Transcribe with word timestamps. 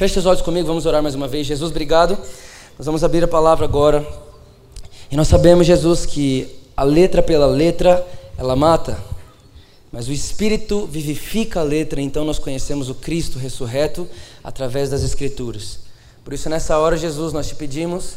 Feche 0.00 0.14
seus 0.14 0.24
olhos 0.24 0.40
comigo, 0.40 0.66
vamos 0.66 0.86
orar 0.86 1.02
mais 1.02 1.14
uma 1.14 1.28
vez. 1.28 1.46
Jesus, 1.46 1.70
obrigado. 1.70 2.16
Nós 2.78 2.86
vamos 2.86 3.04
abrir 3.04 3.22
a 3.22 3.28
palavra 3.28 3.66
agora. 3.66 4.02
E 5.10 5.14
nós 5.14 5.28
sabemos, 5.28 5.66
Jesus, 5.66 6.06
que 6.06 6.48
a 6.74 6.82
letra 6.82 7.22
pela 7.22 7.44
letra, 7.44 8.06
ela 8.38 8.56
mata. 8.56 8.98
Mas 9.92 10.08
o 10.08 10.12
Espírito 10.12 10.86
vivifica 10.86 11.60
a 11.60 11.62
letra, 11.62 12.00
então 12.00 12.24
nós 12.24 12.38
conhecemos 12.38 12.88
o 12.88 12.94
Cristo 12.94 13.38
ressurreto 13.38 14.08
através 14.42 14.88
das 14.88 15.02
Escrituras. 15.02 15.80
Por 16.24 16.32
isso, 16.32 16.48
nessa 16.48 16.78
hora, 16.78 16.96
Jesus, 16.96 17.34
nós 17.34 17.48
te 17.48 17.54
pedimos 17.54 18.14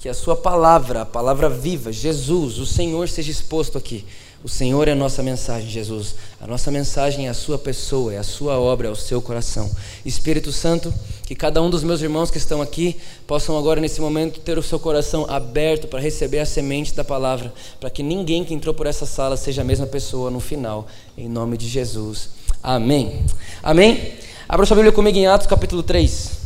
que 0.00 0.08
a 0.08 0.14
Sua 0.14 0.34
palavra, 0.34 1.02
a 1.02 1.06
palavra 1.06 1.48
viva, 1.48 1.92
Jesus, 1.92 2.58
o 2.58 2.66
Senhor, 2.66 3.08
seja 3.08 3.30
exposto 3.30 3.78
aqui. 3.78 4.04
O 4.42 4.48
Senhor 4.48 4.88
é 4.88 4.92
a 4.92 4.96
nossa 4.96 5.22
mensagem, 5.22 5.68
Jesus. 5.68 6.14
A 6.40 6.46
nossa 6.46 6.70
mensagem 6.70 7.26
é 7.26 7.28
a 7.28 7.34
Sua 7.34 7.58
pessoa, 7.58 8.14
é 8.14 8.16
a 8.16 8.22
Sua 8.22 8.58
obra, 8.58 8.88
é 8.88 8.90
o 8.90 8.96
seu 8.96 9.20
coração. 9.20 9.70
Espírito 10.04 10.50
Santo, 10.50 10.92
que 11.26 11.34
cada 11.34 11.60
um 11.60 11.68
dos 11.68 11.84
meus 11.84 12.00
irmãos 12.00 12.30
que 12.30 12.38
estão 12.38 12.62
aqui 12.62 12.96
possam 13.26 13.58
agora, 13.58 13.82
nesse 13.82 14.00
momento, 14.00 14.40
ter 14.40 14.56
o 14.56 14.62
seu 14.62 14.78
coração 14.78 15.26
aberto 15.28 15.86
para 15.88 16.00
receber 16.00 16.38
a 16.38 16.46
semente 16.46 16.94
da 16.94 17.04
palavra, 17.04 17.52
para 17.78 17.90
que 17.90 18.02
ninguém 18.02 18.42
que 18.42 18.54
entrou 18.54 18.74
por 18.74 18.86
essa 18.86 19.04
sala 19.04 19.36
seja 19.36 19.60
a 19.60 19.64
mesma 19.64 19.86
pessoa 19.86 20.30
no 20.30 20.40
final, 20.40 20.86
em 21.18 21.28
nome 21.28 21.58
de 21.58 21.68
Jesus. 21.68 22.30
Amém. 22.62 23.22
Amém? 23.62 24.14
Abra 24.48 24.64
sua 24.64 24.74
Bíblia 24.74 24.92
comigo 24.92 25.18
em 25.18 25.26
Atos 25.26 25.46
capítulo 25.46 25.82
3. 25.82 26.40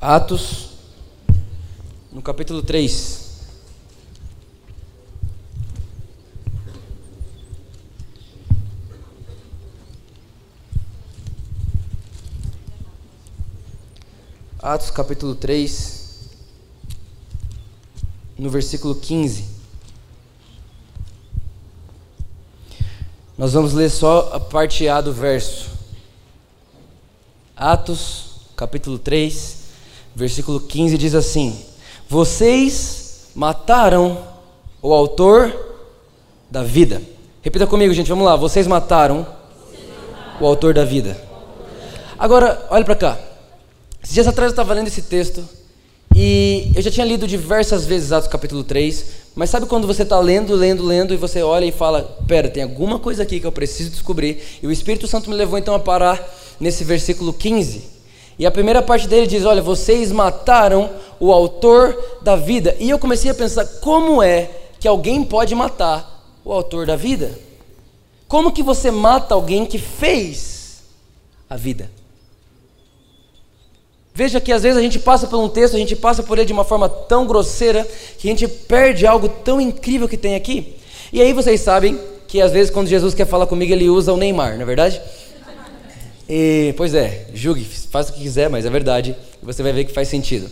Atos, 0.00 0.70
no 2.10 2.22
capítulo 2.22 2.62
3. 2.62 3.25
Atos 14.66 14.90
capítulo 14.90 15.36
3, 15.36 16.28
no 18.36 18.50
versículo 18.50 18.96
15. 18.96 19.44
Nós 23.38 23.52
vamos 23.52 23.74
ler 23.74 23.88
só 23.88 24.32
a 24.32 24.40
parte 24.40 24.88
A 24.88 25.00
do 25.00 25.12
verso. 25.12 25.70
Atos 27.56 28.40
capítulo 28.56 28.98
3, 28.98 29.56
versículo 30.16 30.58
15 30.58 30.98
diz 30.98 31.14
assim: 31.14 31.64
Vocês 32.08 33.28
mataram 33.36 34.20
o 34.82 34.92
autor 34.92 35.54
da 36.50 36.64
vida. 36.64 37.00
Repita 37.40 37.68
comigo, 37.68 37.94
gente, 37.94 38.08
vamos 38.08 38.24
lá. 38.24 38.34
Vocês 38.34 38.66
mataram, 38.66 39.24
o 40.40 40.44
autor 40.44 40.74
da 40.74 40.84
vida. 40.84 41.16
Agora, 42.18 42.66
olha 42.68 42.84
para 42.84 42.96
cá. 42.96 43.25
Esses 44.06 44.14
dias 44.14 44.28
atrás 44.28 44.50
eu 44.50 44.52
estava 44.52 44.72
lendo 44.72 44.86
esse 44.86 45.02
texto 45.02 45.44
e 46.14 46.70
eu 46.76 46.80
já 46.80 46.92
tinha 46.92 47.04
lido 47.04 47.26
diversas 47.26 47.84
vezes 47.84 48.12
Atos 48.12 48.28
capítulo 48.28 48.62
3, 48.62 49.04
mas 49.34 49.50
sabe 49.50 49.66
quando 49.66 49.84
você 49.84 50.04
está 50.04 50.20
lendo, 50.20 50.54
lendo, 50.54 50.84
lendo 50.84 51.12
e 51.12 51.16
você 51.16 51.42
olha 51.42 51.64
e 51.64 51.72
fala: 51.72 52.16
Pera, 52.28 52.48
tem 52.48 52.62
alguma 52.62 53.00
coisa 53.00 53.24
aqui 53.24 53.40
que 53.40 53.46
eu 53.48 53.50
preciso 53.50 53.90
descobrir. 53.90 54.40
E 54.62 54.66
o 54.68 54.70
Espírito 54.70 55.08
Santo 55.08 55.28
me 55.28 55.34
levou 55.34 55.58
então 55.58 55.74
a 55.74 55.80
parar 55.80 56.24
nesse 56.60 56.84
versículo 56.84 57.32
15. 57.32 57.82
E 58.38 58.46
a 58.46 58.50
primeira 58.52 58.80
parte 58.80 59.08
dele 59.08 59.26
diz: 59.26 59.44
Olha, 59.44 59.60
vocês 59.60 60.12
mataram 60.12 60.88
o 61.18 61.32
autor 61.32 62.20
da 62.22 62.36
vida. 62.36 62.76
E 62.78 62.88
eu 62.88 63.00
comecei 63.00 63.32
a 63.32 63.34
pensar: 63.34 63.64
como 63.80 64.22
é 64.22 64.48
que 64.78 64.86
alguém 64.86 65.24
pode 65.24 65.52
matar 65.52 66.38
o 66.44 66.52
autor 66.52 66.86
da 66.86 66.94
vida? 66.94 67.36
Como 68.28 68.52
que 68.52 68.62
você 68.62 68.88
mata 68.88 69.34
alguém 69.34 69.66
que 69.66 69.80
fez 69.80 70.84
a 71.50 71.56
vida? 71.56 71.95
Veja 74.16 74.40
que 74.40 74.50
às 74.50 74.62
vezes 74.62 74.78
a 74.78 74.80
gente 74.80 74.98
passa 74.98 75.26
por 75.26 75.38
um 75.38 75.46
texto, 75.46 75.76
a 75.76 75.78
gente 75.78 75.94
passa 75.94 76.22
por 76.22 76.38
ele 76.38 76.46
de 76.46 76.52
uma 76.54 76.64
forma 76.64 76.88
tão 76.88 77.26
grosseira 77.26 77.86
que 78.18 78.26
a 78.26 78.30
gente 78.30 78.48
perde 78.48 79.06
algo 79.06 79.28
tão 79.28 79.60
incrível 79.60 80.08
que 80.08 80.16
tem 80.16 80.34
aqui. 80.34 80.74
E 81.12 81.20
aí 81.20 81.34
vocês 81.34 81.60
sabem 81.60 82.00
que 82.26 82.40
às 82.40 82.50
vezes 82.50 82.70
quando 82.70 82.88
Jesus 82.88 83.12
quer 83.12 83.26
falar 83.26 83.46
comigo, 83.46 83.70
ele 83.70 83.90
usa 83.90 84.14
o 84.14 84.16
Neymar, 84.16 84.54
não 84.54 84.62
é 84.62 84.64
verdade? 84.64 85.02
E, 86.26 86.72
pois 86.78 86.94
é, 86.94 87.26
julgue, 87.34 87.62
faça 87.62 88.10
o 88.10 88.14
que 88.14 88.22
quiser, 88.22 88.48
mas 88.48 88.64
é 88.64 88.70
verdade. 88.70 89.14
E 89.42 89.44
você 89.44 89.62
vai 89.62 89.74
ver 89.74 89.84
que 89.84 89.92
faz 89.92 90.08
sentido. 90.08 90.48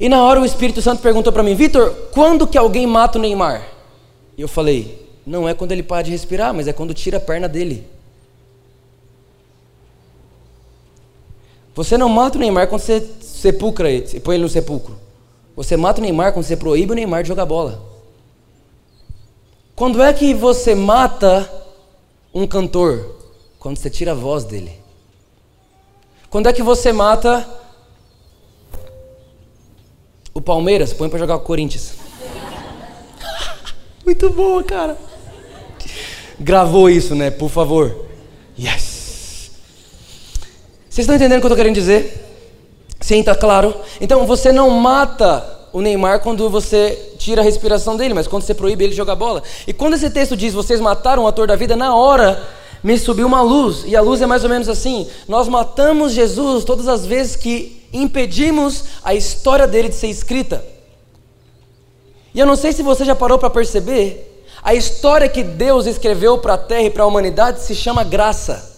E 0.00 0.08
na 0.08 0.24
hora 0.24 0.40
o 0.40 0.46
Espírito 0.46 0.80
Santo 0.80 1.02
perguntou 1.02 1.34
para 1.34 1.42
mim, 1.42 1.54
Vitor, 1.54 1.90
quando 2.10 2.46
que 2.46 2.56
alguém 2.56 2.86
mata 2.86 3.18
o 3.18 3.20
Neymar? 3.20 3.68
E 4.34 4.40
eu 4.40 4.48
falei, 4.48 5.06
não 5.26 5.46
é 5.46 5.52
quando 5.52 5.72
ele 5.72 5.82
para 5.82 6.04
de 6.04 6.10
respirar, 6.10 6.54
mas 6.54 6.66
é 6.66 6.72
quando 6.72 6.94
tira 6.94 7.18
a 7.18 7.20
perna 7.20 7.46
dele. 7.46 7.84
Você 11.76 11.98
não 11.98 12.08
mata 12.08 12.38
o 12.38 12.40
Neymar 12.40 12.68
quando 12.68 12.80
você 12.80 13.06
sepulcra 13.20 13.90
ele, 13.90 14.06
você 14.06 14.18
põe 14.18 14.36
ele 14.36 14.44
no 14.44 14.48
sepulcro. 14.48 14.98
Você 15.54 15.76
mata 15.76 16.00
o 16.00 16.02
Neymar 16.02 16.32
quando 16.32 16.46
você 16.46 16.56
proíbe 16.56 16.92
o 16.92 16.94
Neymar 16.94 17.22
de 17.22 17.28
jogar 17.28 17.44
bola. 17.44 17.84
Quando 19.74 20.02
é 20.02 20.10
que 20.10 20.32
você 20.32 20.74
mata 20.74 21.48
um 22.32 22.46
cantor? 22.46 23.14
Quando 23.58 23.76
você 23.76 23.90
tira 23.90 24.12
a 24.12 24.14
voz 24.14 24.44
dele. 24.44 24.72
Quando 26.30 26.48
é 26.48 26.52
que 26.52 26.62
você 26.62 26.94
mata 26.94 27.46
o 30.32 30.40
Palmeiras? 30.40 30.94
Põe 30.94 31.10
para 31.10 31.18
jogar 31.18 31.36
o 31.36 31.40
Corinthians. 31.40 31.92
Muito 34.02 34.30
boa, 34.30 34.64
cara. 34.64 34.96
Gravou 36.40 36.88
isso, 36.88 37.14
né? 37.14 37.30
Por 37.30 37.50
favor. 37.50 38.06
Yes. 38.58 38.95
Vocês 40.96 41.04
estão 41.04 41.16
entendendo 41.16 41.36
o 41.36 41.40
que 41.42 41.46
eu 41.46 41.48
estou 41.48 41.56
querendo 41.58 41.74
dizer? 41.74 42.24
Sim, 43.02 43.20
está 43.20 43.34
claro? 43.34 43.74
Então 44.00 44.24
você 44.24 44.50
não 44.50 44.70
mata 44.70 45.46
o 45.70 45.82
Neymar 45.82 46.20
quando 46.20 46.48
você 46.48 47.12
tira 47.18 47.42
a 47.42 47.44
respiração 47.44 47.98
dele, 47.98 48.14
mas 48.14 48.26
quando 48.26 48.44
você 48.44 48.54
proíbe 48.54 48.84
ele 48.84 48.92
de 48.92 48.96
jogar 48.96 49.14
bola. 49.14 49.42
E 49.66 49.74
quando 49.74 49.92
esse 49.92 50.08
texto 50.08 50.34
diz 50.34 50.54
vocês 50.54 50.80
mataram 50.80 51.24
o 51.24 51.26
ator 51.26 51.46
da 51.46 51.54
vida, 51.54 51.76
na 51.76 51.94
hora 51.94 52.42
me 52.82 52.96
subiu 52.98 53.26
uma 53.26 53.42
luz. 53.42 53.84
E 53.84 53.94
a 53.94 54.00
luz 54.00 54.22
é 54.22 54.26
mais 54.26 54.42
ou 54.42 54.48
menos 54.48 54.70
assim: 54.70 55.06
nós 55.28 55.48
matamos 55.48 56.14
Jesus 56.14 56.64
todas 56.64 56.88
as 56.88 57.04
vezes 57.04 57.36
que 57.36 57.86
impedimos 57.92 58.84
a 59.04 59.14
história 59.14 59.66
dele 59.66 59.90
de 59.90 59.96
ser 59.96 60.06
escrita. 60.06 60.64
E 62.32 62.40
eu 62.40 62.46
não 62.46 62.56
sei 62.56 62.72
se 62.72 62.82
você 62.82 63.04
já 63.04 63.14
parou 63.14 63.38
para 63.38 63.50
perceber, 63.50 64.46
a 64.62 64.74
história 64.74 65.28
que 65.28 65.42
Deus 65.42 65.84
escreveu 65.84 66.38
para 66.38 66.54
a 66.54 66.58
terra 66.58 66.84
e 66.84 66.90
para 66.90 67.02
a 67.02 67.06
humanidade 67.06 67.60
se 67.60 67.74
chama 67.74 68.02
graça. 68.02 68.75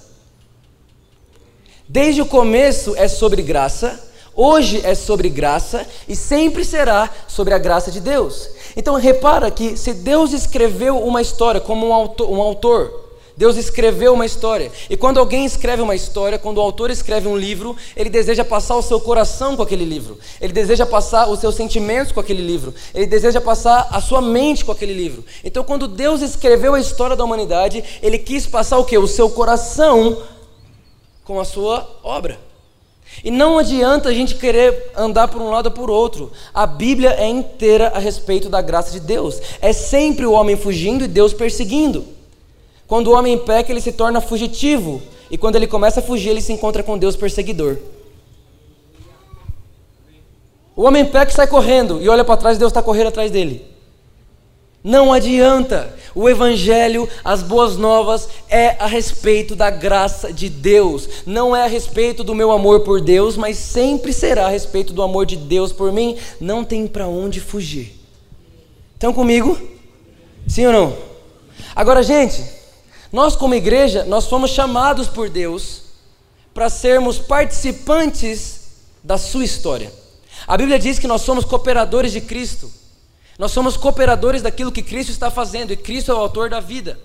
Desde 1.88 2.20
o 2.20 2.26
começo 2.26 2.94
é 2.96 3.08
sobre 3.08 3.40
graça, 3.40 3.98
hoje 4.36 4.82
é 4.84 4.94
sobre 4.94 5.30
graça 5.30 5.86
e 6.06 6.14
sempre 6.14 6.62
será 6.62 7.08
sobre 7.26 7.54
a 7.54 7.58
graça 7.58 7.90
de 7.90 7.98
Deus. 7.98 8.46
Então 8.76 8.94
repara 8.96 9.50
que 9.50 9.74
se 9.74 9.94
Deus 9.94 10.34
escreveu 10.34 10.98
uma 10.98 11.22
história 11.22 11.62
como 11.62 11.88
um 11.88 11.94
autor, 11.94 12.30
um 12.30 12.42
autor 12.42 13.08
Deus 13.38 13.56
escreveu 13.56 14.12
uma 14.12 14.26
história. 14.26 14.70
E 14.90 14.96
quando 14.96 15.18
alguém 15.18 15.46
escreve 15.46 15.80
uma 15.80 15.94
história, 15.94 16.38
quando 16.38 16.58
o 16.58 16.60
autor 16.60 16.90
escreve 16.90 17.28
um 17.28 17.36
livro, 17.36 17.76
ele 17.96 18.10
deseja 18.10 18.44
passar 18.44 18.74
o 18.76 18.82
seu 18.82 19.00
coração 19.00 19.56
com 19.56 19.62
aquele 19.62 19.84
livro. 19.84 20.18
Ele 20.40 20.52
deseja 20.52 20.84
passar 20.84 21.28
os 21.28 21.38
seus 21.38 21.54
sentimentos 21.54 22.10
com 22.10 22.18
aquele 22.18 22.42
livro. 22.42 22.74
Ele 22.92 23.06
deseja 23.06 23.40
passar 23.40 23.86
a 23.92 24.00
sua 24.00 24.20
mente 24.20 24.64
com 24.64 24.72
aquele 24.72 24.92
livro. 24.92 25.24
Então, 25.44 25.62
quando 25.62 25.86
Deus 25.86 26.20
escreveu 26.20 26.74
a 26.74 26.80
história 26.80 27.14
da 27.14 27.22
humanidade, 27.22 27.82
ele 28.02 28.18
quis 28.18 28.44
passar 28.44 28.76
o 28.76 28.84
que? 28.84 28.98
O 28.98 29.06
seu 29.06 29.30
coração 29.30 30.18
com 31.28 31.38
a 31.38 31.44
sua 31.44 31.86
obra. 32.02 32.40
E 33.22 33.30
não 33.30 33.58
adianta 33.58 34.08
a 34.08 34.14
gente 34.14 34.34
querer 34.36 34.92
andar 34.96 35.28
por 35.28 35.42
um 35.42 35.50
lado 35.50 35.66
ou 35.66 35.72
por 35.72 35.90
outro. 35.90 36.32
A 36.54 36.66
Bíblia 36.66 37.10
é 37.18 37.28
inteira 37.28 37.88
a 37.88 37.98
respeito 37.98 38.48
da 38.48 38.62
graça 38.62 38.90
de 38.92 38.98
Deus. 38.98 39.38
É 39.60 39.74
sempre 39.74 40.24
o 40.24 40.32
homem 40.32 40.56
fugindo 40.56 41.04
e 41.04 41.08
Deus 41.08 41.34
perseguindo. 41.34 42.06
Quando 42.86 43.08
o 43.08 43.12
homem 43.12 43.36
peca, 43.36 43.70
ele 43.70 43.82
se 43.82 43.92
torna 43.92 44.22
fugitivo. 44.22 45.02
E 45.30 45.36
quando 45.36 45.56
ele 45.56 45.66
começa 45.66 46.00
a 46.00 46.02
fugir, 46.02 46.30
ele 46.30 46.40
se 46.40 46.54
encontra 46.54 46.82
com 46.82 46.96
Deus 46.96 47.14
perseguidor. 47.14 47.76
O 50.74 50.84
homem 50.84 51.04
peca 51.04 51.30
e 51.30 51.34
sai 51.34 51.46
correndo 51.46 52.00
e 52.00 52.08
olha 52.08 52.24
para 52.24 52.38
trás 52.38 52.56
Deus 52.56 52.70
está 52.70 52.82
correndo 52.82 53.08
atrás 53.08 53.30
dele. 53.30 53.66
Não 54.88 55.12
adianta. 55.12 55.94
O 56.14 56.30
Evangelho, 56.30 57.06
as 57.22 57.42
boas 57.42 57.76
novas, 57.76 58.26
é 58.48 58.68
a 58.82 58.86
respeito 58.86 59.54
da 59.54 59.68
graça 59.68 60.32
de 60.32 60.48
Deus. 60.48 61.06
Não 61.26 61.54
é 61.54 61.62
a 61.62 61.66
respeito 61.66 62.24
do 62.24 62.34
meu 62.34 62.50
amor 62.50 62.80
por 62.80 62.98
Deus, 62.98 63.36
mas 63.36 63.58
sempre 63.58 64.14
será 64.14 64.46
a 64.46 64.48
respeito 64.48 64.94
do 64.94 65.02
amor 65.02 65.26
de 65.26 65.36
Deus 65.36 65.74
por 65.74 65.92
mim. 65.92 66.16
Não 66.40 66.64
tem 66.64 66.86
para 66.86 67.06
onde 67.06 67.38
fugir. 67.38 68.00
Estão 68.94 69.12
comigo? 69.12 69.60
Sim 70.46 70.68
ou 70.68 70.72
não? 70.72 70.96
Agora, 71.76 72.02
gente, 72.02 72.42
nós 73.12 73.36
como 73.36 73.54
igreja, 73.54 74.04
nós 74.04 74.26
fomos 74.26 74.52
chamados 74.52 75.06
por 75.06 75.28
Deus 75.28 75.82
para 76.54 76.70
sermos 76.70 77.18
participantes 77.18 78.60
da 79.04 79.18
sua 79.18 79.44
história. 79.44 79.92
A 80.46 80.56
Bíblia 80.56 80.78
diz 80.78 80.98
que 80.98 81.06
nós 81.06 81.20
somos 81.20 81.44
cooperadores 81.44 82.10
de 82.10 82.22
Cristo. 82.22 82.77
Nós 83.38 83.52
somos 83.52 83.76
cooperadores 83.76 84.42
daquilo 84.42 84.72
que 84.72 84.82
Cristo 84.82 85.10
está 85.12 85.30
fazendo, 85.30 85.72
e 85.72 85.76
Cristo 85.76 86.10
é 86.10 86.14
o 86.14 86.18
autor 86.18 86.50
da 86.50 86.58
vida. 86.58 86.98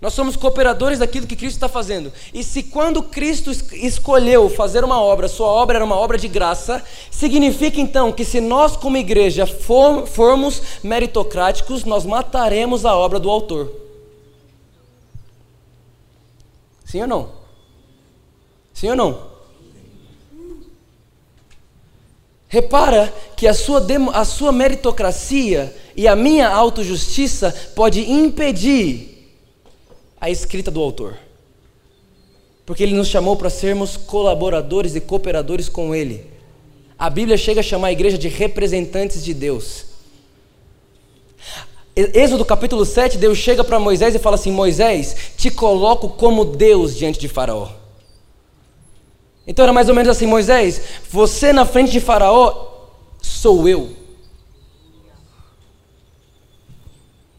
Nós 0.00 0.14
somos 0.14 0.34
cooperadores 0.34 0.98
daquilo 0.98 1.28
que 1.28 1.36
Cristo 1.36 1.54
está 1.54 1.68
fazendo. 1.68 2.12
E 2.34 2.42
se 2.42 2.64
quando 2.64 3.04
Cristo 3.04 3.52
escolheu 3.72 4.50
fazer 4.50 4.82
uma 4.82 5.00
obra, 5.00 5.28
sua 5.28 5.46
obra 5.46 5.76
era 5.78 5.84
uma 5.84 5.94
obra 5.94 6.18
de 6.18 6.26
graça, 6.26 6.84
significa 7.08 7.80
então 7.80 8.10
que 8.10 8.24
se 8.24 8.40
nós, 8.40 8.76
como 8.76 8.96
igreja, 8.96 9.46
for, 9.46 10.04
formos 10.08 10.60
meritocráticos, 10.82 11.84
nós 11.84 12.04
mataremos 12.04 12.84
a 12.84 12.96
obra 12.96 13.20
do 13.20 13.30
autor. 13.30 13.70
Sim 16.84 17.02
ou 17.02 17.06
não? 17.06 17.32
Sim 18.74 18.90
ou 18.90 18.96
não? 18.96 19.31
Repara 22.52 23.10
que 23.34 23.48
a 23.48 23.54
sua, 23.54 23.82
a 24.12 24.26
sua 24.26 24.52
meritocracia 24.52 25.74
e 25.96 26.06
a 26.06 26.14
minha 26.14 26.50
autojustiça 26.50 27.50
pode 27.74 28.02
impedir 28.02 29.32
a 30.20 30.28
escrita 30.28 30.70
do 30.70 30.82
autor. 30.82 31.16
Porque 32.66 32.82
ele 32.82 32.94
nos 32.94 33.08
chamou 33.08 33.36
para 33.36 33.48
sermos 33.48 33.96
colaboradores 33.96 34.94
e 34.94 35.00
cooperadores 35.00 35.66
com 35.66 35.94
ele. 35.94 36.26
A 36.98 37.08
Bíblia 37.08 37.38
chega 37.38 37.60
a 37.60 37.64
chamar 37.64 37.88
a 37.88 37.92
igreja 37.92 38.18
de 38.18 38.28
representantes 38.28 39.24
de 39.24 39.32
Deus. 39.32 39.86
Êxodo 41.96 42.44
capítulo 42.44 42.84
7, 42.84 43.16
Deus 43.16 43.38
chega 43.38 43.64
para 43.64 43.80
Moisés 43.80 44.14
e 44.14 44.18
fala 44.18 44.36
assim: 44.36 44.52
Moisés, 44.52 45.16
te 45.38 45.50
coloco 45.50 46.10
como 46.10 46.44
Deus 46.44 46.98
diante 46.98 47.18
de 47.18 47.28
Faraó. 47.28 47.81
Então 49.46 49.64
era 49.64 49.72
mais 49.72 49.88
ou 49.88 49.94
menos 49.94 50.08
assim: 50.08 50.26
Moisés, 50.26 50.80
você 51.10 51.52
na 51.52 51.64
frente 51.64 51.90
de 51.92 52.00
Faraó 52.00 52.88
sou 53.20 53.68
eu. 53.68 53.96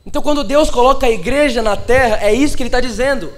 Então, 0.05 0.21
quando 0.21 0.43
Deus 0.43 0.69
coloca 0.69 1.07
a 1.07 1.09
igreja 1.09 1.61
na 1.61 1.77
terra, 1.77 2.19
é 2.21 2.33
isso 2.33 2.57
que 2.57 2.63
Ele 2.63 2.67
está 2.67 2.81
dizendo. 2.81 3.33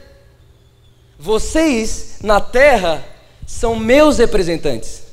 Vocês 1.17 2.17
na 2.21 2.41
terra 2.41 3.05
são 3.45 3.75
meus 3.75 4.17
representantes. 4.17 5.03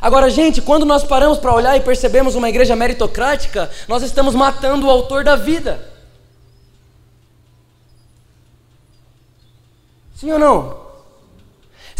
Agora, 0.00 0.28
gente, 0.30 0.60
quando 0.60 0.84
nós 0.84 1.04
paramos 1.04 1.38
para 1.38 1.54
olhar 1.54 1.76
e 1.76 1.80
percebemos 1.80 2.34
uma 2.34 2.48
igreja 2.48 2.74
meritocrática, 2.74 3.70
nós 3.86 4.02
estamos 4.02 4.34
matando 4.34 4.86
o 4.86 4.90
autor 4.90 5.22
da 5.22 5.36
vida. 5.36 5.88
Sim 10.16 10.32
ou 10.32 10.38
não? 10.38 10.81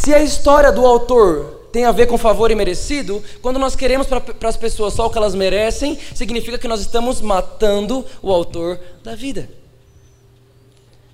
Se 0.03 0.13
a 0.13 0.21
história 0.21 0.73
do 0.73 0.85
autor 0.85 1.69
tem 1.71 1.85
a 1.85 1.93
ver 1.93 2.07
com 2.07 2.19
favor 2.19 2.51
e 2.51 2.57
merecido, 2.57 3.23
quando 3.41 3.57
nós 3.57 3.77
queremos 3.77 4.09
para 4.09 4.49
as 4.49 4.57
pessoas 4.57 4.95
só 4.95 5.07
o 5.07 5.11
que 5.11 5.17
elas 5.17 5.33
merecem, 5.33 5.97
significa 6.13 6.59
que 6.59 6.67
nós 6.67 6.81
estamos 6.81 7.21
matando 7.21 8.05
o 8.21 8.33
autor 8.33 8.81
da 9.05 9.15
vida. 9.15 9.49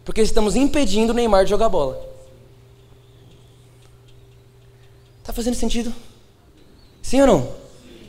Porque 0.07 0.23
estamos 0.23 0.57
impedindo 0.57 1.13
o 1.13 1.15
Neymar 1.15 1.45
de 1.45 1.51
jogar 1.51 1.69
bola. 1.69 2.03
Está 5.21 5.35
fazendo 5.35 5.55
sentido? 5.55 5.93
Sim 7.03 7.21
ou 7.21 7.27
não? 7.27 7.53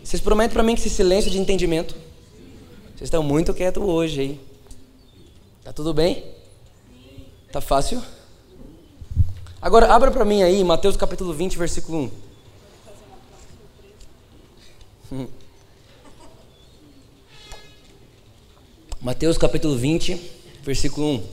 Vocês 0.02 0.22
prometem 0.22 0.54
para 0.54 0.64
mim 0.64 0.76
que 0.76 0.80
esse 0.80 0.90
silêncio 0.90 1.30
de 1.30 1.40
entendimento. 1.40 1.94
Vocês 2.96 3.08
estão 3.08 3.22
muito 3.22 3.54
quietos 3.54 3.84
hoje, 3.84 4.22
hein? 4.22 4.40
Tá 5.62 5.74
tudo 5.74 5.94
bem? 5.94 6.24
Tá 7.52 7.60
fácil? 7.60 8.02
Agora, 9.62 9.94
abra 9.94 10.10
para 10.10 10.24
mim 10.24 10.42
aí 10.42 10.64
Mateus 10.64 10.96
capítulo 10.96 11.34
20, 11.34 11.58
versículo 11.58 12.12
1. 15.12 15.28
Mateus 19.02 19.38
capítulo 19.38 19.76
20, 19.76 20.32
versículo 20.64 21.08
1. 21.08 21.24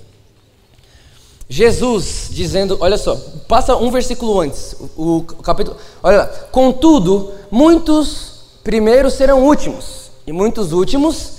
Jesus 1.48 2.28
dizendo, 2.32 2.76
olha 2.80 2.98
só, 2.98 3.14
passa 3.46 3.76
um 3.76 3.92
versículo 3.92 4.40
antes, 4.40 4.74
o, 4.96 5.18
o 5.18 5.22
capítulo, 5.22 5.76
olha 6.02 6.18
lá, 6.18 6.26
contudo, 6.50 7.32
muitos 7.48 8.58
primeiros 8.64 9.14
serão 9.14 9.44
últimos, 9.44 10.10
e 10.26 10.32
muitos 10.32 10.72
últimos 10.72 11.34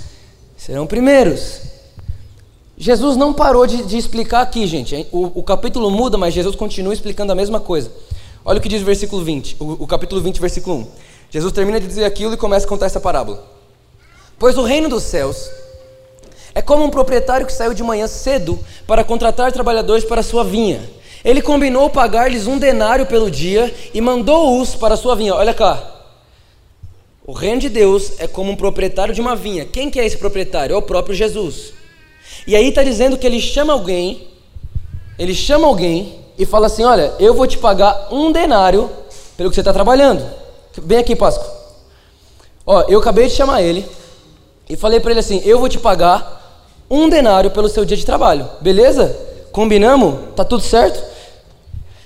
serão 0.56 0.88
primeiros. 0.88 1.67
Jesus 2.78 3.18
não 3.18 3.34
parou 3.34 3.66
de, 3.66 3.84
de 3.84 3.98
explicar 3.98 4.42
aqui, 4.42 4.68
gente. 4.68 5.08
O, 5.12 5.40
o, 5.40 5.44
capítulo 5.44 5.90
muda, 5.90 6.16
mas 6.16 6.34
Jesus 6.34 6.56
continua 6.56 6.94
explicando 6.94 7.32
a 7.32 7.36
mesma 7.36 7.60
coisa. 7.60 7.92
Olha 8.46 8.60
o 8.60 8.62
que 8.62 8.70
diz 8.70 8.84
o 8.84 8.86
versículo 8.86 9.24
20, 9.24 9.58
o, 9.60 9.84
o 9.84 9.88
capítulo 9.88 10.22
20, 10.22 10.40
versículo 10.40 10.78
1. 10.78 10.88
Jesus 11.32 11.52
termina 11.52 11.80
de 11.80 11.88
dizer 11.88 12.06
aquilo 12.06 12.36
e 12.36 12.38
começa 12.38 12.68
a 12.68 12.70
contar 12.70 12.86
essa 12.86 13.00
parábola. 13.00 13.44
Pois 14.38 14.58
o 14.58 14.64
reino 14.64 14.88
dos 14.88 15.04
céus 15.04 15.50
é 16.54 16.62
como 16.62 16.84
um 16.84 16.90
proprietário 16.92 17.48
que 17.48 17.52
saiu 17.52 17.74
de 17.74 17.82
manhã 17.82 18.06
cedo 18.08 18.60
para 18.86 19.04
contratar 19.04 19.52
trabalhadores 19.52 20.06
para 20.06 20.22
sua 20.22 20.44
vinha. 20.44 20.88
Ele 21.26 21.42
combinou 21.42 21.90
pagar-lhes 21.90 22.46
um 22.46 22.60
denário 22.60 23.08
pelo 23.08 23.32
dia 23.32 23.74
e 23.92 24.00
mandou-os 24.00 24.76
para 24.76 24.96
sua 24.96 25.16
vinha. 25.16 25.34
Olha 25.34 25.54
cá. 25.54 25.96
O 27.26 27.34
reino 27.34 27.60
de 27.60 27.70
Deus 27.70 28.14
é 28.20 28.28
como 28.28 28.52
um 28.52 28.56
proprietário 28.56 29.16
de 29.16 29.20
uma 29.20 29.36
vinha. 29.36 29.66
Quem 29.66 29.90
que 29.90 30.00
é 30.00 30.06
esse 30.06 30.18
proprietário? 30.18 30.76
É 30.76 30.78
o 30.78 30.82
próprio 30.82 31.16
Jesus. 31.16 31.74
E 32.48 32.56
aí 32.56 32.70
está 32.70 32.82
dizendo 32.82 33.18
que 33.18 33.28
ele 33.28 33.42
chama 33.42 33.74
alguém, 33.74 34.26
ele 35.20 35.36
chama 35.36 35.68
alguém 35.68 36.18
e 36.38 36.46
fala 36.46 36.68
assim: 36.68 36.86
Olha, 36.86 37.14
eu 37.20 37.34
vou 37.34 37.46
te 37.46 37.58
pagar 37.58 38.08
um 38.10 38.32
denário 38.32 38.90
pelo 39.36 39.50
que 39.50 39.56
você 39.56 39.62
está 39.62 39.74
trabalhando. 39.74 40.24
Vem 40.78 40.98
aqui, 40.98 41.14
Páscoa. 41.14 41.46
Ó, 42.66 42.84
eu 42.88 43.00
acabei 43.00 43.28
de 43.28 43.34
chamar 43.34 43.62
ele 43.62 43.86
e 44.70 44.78
falei 44.78 45.02
para 45.02 45.12
ele 45.12 45.20
assim: 45.20 45.42
Eu 45.44 45.60
vou 45.60 45.68
te 45.68 45.78
pagar 45.78 46.66
um 46.90 47.10
denário 47.10 47.52
pelo 47.52 47.68
seu 47.68 47.84
dia 47.84 47.98
de 47.98 48.06
trabalho, 48.06 48.50
beleza? 48.62 49.14
Combinamos? 49.52 50.34
Tá 50.34 50.46
tudo 50.46 50.64
certo? 50.64 51.04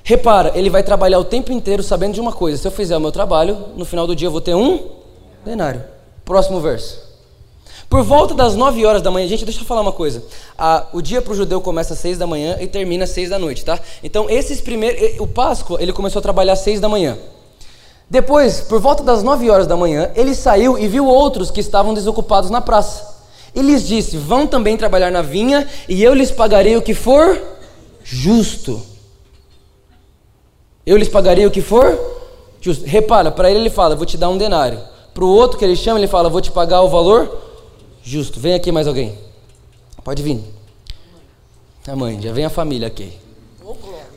Repara, 0.03 0.53
ele 0.55 0.71
vai 0.71 0.81
trabalhar 0.81 1.19
o 1.19 1.23
tempo 1.23 1.51
inteiro 1.51 1.83
sabendo 1.83 2.15
de 2.15 2.21
uma 2.21 2.33
coisa: 2.33 2.57
se 2.57 2.67
eu 2.67 2.71
fizer 2.71 2.97
o 2.97 2.99
meu 2.99 3.11
trabalho, 3.11 3.57
no 3.75 3.85
final 3.85 4.07
do 4.07 4.15
dia 4.15 4.27
eu 4.27 4.31
vou 4.31 4.41
ter 4.41 4.55
um 4.55 4.87
denário. 5.45 5.83
Próximo 6.25 6.59
verso. 6.59 7.10
Por 7.91 8.03
volta 8.03 8.33
das 8.33 8.55
9 8.55 8.85
horas 8.85 9.01
da 9.01 9.11
manhã, 9.11 9.27
gente, 9.27 9.43
deixa 9.43 9.59
eu 9.59 9.65
falar 9.65 9.81
uma 9.81 9.91
coisa. 9.91 10.23
Ah, 10.57 10.85
o 10.93 11.01
dia 11.01 11.21
para 11.21 11.33
o 11.33 11.35
judeu 11.35 11.59
começa 11.59 11.93
às 11.93 11.99
6 11.99 12.17
da 12.17 12.25
manhã 12.25 12.57
e 12.61 12.65
termina 12.65 13.03
às 13.03 13.09
6 13.09 13.31
da 13.31 13.37
noite, 13.37 13.65
tá? 13.65 13.77
Então, 14.01 14.29
esses 14.29 14.61
primeiros. 14.61 15.19
O 15.19 15.27
Páscoa, 15.27 15.77
ele 15.81 15.91
começou 15.91 16.21
a 16.21 16.23
trabalhar 16.23 16.53
às 16.53 16.59
6 16.59 16.79
da 16.79 16.87
manhã. 16.87 17.17
Depois, 18.09 18.61
por 18.61 18.79
volta 18.79 19.03
das 19.03 19.23
9 19.23 19.49
horas 19.49 19.67
da 19.67 19.75
manhã, 19.75 20.09
ele 20.15 20.33
saiu 20.33 20.79
e 20.79 20.87
viu 20.87 21.05
outros 21.05 21.51
que 21.51 21.59
estavam 21.59 21.93
desocupados 21.93 22.49
na 22.49 22.61
praça. 22.61 23.13
E 23.53 23.61
lhes 23.61 23.85
disse: 23.85 24.15
Vão 24.15 24.47
também 24.47 24.77
trabalhar 24.77 25.11
na 25.11 25.21
vinha, 25.21 25.67
e 25.89 26.01
eu 26.01 26.13
lhes 26.13 26.31
pagarei 26.31 26.77
o 26.77 26.81
que 26.81 26.93
for 26.93 27.41
justo. 28.05 28.81
Eu 30.85 30.95
lhes 30.95 31.09
pagarei 31.09 31.45
o 31.45 31.51
que 31.51 31.61
for 31.61 31.99
justo. 32.61 32.85
Repara, 32.85 33.29
para 33.29 33.51
ele 33.51 33.59
ele 33.59 33.69
fala: 33.69 33.97
Vou 33.97 34.05
te 34.05 34.15
dar 34.15 34.29
um 34.29 34.37
denário. 34.37 34.79
Para 35.13 35.25
o 35.25 35.29
outro 35.29 35.57
que 35.59 35.65
ele 35.65 35.75
chama, 35.75 35.99
ele 35.99 36.07
fala: 36.07 36.29
Vou 36.29 36.39
te 36.39 36.51
pagar 36.51 36.83
o 36.83 36.87
valor 36.87 37.50
Justo. 38.03 38.39
Vem 38.39 38.53
aqui 38.53 38.71
mais 38.71 38.87
alguém. 38.87 39.17
Pode 40.03 40.23
vir. 40.23 40.41
A 41.87 41.95
mãe, 41.95 42.21
já 42.21 42.31
vem 42.31 42.45
a 42.45 42.49
família 42.49 42.87
aqui. 42.87 43.11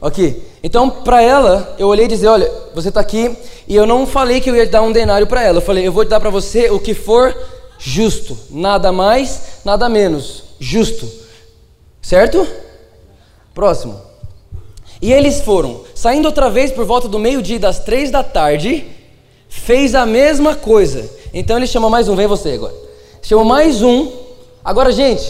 Ok. 0.00 0.42
Então, 0.62 0.90
para 0.90 1.22
ela, 1.22 1.74
eu 1.78 1.88
olhei 1.88 2.04
e 2.04 2.08
disse: 2.08 2.26
Olha, 2.26 2.50
você 2.74 2.88
está 2.88 3.00
aqui 3.00 3.34
e 3.66 3.74
eu 3.74 3.86
não 3.86 4.06
falei 4.06 4.40
que 4.40 4.50
eu 4.50 4.56
ia 4.56 4.66
dar 4.66 4.82
um 4.82 4.92
denário 4.92 5.26
para 5.26 5.42
ela. 5.42 5.58
Eu 5.58 5.62
falei: 5.62 5.86
Eu 5.86 5.92
vou 5.92 6.04
dar 6.04 6.20
para 6.20 6.30
você 6.30 6.70
o 6.70 6.78
que 6.78 6.92
for 6.92 7.34
justo. 7.78 8.36
Nada 8.50 8.92
mais, 8.92 9.60
nada 9.64 9.88
menos. 9.88 10.44
Justo. 10.58 11.08
Certo? 12.02 12.46
Próximo. 13.54 14.00
E 15.00 15.12
eles 15.12 15.40
foram. 15.40 15.84
Saindo 15.94 16.26
outra 16.26 16.50
vez 16.50 16.70
por 16.70 16.84
volta 16.84 17.08
do 17.08 17.18
meio-dia 17.18 17.58
das 17.58 17.78
três 17.78 18.10
da 18.10 18.22
tarde, 18.22 18.86
fez 19.48 19.94
a 19.94 20.04
mesma 20.04 20.54
coisa. 20.54 21.10
Então 21.32 21.56
ele 21.56 21.66
chamou 21.66 21.88
mais 21.88 22.08
um. 22.08 22.16
Vem 22.16 22.26
você 22.26 22.50
agora. 22.50 22.74
Chamou 23.24 23.42
mais 23.42 23.80
um. 23.80 24.12
Agora, 24.62 24.92
gente, 24.92 25.26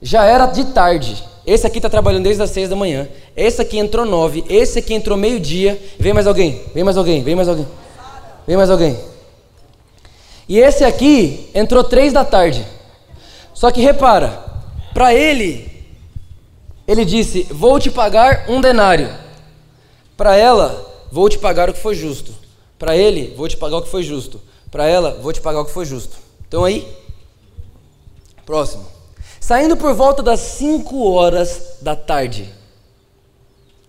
já 0.00 0.24
era 0.24 0.46
de 0.46 0.64
tarde. 0.64 1.22
Esse 1.46 1.66
aqui 1.66 1.76
está 1.76 1.90
trabalhando 1.90 2.22
desde 2.24 2.42
as 2.42 2.48
seis 2.48 2.70
da 2.70 2.74
manhã. 2.74 3.06
Esse 3.36 3.60
aqui 3.60 3.76
entrou 3.78 4.06
nove. 4.06 4.42
Esse 4.48 4.78
aqui 4.78 4.94
entrou 4.94 5.16
meio-dia. 5.16 5.78
Vem 5.98 6.14
mais 6.14 6.26
alguém. 6.26 6.62
Vem 6.74 6.82
mais 6.82 6.96
alguém. 6.96 7.22
Vem 7.22 7.36
mais 7.36 7.46
alguém. 7.46 7.68
Vem 8.46 8.56
mais 8.56 8.70
alguém. 8.70 8.98
E 10.48 10.58
esse 10.58 10.82
aqui 10.82 11.50
entrou 11.54 11.84
três 11.84 12.10
da 12.10 12.24
tarde. 12.24 12.66
Só 13.52 13.70
que 13.70 13.82
repara, 13.82 14.42
para 14.94 15.12
ele, 15.12 15.70
ele 16.86 17.04
disse: 17.04 17.42
Vou 17.50 17.78
te 17.78 17.90
pagar 17.90 18.46
um 18.48 18.62
denário. 18.62 19.14
Para 20.16 20.36
ela, 20.36 21.06
vou 21.12 21.28
te 21.28 21.36
pagar 21.36 21.68
o 21.68 21.74
que 21.74 21.80
foi 21.80 21.94
justo. 21.94 22.32
Para 22.78 22.96
ele, 22.96 23.34
vou 23.36 23.46
te 23.46 23.58
pagar 23.58 23.76
o 23.76 23.82
que 23.82 23.90
foi 23.90 24.02
justo. 24.02 24.40
Para 24.70 24.86
ela, 24.86 25.18
vou 25.20 25.34
te 25.34 25.40
pagar 25.42 25.60
o 25.60 25.66
que 25.66 25.72
foi 25.72 25.84
justo. 25.84 26.27
Então 26.48 26.64
aí? 26.64 26.88
Próximo. 28.44 28.86
Saindo 29.38 29.76
por 29.76 29.94
volta 29.94 30.22
das 30.22 30.40
5 30.40 31.10
horas 31.10 31.76
da 31.82 31.94
tarde. 31.94 32.52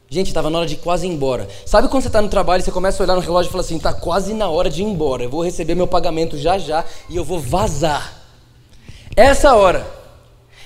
Gente, 0.09 0.27
estava 0.27 0.49
na 0.49 0.59
hora 0.59 0.67
de 0.67 0.75
quase 0.75 1.07
ir 1.07 1.09
embora. 1.09 1.47
Sabe 1.65 1.87
quando 1.87 2.03
você 2.03 2.09
está 2.09 2.21
no 2.21 2.29
trabalho 2.29 2.61
e 2.61 2.63
você 2.63 2.71
começa 2.71 3.01
a 3.01 3.05
olhar 3.05 3.15
no 3.15 3.21
relógio 3.21 3.49
e 3.49 3.51
fala 3.51 3.63
assim: 3.63 3.77
está 3.77 3.93
quase 3.93 4.33
na 4.33 4.49
hora 4.49 4.69
de 4.69 4.81
ir 4.81 4.85
embora. 4.85 5.23
Eu 5.23 5.29
vou 5.29 5.43
receber 5.43 5.75
meu 5.75 5.87
pagamento 5.87 6.37
já 6.37 6.57
já 6.57 6.83
e 7.07 7.15
eu 7.15 7.23
vou 7.23 7.39
vazar. 7.39 8.15
Essa 9.15 9.55
hora, 9.55 9.85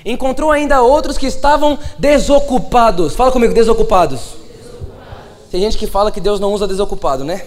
encontrou 0.05 0.49
ainda 0.49 0.81
outros 0.81 1.17
que 1.17 1.25
estavam 1.25 1.77
desocupados. 1.99 3.15
Fala 3.15 3.31
comigo, 3.31 3.53
desocupados. 3.53 4.19
desocupados. 4.21 5.49
Tem 5.51 5.61
gente 5.61 5.77
que 5.77 5.87
fala 5.87 6.11
que 6.11 6.21
Deus 6.21 6.39
não 6.39 6.53
usa 6.53 6.67
desocupado, 6.67 7.23
né? 7.23 7.45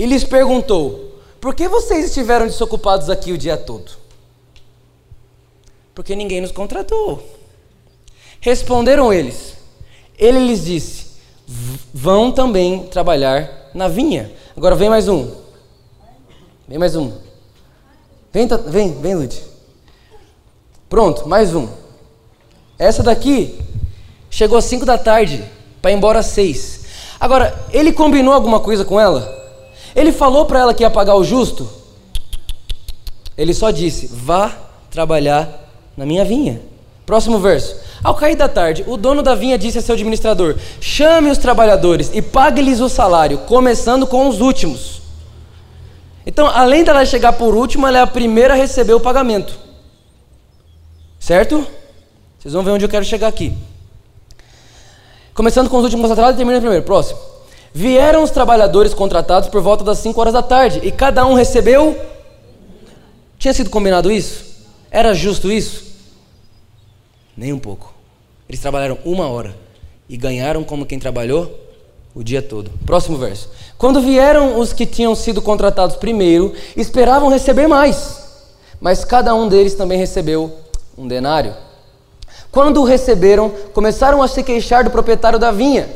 E 0.00 0.06
lhes 0.06 0.24
perguntou: 0.24 1.12
Por 1.38 1.54
que 1.54 1.68
vocês 1.68 2.06
estiveram 2.06 2.46
desocupados 2.46 3.10
aqui 3.10 3.32
o 3.32 3.36
dia 3.36 3.58
todo? 3.58 3.92
Porque 5.94 6.16
ninguém 6.16 6.40
nos 6.40 6.52
contratou. 6.52 7.22
Responderam 8.40 9.12
eles. 9.12 9.56
Ele 10.18 10.38
lhes 10.38 10.64
disse: 10.64 11.08
Vão 11.92 12.32
também 12.32 12.84
trabalhar 12.84 13.70
na 13.74 13.88
vinha. 13.88 14.32
Agora 14.56 14.74
vem 14.74 14.88
mais 14.88 15.06
um. 15.06 15.36
Vem 16.66 16.78
mais 16.78 16.96
um. 16.96 17.12
Vem, 18.32 18.48
vem, 18.68 18.98
vem, 19.02 19.14
Lud. 19.14 19.38
Pronto, 20.88 21.28
mais 21.28 21.54
um. 21.54 21.68
Essa 22.78 23.02
daqui 23.02 23.60
chegou 24.30 24.56
às 24.56 24.64
5 24.64 24.86
da 24.86 24.96
tarde 24.96 25.44
para 25.82 25.90
ir 25.90 25.94
embora 25.96 26.20
às 26.20 26.26
6. 26.28 26.86
Agora, 27.20 27.66
ele 27.70 27.92
combinou 27.92 28.32
alguma 28.32 28.60
coisa 28.60 28.82
com 28.82 28.98
ela? 28.98 29.39
Ele 30.00 30.12
falou 30.12 30.46
para 30.46 30.60
ela 30.60 30.72
que 30.72 30.82
ia 30.82 30.88
pagar 30.88 31.14
o 31.14 31.22
justo? 31.22 31.68
Ele 33.36 33.52
só 33.52 33.70
disse: 33.70 34.06
vá 34.10 34.50
trabalhar 34.90 35.68
na 35.94 36.06
minha 36.06 36.24
vinha. 36.24 36.62
Próximo 37.04 37.38
verso. 37.38 37.76
Ao 38.02 38.14
cair 38.14 38.34
da 38.34 38.48
tarde, 38.48 38.82
o 38.86 38.96
dono 38.96 39.22
da 39.22 39.34
vinha 39.34 39.58
disse 39.58 39.76
a 39.76 39.82
seu 39.82 39.94
administrador: 39.94 40.56
Chame 40.80 41.30
os 41.30 41.36
trabalhadores 41.36 42.10
e 42.14 42.22
pague-lhes 42.22 42.80
o 42.80 42.88
salário, 42.88 43.38
começando 43.38 44.06
com 44.06 44.26
os 44.26 44.40
últimos. 44.40 45.02
Então, 46.24 46.46
além 46.46 46.82
dela 46.82 47.04
chegar 47.04 47.34
por 47.34 47.54
último, 47.54 47.86
ela 47.86 47.98
é 47.98 48.00
a 48.00 48.06
primeira 48.06 48.54
a 48.54 48.56
receber 48.56 48.94
o 48.94 49.00
pagamento. 49.00 49.52
Certo? 51.18 51.66
Vocês 52.38 52.54
vão 52.54 52.62
ver 52.62 52.70
onde 52.70 52.86
eu 52.86 52.88
quero 52.88 53.04
chegar 53.04 53.28
aqui. 53.28 53.52
Começando 55.34 55.68
com 55.68 55.76
os 55.76 55.84
últimos 55.84 56.08
contratados 56.08 56.36
e 56.36 56.38
terminando 56.38 56.62
primeiro. 56.62 56.86
Próximo. 56.86 57.29
Vieram 57.72 58.22
os 58.22 58.30
trabalhadores 58.30 58.92
contratados 58.92 59.48
por 59.48 59.60
volta 59.60 59.84
das 59.84 59.98
5 59.98 60.20
horas 60.20 60.32
da 60.32 60.42
tarde 60.42 60.80
e 60.82 60.90
cada 60.90 61.24
um 61.24 61.34
recebeu. 61.34 61.98
Tinha 63.38 63.54
sido 63.54 63.70
combinado 63.70 64.10
isso? 64.10 64.44
Era 64.90 65.14
justo 65.14 65.50
isso? 65.50 65.84
Nem 67.36 67.52
um 67.52 67.58
pouco. 67.58 67.94
Eles 68.48 68.60
trabalharam 68.60 68.98
uma 69.04 69.28
hora 69.28 69.54
e 70.08 70.16
ganharam 70.16 70.64
como 70.64 70.84
quem 70.84 70.98
trabalhou 70.98 71.58
o 72.14 72.22
dia 72.24 72.42
todo. 72.42 72.70
Próximo 72.84 73.16
verso. 73.16 73.48
Quando 73.78 74.00
vieram 74.00 74.58
os 74.58 74.72
que 74.72 74.84
tinham 74.84 75.14
sido 75.14 75.40
contratados 75.40 75.96
primeiro, 75.96 76.52
esperavam 76.76 77.28
receber 77.28 77.68
mais, 77.68 78.18
mas 78.80 79.04
cada 79.04 79.34
um 79.34 79.48
deles 79.48 79.74
também 79.74 79.96
recebeu 79.96 80.52
um 80.98 81.06
denário. 81.06 81.54
Quando 82.50 82.80
o 82.80 82.84
receberam, 82.84 83.50
começaram 83.72 84.20
a 84.20 84.28
se 84.28 84.42
queixar 84.42 84.82
do 84.82 84.90
proprietário 84.90 85.38
da 85.38 85.52
vinha, 85.52 85.88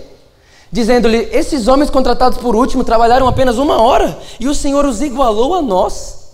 dizendo-lhe: 0.75 1.28
Esses 1.31 1.69
homens 1.69 1.88
contratados 1.88 2.37
por 2.37 2.57
último 2.57 2.83
trabalharam 2.83 3.28
apenas 3.28 3.59
uma 3.59 3.81
hora 3.81 4.19
e 4.40 4.49
o 4.49 4.54
Senhor 4.54 4.85
os 4.85 5.00
igualou 5.00 5.54
a 5.54 5.62
nós 5.62 6.25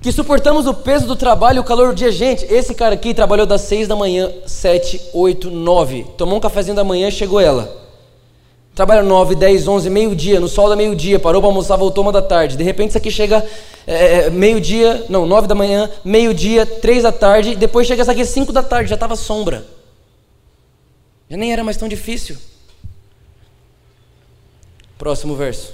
que 0.00 0.10
suportamos 0.10 0.66
o 0.66 0.74
peso 0.74 1.06
do 1.06 1.14
trabalho 1.14 1.58
e 1.58 1.60
o 1.60 1.64
calor 1.64 1.88
do 1.88 1.94
dia. 1.94 2.10
Gente, 2.10 2.44
esse 2.46 2.74
cara 2.74 2.94
aqui 2.94 3.14
trabalhou 3.14 3.46
das 3.46 3.60
6 3.62 3.86
da 3.86 3.94
manhã, 3.94 4.32
7, 4.46 5.00
8, 5.12 5.48
9. 5.48 6.06
Tomou 6.16 6.38
um 6.38 6.40
cafezinho 6.40 6.74
da 6.74 6.82
manhã 6.82 7.08
chegou 7.08 7.38
ela. 7.38 7.80
Trabalha 8.74 9.02
9, 9.02 9.36
10, 9.36 9.68
11, 9.68 9.90
meio-dia, 9.90 10.40
no 10.40 10.48
sol 10.48 10.68
da 10.68 10.74
meio-dia, 10.74 11.20
parou 11.20 11.40
para 11.40 11.48
almoçar, 11.48 11.76
voltou 11.76 12.02
uma 12.02 12.10
da 12.10 12.22
tarde. 12.22 12.56
De 12.56 12.64
repente 12.64 12.90
isso 12.90 12.98
aqui 12.98 13.10
chega 13.10 13.44
é, 13.86 14.26
é 14.26 14.30
meio-dia, 14.30 15.04
não, 15.08 15.26
9 15.26 15.46
da 15.46 15.54
manhã, 15.54 15.90
meio-dia, 16.04 16.64
3 16.64 17.02
da 17.02 17.12
tarde, 17.12 17.54
depois 17.54 17.86
chega 17.86 18.02
essa 18.02 18.12
aqui 18.12 18.24
5 18.24 18.52
da 18.52 18.62
tarde, 18.62 18.88
já 18.88 18.94
estava 18.94 19.14
sombra. 19.14 19.64
Já 21.28 21.36
nem 21.36 21.52
era 21.52 21.62
mais 21.62 21.76
tão 21.76 21.86
difícil. 21.86 22.36
Próximo 25.02 25.34
verso. 25.34 25.72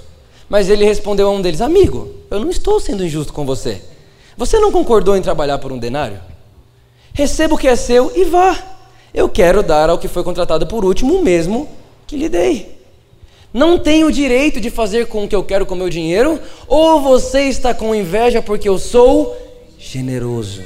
Mas 0.49 0.71
ele 0.71 0.87
respondeu 0.87 1.29
a 1.29 1.31
um 1.31 1.43
deles: 1.43 1.61
Amigo, 1.61 2.15
eu 2.31 2.41
não 2.41 2.49
estou 2.49 2.81
sendo 2.81 3.05
injusto 3.05 3.31
com 3.31 3.45
você. 3.45 3.83
Você 4.39 4.59
não 4.59 4.73
concordou 4.73 5.15
em 5.15 5.21
trabalhar 5.21 5.59
por 5.59 5.71
um 5.71 5.77
denário? 5.77 6.19
Receba 7.13 7.55
o 7.55 7.59
que 7.59 7.69
é 7.69 7.77
seu 7.77 8.11
e 8.17 8.25
vá. 8.25 8.57
Eu 9.13 9.29
quero 9.29 9.63
dar 9.63 9.91
ao 9.91 9.99
que 9.99 10.09
foi 10.09 10.25
contratado 10.25 10.67
por 10.67 10.83
último 10.83 11.17
o 11.17 11.23
mesmo 11.23 11.69
que 12.07 12.17
lhe 12.17 12.27
dei. 12.27 12.79
Não 13.53 13.79
tenho 13.79 14.07
o 14.07 14.13
direito 14.13 14.63
de 14.63 14.71
fazer 14.71 15.09
com 15.09 15.25
o 15.25 15.29
que 15.29 15.37
eu 15.37 15.45
quero 15.45 15.67
com 15.67 15.75
meu 15.75 15.91
dinheiro, 15.91 16.41
ou 16.67 16.99
você 16.99 17.43
está 17.43 17.75
com 17.75 17.95
inveja 17.95 18.41
porque 18.41 18.67
eu 18.67 18.79
sou 18.79 19.37
generoso. 19.79 20.63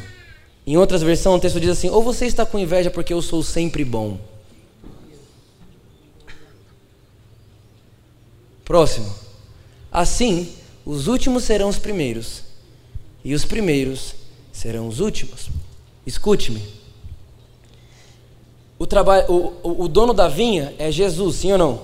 Em 0.65 0.77
outras 0.77 1.03
versões, 1.03 1.37
o 1.37 1.41
texto 1.41 1.59
diz 1.59 1.71
assim: 1.71 1.91
ou 1.91 2.01
você 2.01 2.27
está 2.27 2.47
com 2.47 2.61
inveja 2.61 2.93
porque 2.93 3.13
eu 3.13 3.21
sou 3.21 3.43
sempre 3.43 3.85
bom. 3.85 4.19
Próximo. 8.65 9.13
Assim, 9.91 10.49
os 10.85 11.07
últimos 11.07 11.45
serão 11.45 11.69
os 11.69 11.79
primeiros 11.79 12.43
e 13.25 13.35
os 13.35 13.45
primeiros 13.45 14.15
serão 14.53 14.89
os 14.89 15.01
últimos. 15.01 15.49
Escute-me. 16.07 16.63
O, 18.79 19.35
o, 19.63 19.83
o 19.85 19.89
dono 19.89 20.13
da 20.13 20.27
vinha 20.29 20.75
é 20.79 20.91
Jesus, 20.91 21.37
sim 21.37 21.53
ou 21.53 21.59
não? 21.59 21.81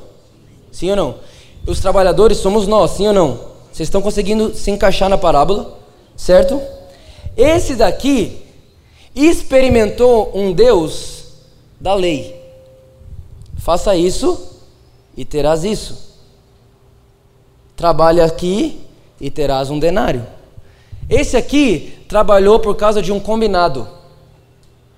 Sim 0.73 0.91
ou 0.91 0.97
não? 0.97 1.15
Os 1.67 1.81
trabalhadores 1.81 2.39
somos 2.39 2.67
nós, 2.67 2.93
sim 2.93 3.07
ou 3.07 3.13
não? 3.13 3.37
Vocês 3.73 3.87
estão 3.87 4.03
conseguindo 4.03 4.55
se 4.55 4.71
encaixar 4.71 5.09
na 5.09 5.17
parábola, 5.17 5.79
certo? 6.17 6.61
Esse 7.37 7.77
daqui 7.77 8.43
experimentou 9.15 10.33
um 10.35 10.53
Deus 10.53 11.25
da 11.81 11.95
lei. 11.95 12.35
Faça 13.57 13.95
isso 13.95 14.57
e 15.17 15.25
terás 15.25 15.63
isso. 15.63 16.08
Trabalhe 17.79 18.21
aqui 18.21 18.81
e 19.21 19.31
terás 19.31 19.71
um 19.71 19.79
denário. 19.79 20.27
Esse 21.09 21.37
aqui 21.37 21.95
trabalhou 22.09 22.59
por 22.59 22.75
causa 22.75 23.01
de 23.01 23.13
um 23.13 23.21
combinado. 23.21 23.87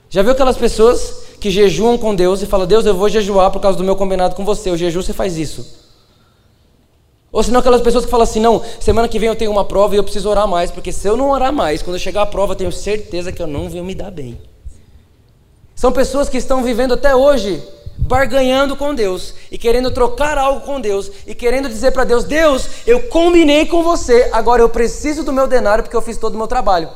Já 0.09 0.23
viu 0.23 0.33
aquelas 0.33 0.57
pessoas 0.57 1.25
que 1.39 1.51
jejuam 1.51 1.99
com 1.99 2.15
Deus 2.15 2.41
e 2.41 2.47
falam: 2.47 2.67
Deus, 2.67 2.87
eu 2.87 2.95
vou 2.95 3.11
jejuar 3.11 3.51
por 3.51 3.61
causa 3.61 3.77
do 3.77 3.85
meu 3.85 3.95
combinado 3.97 4.35
com 4.35 4.47
você. 4.47 4.71
O 4.71 4.79
jejum 4.79 5.03
você 5.03 5.13
faz 5.13 5.37
isso. 5.37 5.79
Ou 7.31 7.43
senão 7.43 7.61
aquelas 7.61 7.83
pessoas 7.83 8.07
que 8.07 8.11
falam 8.11 8.25
assim: 8.25 8.41
não, 8.41 8.63
semana 8.81 9.07
que 9.07 9.19
vem 9.19 9.29
eu 9.29 9.37
tenho 9.37 9.51
uma 9.51 9.67
prova 9.67 9.95
e 9.95 9.99
eu 9.99 10.03
preciso 10.03 10.31
orar 10.31 10.49
mais, 10.49 10.71
porque 10.71 10.91
se 10.91 11.07
eu 11.07 11.19
não 11.19 11.31
orar 11.31 11.53
mais, 11.53 11.83
quando 11.83 11.99
chegar 11.99 12.23
a 12.23 12.27
prova, 12.27 12.55
eu 12.55 12.57
tenho 12.57 12.73
certeza 12.73 13.31
que 13.31 13.43
eu 13.43 13.47
não 13.47 13.69
vou 13.69 13.85
me 13.85 13.95
dar 13.95 14.11
bem. 14.11 14.41
São 15.75 15.93
pessoas 15.93 16.31
que 16.31 16.39
estão 16.39 16.63
vivendo 16.63 16.95
até 16.95 17.15
hoje 17.15 17.63
barganhando 18.11 18.77
com 18.77 18.93
Deus 18.93 19.35
e 19.53 19.57
querendo 19.57 19.89
trocar 19.89 20.37
algo 20.37 20.63
com 20.63 20.81
Deus 20.81 21.13
e 21.29 21.33
querendo 21.33 21.69
dizer 21.69 21.93
para 21.93 22.03
Deus: 22.03 22.25
Deus, 22.25 22.69
eu 22.85 23.05
combinei 23.05 23.67
com 23.67 23.85
você, 23.85 24.29
agora 24.33 24.61
eu 24.61 24.69
preciso 24.69 25.23
do 25.23 25.33
meu 25.33 25.47
denário 25.47 25.85
porque 25.85 25.97
eu 25.97 26.03
fiz 26.03 26.19
todo 26.19 26.35
o 26.35 26.37
meu 26.37 26.49
trabalho. 26.49 26.91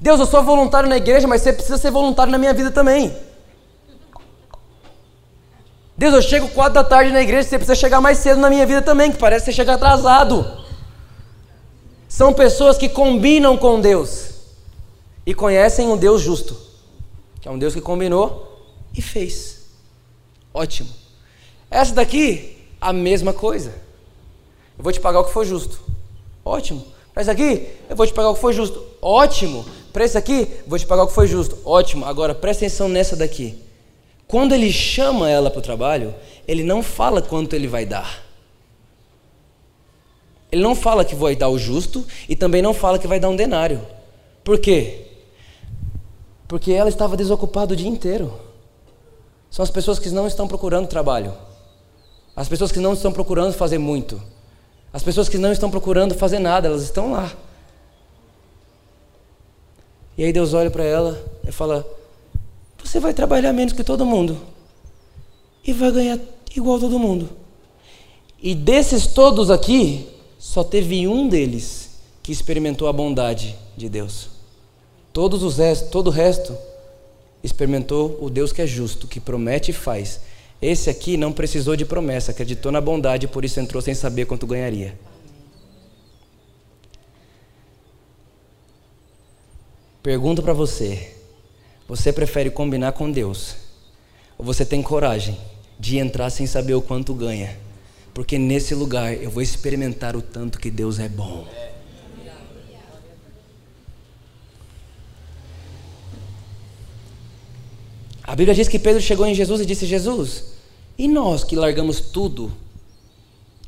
Deus, 0.00 0.18
eu 0.18 0.26
sou 0.26 0.42
voluntário 0.42 0.88
na 0.88 0.96
igreja, 0.96 1.28
mas 1.28 1.40
você 1.40 1.52
precisa 1.52 1.78
ser 1.78 1.92
voluntário 1.92 2.32
na 2.32 2.36
minha 2.36 2.52
vida 2.52 2.72
também. 2.72 3.16
Deus, 5.96 6.12
eu 6.12 6.22
chego 6.22 6.48
quatro 6.48 6.74
da 6.74 6.82
tarde 6.82 7.12
na 7.12 7.22
igreja, 7.22 7.48
você 7.48 7.56
precisa 7.56 7.76
chegar 7.76 8.00
mais 8.00 8.18
cedo 8.18 8.40
na 8.40 8.50
minha 8.50 8.66
vida 8.66 8.82
também, 8.82 9.12
que 9.12 9.18
parece 9.18 9.44
que 9.44 9.52
você 9.52 9.56
chega 9.56 9.74
atrasado. 9.74 10.64
São 12.08 12.32
pessoas 12.32 12.76
que 12.76 12.88
combinam 12.88 13.56
com 13.56 13.80
Deus 13.80 14.30
e 15.24 15.32
conhecem 15.32 15.86
um 15.86 15.96
Deus 15.96 16.20
justo, 16.20 16.56
que 17.40 17.46
é 17.46 17.50
um 17.52 17.58
Deus 17.58 17.72
que 17.72 17.80
combinou 17.80 18.66
e 18.92 19.00
fez. 19.00 19.53
Ótimo. 20.54 20.88
Essa 21.68 21.92
daqui, 21.92 22.56
a 22.80 22.92
mesma 22.92 23.32
coisa. 23.32 23.70
Eu 24.78 24.84
vou 24.84 24.92
te 24.92 25.00
pagar 25.00 25.20
o 25.20 25.24
que 25.24 25.32
for 25.32 25.44
justo. 25.44 25.80
Ótimo. 26.44 26.86
Para 27.12 27.22
esse 27.22 27.30
aqui, 27.30 27.68
eu 27.90 27.96
vou 27.96 28.06
te 28.06 28.12
pagar 28.12 28.30
o 28.30 28.34
que 28.34 28.40
for 28.40 28.52
justo. 28.52 28.84
Ótimo. 29.02 29.66
Para 29.92 30.04
esse 30.04 30.16
aqui, 30.16 30.48
vou 30.66 30.78
te 30.78 30.86
pagar 30.86 31.02
o 31.02 31.06
que 31.08 31.12
for 31.12 31.26
justo. 31.26 31.58
Ótimo. 31.64 32.04
Agora 32.04 32.34
presta 32.34 32.64
atenção 32.64 32.88
nessa 32.88 33.16
daqui. 33.16 33.58
Quando 34.28 34.54
ele 34.54 34.72
chama 34.72 35.28
ela 35.28 35.50
para 35.50 35.58
o 35.58 35.62
trabalho, 35.62 36.14
ele 36.46 36.62
não 36.62 36.82
fala 36.82 37.20
quanto 37.20 37.54
ele 37.54 37.66
vai 37.66 37.84
dar. 37.84 38.22
Ele 40.50 40.62
não 40.62 40.76
fala 40.76 41.04
que 41.04 41.16
vai 41.16 41.34
dar 41.34 41.48
o 41.48 41.58
justo 41.58 42.06
e 42.28 42.36
também 42.36 42.62
não 42.62 42.72
fala 42.72 42.98
que 42.98 43.08
vai 43.08 43.18
dar 43.18 43.28
um 43.28 43.36
denário. 43.36 43.84
Por 44.44 44.58
quê? 44.58 45.06
Porque 46.46 46.70
ela 46.72 46.88
estava 46.88 47.16
desocupada 47.16 47.74
o 47.74 47.76
dia 47.76 47.88
inteiro. 47.88 48.43
São 49.54 49.62
as 49.62 49.70
pessoas 49.70 50.00
que 50.00 50.10
não 50.10 50.26
estão 50.26 50.48
procurando 50.48 50.88
trabalho. 50.88 51.32
As 52.34 52.48
pessoas 52.48 52.72
que 52.72 52.80
não 52.80 52.92
estão 52.92 53.12
procurando 53.12 53.52
fazer 53.52 53.78
muito. 53.78 54.20
As 54.92 55.00
pessoas 55.00 55.28
que 55.28 55.38
não 55.38 55.52
estão 55.52 55.70
procurando 55.70 56.12
fazer 56.12 56.40
nada, 56.40 56.66
elas 56.66 56.82
estão 56.82 57.12
lá. 57.12 57.32
E 60.18 60.24
aí 60.24 60.32
Deus 60.32 60.54
olha 60.54 60.72
para 60.72 60.82
ela 60.82 61.24
e 61.46 61.52
fala: 61.52 61.86
Você 62.82 62.98
vai 62.98 63.14
trabalhar 63.14 63.52
menos 63.52 63.72
que 63.72 63.84
todo 63.84 64.04
mundo 64.04 64.40
e 65.64 65.72
vai 65.72 65.92
ganhar 65.92 66.18
igual 66.56 66.80
todo 66.80 66.98
mundo. 66.98 67.30
E 68.42 68.56
desses 68.56 69.06
todos 69.06 69.52
aqui, 69.52 70.08
só 70.36 70.64
teve 70.64 71.06
um 71.06 71.28
deles 71.28 71.90
que 72.24 72.32
experimentou 72.32 72.88
a 72.88 72.92
bondade 72.92 73.54
de 73.76 73.88
Deus. 73.88 74.30
Todos 75.12 75.44
os 75.44 75.58
restos, 75.58 75.90
todo 75.90 76.08
o 76.08 76.10
resto 76.10 76.58
experimentou 77.44 78.18
o 78.22 78.30
Deus 78.30 78.52
que 78.52 78.62
é 78.62 78.66
justo, 78.66 79.06
que 79.06 79.20
promete 79.20 79.70
e 79.70 79.74
faz. 79.74 80.22
Esse 80.62 80.88
aqui 80.88 81.18
não 81.18 81.30
precisou 81.30 81.76
de 81.76 81.84
promessa, 81.84 82.30
acreditou 82.30 82.72
na 82.72 82.80
bondade, 82.80 83.28
por 83.28 83.44
isso 83.44 83.60
entrou 83.60 83.82
sem 83.82 83.94
saber 83.94 84.24
quanto 84.24 84.46
ganharia. 84.46 84.98
Pergunto 90.02 90.42
para 90.42 90.54
você: 90.54 91.14
você 91.86 92.10
prefere 92.12 92.50
combinar 92.50 92.92
com 92.92 93.10
Deus? 93.10 93.56
Ou 94.38 94.44
você 94.44 94.64
tem 94.64 94.82
coragem 94.82 95.38
de 95.78 95.98
entrar 95.98 96.30
sem 96.30 96.46
saber 96.46 96.74
o 96.74 96.82
quanto 96.82 97.12
ganha? 97.12 97.56
Porque 98.14 98.38
nesse 98.38 98.74
lugar 98.74 99.12
eu 99.12 99.30
vou 99.30 99.42
experimentar 99.42 100.16
o 100.16 100.22
tanto 100.22 100.58
que 100.58 100.70
Deus 100.70 100.98
é 100.98 101.08
bom. 101.08 101.46
A 108.26 108.34
Bíblia 108.34 108.54
diz 108.54 108.68
que 108.68 108.78
Pedro 108.78 109.00
chegou 109.00 109.26
em 109.26 109.34
Jesus 109.34 109.60
e 109.60 109.66
disse: 109.66 109.86
Jesus, 109.86 110.44
e 110.98 111.06
nós 111.06 111.44
que 111.44 111.54
largamos 111.54 112.00
tudo? 112.00 112.50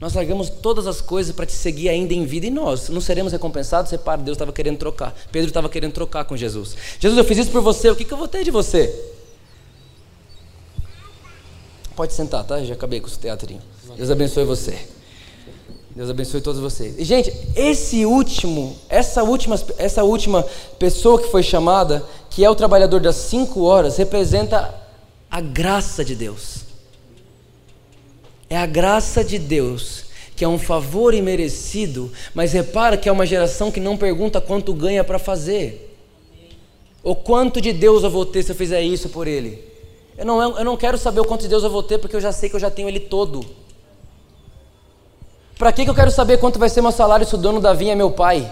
Nós 0.01 0.15
largamos 0.15 0.51
todas 0.51 0.87
as 0.87 1.01
coisas 1.01 1.35
para 1.35 1.47
te 1.47 1.53
seguir 1.53 1.89
ainda 1.89 2.13
em 2.13 2.27
vida 2.27 2.47
e 2.47 2.51
nós 2.51 2.89
não 2.91 3.01
seremos 3.01 3.33
recompensados? 3.33 3.91
Repara, 3.91 4.21
Deus 4.21 4.37
estava 4.37 4.53
querendo 4.53 4.77
trocar. 4.77 5.15
Pedro 5.33 5.49
estava 5.49 5.69
querendo 5.71 5.93
trocar 5.93 6.25
com 6.25 6.37
Jesus. 6.37 6.77
Jesus, 7.01 7.17
eu 7.17 7.25
fiz 7.25 7.39
isso 7.39 7.51
por 7.51 7.63
você, 7.63 7.89
o 7.91 7.97
que, 7.97 8.05
que 8.05 8.13
eu 8.13 8.19
vou 8.19 8.29
ter 8.29 8.45
de 8.45 8.51
você? 8.51 8.95
Pode 11.95 12.13
sentar, 12.13 12.45
tá? 12.45 12.63
Já 12.63 12.75
acabei 12.75 13.01
com 13.01 13.09
o 13.09 13.11
teatrinho. 13.11 13.63
Deus 13.97 14.11
abençoe 14.11 14.45
você. 14.45 14.96
Deus 15.97 16.11
abençoe 16.11 16.43
todos 16.43 16.61
vocês. 16.61 16.95
E, 16.99 17.05
gente, 17.05 17.33
esse 17.57 18.05
último, 18.05 18.77
essa 18.87 19.23
última, 19.23 19.59
essa 19.79 20.05
última 20.05 20.45
pessoa 20.79 21.19
que 21.19 21.31
foi 21.31 21.43
chamada, 21.43 22.05
que 22.29 22.45
é 22.45 22.51
o 22.51 22.55
trabalhador 22.55 23.01
das 23.01 23.17
cinco 23.17 23.63
horas, 23.63 23.97
representa 23.97 24.75
a 25.31 25.41
graça 25.41 26.05
de 26.05 26.15
Deus. 26.15 26.67
É 28.51 28.59
a 28.59 28.67
graça 28.67 29.25
de 29.25 29.39
Deus, 29.39 30.05
que 30.37 30.45
é 30.45 30.49
um 30.49 30.59
favor 30.59 31.15
imerecido, 31.15 32.13
mas 32.35 32.53
repara 32.53 32.99
que 32.99 33.09
é 33.09 33.13
uma 33.13 33.25
geração 33.25 33.73
que 33.73 33.81
não 33.81 33.97
pergunta 33.97 34.39
quanto 34.39 34.75
ganha 34.75 35.03
para 35.03 35.19
fazer. 35.19 35.99
Ou 37.03 37.17
quanto 37.17 37.59
de 37.59 37.73
Deus 37.73 38.05
eu 38.05 38.11
vou 38.11 38.27
ter 38.27 38.43
se 38.43 38.53
eu 38.53 38.57
fizer 38.57 38.83
isso 38.83 39.09
por 39.09 39.27
Ele. 39.27 39.65
Eu 40.19 40.27
não, 40.27 40.59
eu 40.59 40.65
não 40.65 40.77
quero 40.77 40.99
saber 40.99 41.21
o 41.21 41.25
quanto 41.25 41.41
de 41.41 41.49
Deus 41.49 41.65
eu 41.65 41.71
vou 41.71 41.83
ter, 41.83 41.97
porque 41.97 42.17
eu 42.17 42.21
já 42.21 42.33
sei 42.33 42.51
que 42.51 42.57
eu 42.57 42.61
já 42.61 42.71
tenho 42.71 42.87
Ele 42.87 43.01
todo. 43.01 43.65
Para 45.59 45.73
que, 45.73 45.85
que 45.85 45.91
eu 45.91 45.95
quero 45.95 46.11
saber 46.11 46.39
quanto 46.39 46.59
vai 46.59 46.69
ser 46.69 46.83
meu 46.83 46.93
salário 46.93 47.27
se 47.27 47.35
o 47.35 47.39
dono 47.39 47.61
da 47.61 47.73
vinha 47.73 47.93
é 47.93 47.97
meu 47.97 48.11
pai? 48.11 48.51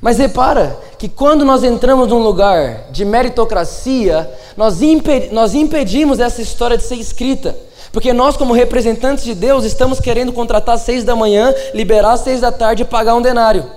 Mas 0.00 0.16
repara 0.18 0.78
que 0.96 1.08
quando 1.08 1.44
nós 1.44 1.64
entramos 1.64 2.06
num 2.06 2.22
lugar 2.22 2.88
de 2.92 3.04
meritocracia, 3.04 4.30
nós, 4.56 4.80
imped 4.80 5.32
nós 5.32 5.54
impedimos 5.54 6.20
essa 6.20 6.40
história 6.40 6.78
de 6.78 6.84
ser 6.84 6.94
escrita. 6.94 7.56
Porque 7.90 8.12
nós, 8.12 8.36
como 8.36 8.52
representantes 8.52 9.24
de 9.24 9.34
Deus, 9.34 9.64
estamos 9.64 9.98
querendo 9.98 10.32
contratar 10.32 10.76
às 10.76 10.82
seis 10.82 11.02
da 11.02 11.16
manhã, 11.16 11.52
liberar 11.74 12.12
às 12.12 12.20
seis 12.20 12.40
da 12.40 12.52
tarde 12.52 12.82
e 12.82 12.86
pagar 12.86 13.16
um 13.16 13.22
denário. 13.22 13.68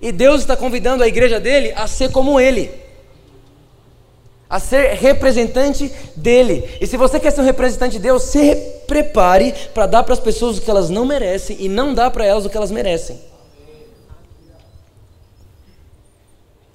E 0.00 0.10
Deus 0.10 0.40
está 0.40 0.56
convidando 0.56 1.02
a 1.02 1.08
igreja 1.08 1.38
dele 1.38 1.74
a 1.76 1.86
ser 1.86 2.10
como 2.10 2.40
ele 2.40 2.85
a 4.56 4.58
ser 4.58 4.94
representante 4.94 5.92
dele. 6.16 6.78
E 6.80 6.86
se 6.86 6.96
você 6.96 7.20
quer 7.20 7.30
ser 7.30 7.42
um 7.42 7.44
representante 7.44 7.92
de 7.92 7.98
Deus, 7.98 8.22
se 8.22 8.56
prepare 8.86 9.52
para 9.74 9.84
dar 9.84 10.02
para 10.02 10.14
as 10.14 10.18
pessoas 10.18 10.56
o 10.56 10.62
que 10.62 10.70
elas 10.70 10.88
não 10.88 11.04
merecem 11.04 11.58
e 11.60 11.68
não 11.68 11.92
dar 11.92 12.10
para 12.10 12.24
elas 12.24 12.46
o 12.46 12.48
que 12.48 12.56
elas 12.56 12.70
merecem. 12.70 13.20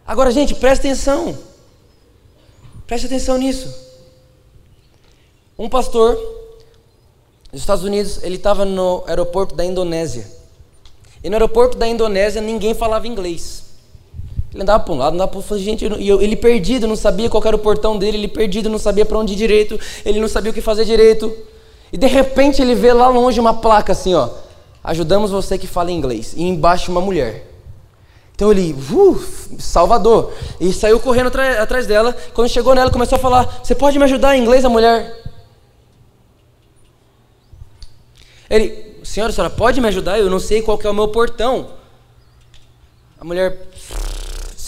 Agora, 0.05 0.29
gente, 0.29 0.53
presta 0.53 0.87
atenção. 0.87 1.35
Preste 2.85 3.07
atenção 3.07 3.39
nisso. 3.39 3.73
Um 5.57 5.67
pastor 5.67 6.15
dos 7.51 7.61
Estados 7.61 7.83
Unidos, 7.83 8.21
ele 8.21 8.35
estava 8.35 8.63
no 8.63 9.03
aeroporto 9.07 9.55
da 9.55 9.65
Indonésia. 9.65 10.27
E 11.23 11.31
no 11.31 11.35
aeroporto 11.35 11.79
da 11.79 11.87
Indonésia 11.87 12.43
ninguém 12.43 12.75
falava 12.75 13.07
inglês. 13.07 13.70
Ele 14.53 14.63
andava 14.63 14.83
para 14.83 14.93
um 14.93 14.97
lado, 14.97 15.13
andava 15.13 15.29
para 15.29 15.37
o 15.37 15.41
outro, 15.41 15.57
gente, 15.57 15.85
e 15.85 16.07
eu, 16.09 16.21
ele 16.21 16.35
perdido, 16.35 16.87
não 16.87 16.95
sabia 16.95 17.29
qual 17.29 17.41
era 17.45 17.55
o 17.55 17.59
portão 17.59 17.97
dele, 17.97 18.17
ele 18.17 18.27
perdido, 18.27 18.69
não 18.69 18.77
sabia 18.77 19.05
para 19.05 19.17
onde 19.17 19.33
ir 19.33 19.37
direito, 19.37 19.79
ele 20.05 20.19
não 20.19 20.27
sabia 20.27 20.51
o 20.51 20.53
que 20.53 20.61
fazer 20.61 20.83
direito. 20.83 21.33
E 21.91 21.97
de 21.97 22.07
repente 22.07 22.61
ele 22.61 22.75
vê 22.75 22.91
lá 22.91 23.07
longe 23.07 23.39
uma 23.39 23.53
placa 23.53 23.93
assim, 23.93 24.13
ó, 24.13 24.29
ajudamos 24.83 25.31
você 25.31 25.57
que 25.57 25.67
fala 25.67 25.91
inglês, 25.91 26.33
e 26.35 26.43
embaixo 26.43 26.91
uma 26.91 26.99
mulher. 26.99 27.51
Então 28.41 28.51
ele, 28.51 28.73
uh, 28.73 29.23
Salvador, 29.59 30.33
e 30.59 30.73
saiu 30.73 30.99
correndo 30.99 31.27
atrás 31.59 31.85
dela. 31.85 32.15
Quando 32.33 32.49
chegou 32.49 32.73
nela, 32.73 32.89
começou 32.89 33.17
a 33.17 33.19
falar: 33.19 33.59
Você 33.63 33.75
pode 33.75 33.99
me 33.99 34.03
ajudar 34.05 34.35
em 34.35 34.41
inglês, 34.41 34.65
a 34.65 34.69
mulher? 34.69 35.15
Ele, 38.49 38.99
senhora, 39.03 39.31
senhora 39.31 39.53
pode 39.53 39.79
me 39.79 39.87
ajudar? 39.89 40.17
Eu 40.17 40.27
não 40.27 40.39
sei 40.39 40.63
qual 40.63 40.79
é 40.83 40.89
o 40.89 40.93
meu 40.93 41.07
portão. 41.09 41.67
A 43.19 43.23
mulher, 43.23 43.69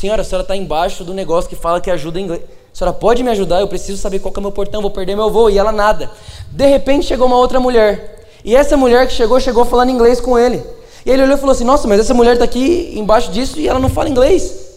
Senhora, 0.03 0.21
a 0.21 0.25
senhora 0.25 0.43
está 0.43 0.53
embaixo 0.53 1.05
do 1.05 1.13
negócio 1.13 1.49
que 1.49 1.55
fala 1.55 1.79
que 1.79 1.89
ajuda 1.89 2.19
inglês. 2.19 2.41
A 2.73 2.77
senhora 2.77 2.93
pode 2.93 3.23
me 3.23 3.29
ajudar? 3.29 3.61
Eu 3.61 3.69
preciso 3.69 3.97
saber 3.97 4.19
qual 4.19 4.33
é 4.35 4.37
o 4.37 4.41
meu 4.41 4.51
portão, 4.51 4.81
vou 4.81 4.91
perder 4.91 5.15
meu 5.15 5.31
voo. 5.31 5.49
E 5.49 5.57
ela 5.57 5.71
nada. 5.71 6.11
De 6.51 6.67
repente 6.67 7.05
chegou 7.05 7.25
uma 7.25 7.37
outra 7.37 7.57
mulher. 7.57 8.27
E 8.43 8.53
essa 8.53 8.75
mulher 8.75 9.07
que 9.07 9.13
chegou, 9.13 9.39
chegou 9.39 9.63
falando 9.63 9.91
inglês 9.91 10.19
com 10.19 10.37
ele. 10.37 10.61
E 11.05 11.09
ele 11.09 11.23
olhou 11.23 11.37
e 11.37 11.39
falou 11.39 11.53
assim: 11.53 11.63
Nossa, 11.63 11.87
mas 11.87 12.01
essa 12.01 12.13
mulher 12.13 12.33
está 12.33 12.43
aqui 12.43 12.91
embaixo 12.99 13.31
disso 13.31 13.57
e 13.61 13.65
ela 13.65 13.79
não 13.79 13.87
fala 13.87 14.09
inglês. 14.09 14.73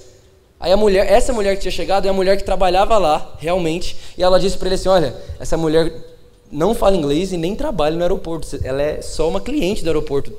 Aí 0.61 0.71
a 0.71 0.77
mulher, 0.77 1.11
essa 1.11 1.33
mulher 1.33 1.57
que 1.57 1.63
tinha 1.63 1.73
chegado 1.73 2.07
é 2.07 2.09
a 2.09 2.13
mulher 2.13 2.37
que 2.37 2.45
trabalhava 2.45 2.97
lá, 2.97 3.35
realmente. 3.41 3.97
E 4.17 4.23
ela 4.23 4.39
disse 4.39 4.57
para 4.57 4.69
ele 4.69 4.77
assim: 4.77 4.89
Olha, 4.89 5.13
essa 5.41 5.57
mulher 5.57 5.93
não 6.53 6.73
fala 6.73 6.95
inglês 6.95 7.33
e 7.33 7.37
nem 7.37 7.57
trabalha 7.57 7.97
no 7.97 8.03
aeroporto. 8.03 8.61
Ela 8.63 8.81
é 8.81 9.03
só 9.03 9.29
uma 9.29 9.41
cliente 9.41 9.83
do 9.83 9.89
aeroporto. 9.89 10.33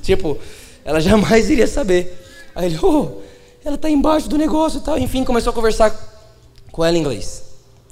Tipo, 0.00 0.38
ela 0.82 0.98
jamais 0.98 1.50
iria 1.50 1.66
saber. 1.66 2.18
Aí 2.54 2.64
ele, 2.64 2.78
oh, 2.82 3.28
ela 3.64 3.74
está 3.76 3.90
embaixo 3.90 4.28
do 4.28 4.38
negócio 4.38 4.78
e 4.78 4.82
tal. 4.82 4.98
Enfim, 4.98 5.24
começou 5.24 5.50
a 5.50 5.54
conversar 5.54 5.94
com 6.72 6.84
ela 6.84 6.96
em 6.96 7.00
inglês. 7.00 7.42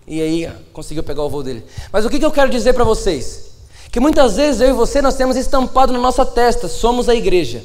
E 0.07 0.23
aí 0.23 0.51
conseguiu 0.73 1.03
pegar 1.03 1.23
o 1.23 1.29
voo 1.29 1.43
dele. 1.43 1.65
Mas 1.93 2.05
o 2.05 2.11
que, 2.11 2.19
que 2.19 2.25
eu 2.25 2.31
quero 2.31 2.51
dizer 2.51 2.73
para 2.73 2.85
vocês? 2.85 3.49
Que 3.91 4.01
muitas 4.01 4.37
vezes 4.37 4.61
eu 4.61 4.69
e 4.69 4.73
você 4.73 5.03
nós 5.03 5.17
temos 5.17 5.37
estampado 5.37 5.93
na 5.93 5.99
nossa 5.99 6.25
testa, 6.25 6.69
somos 6.69 7.09
a 7.09 7.15
igreja. 7.15 7.63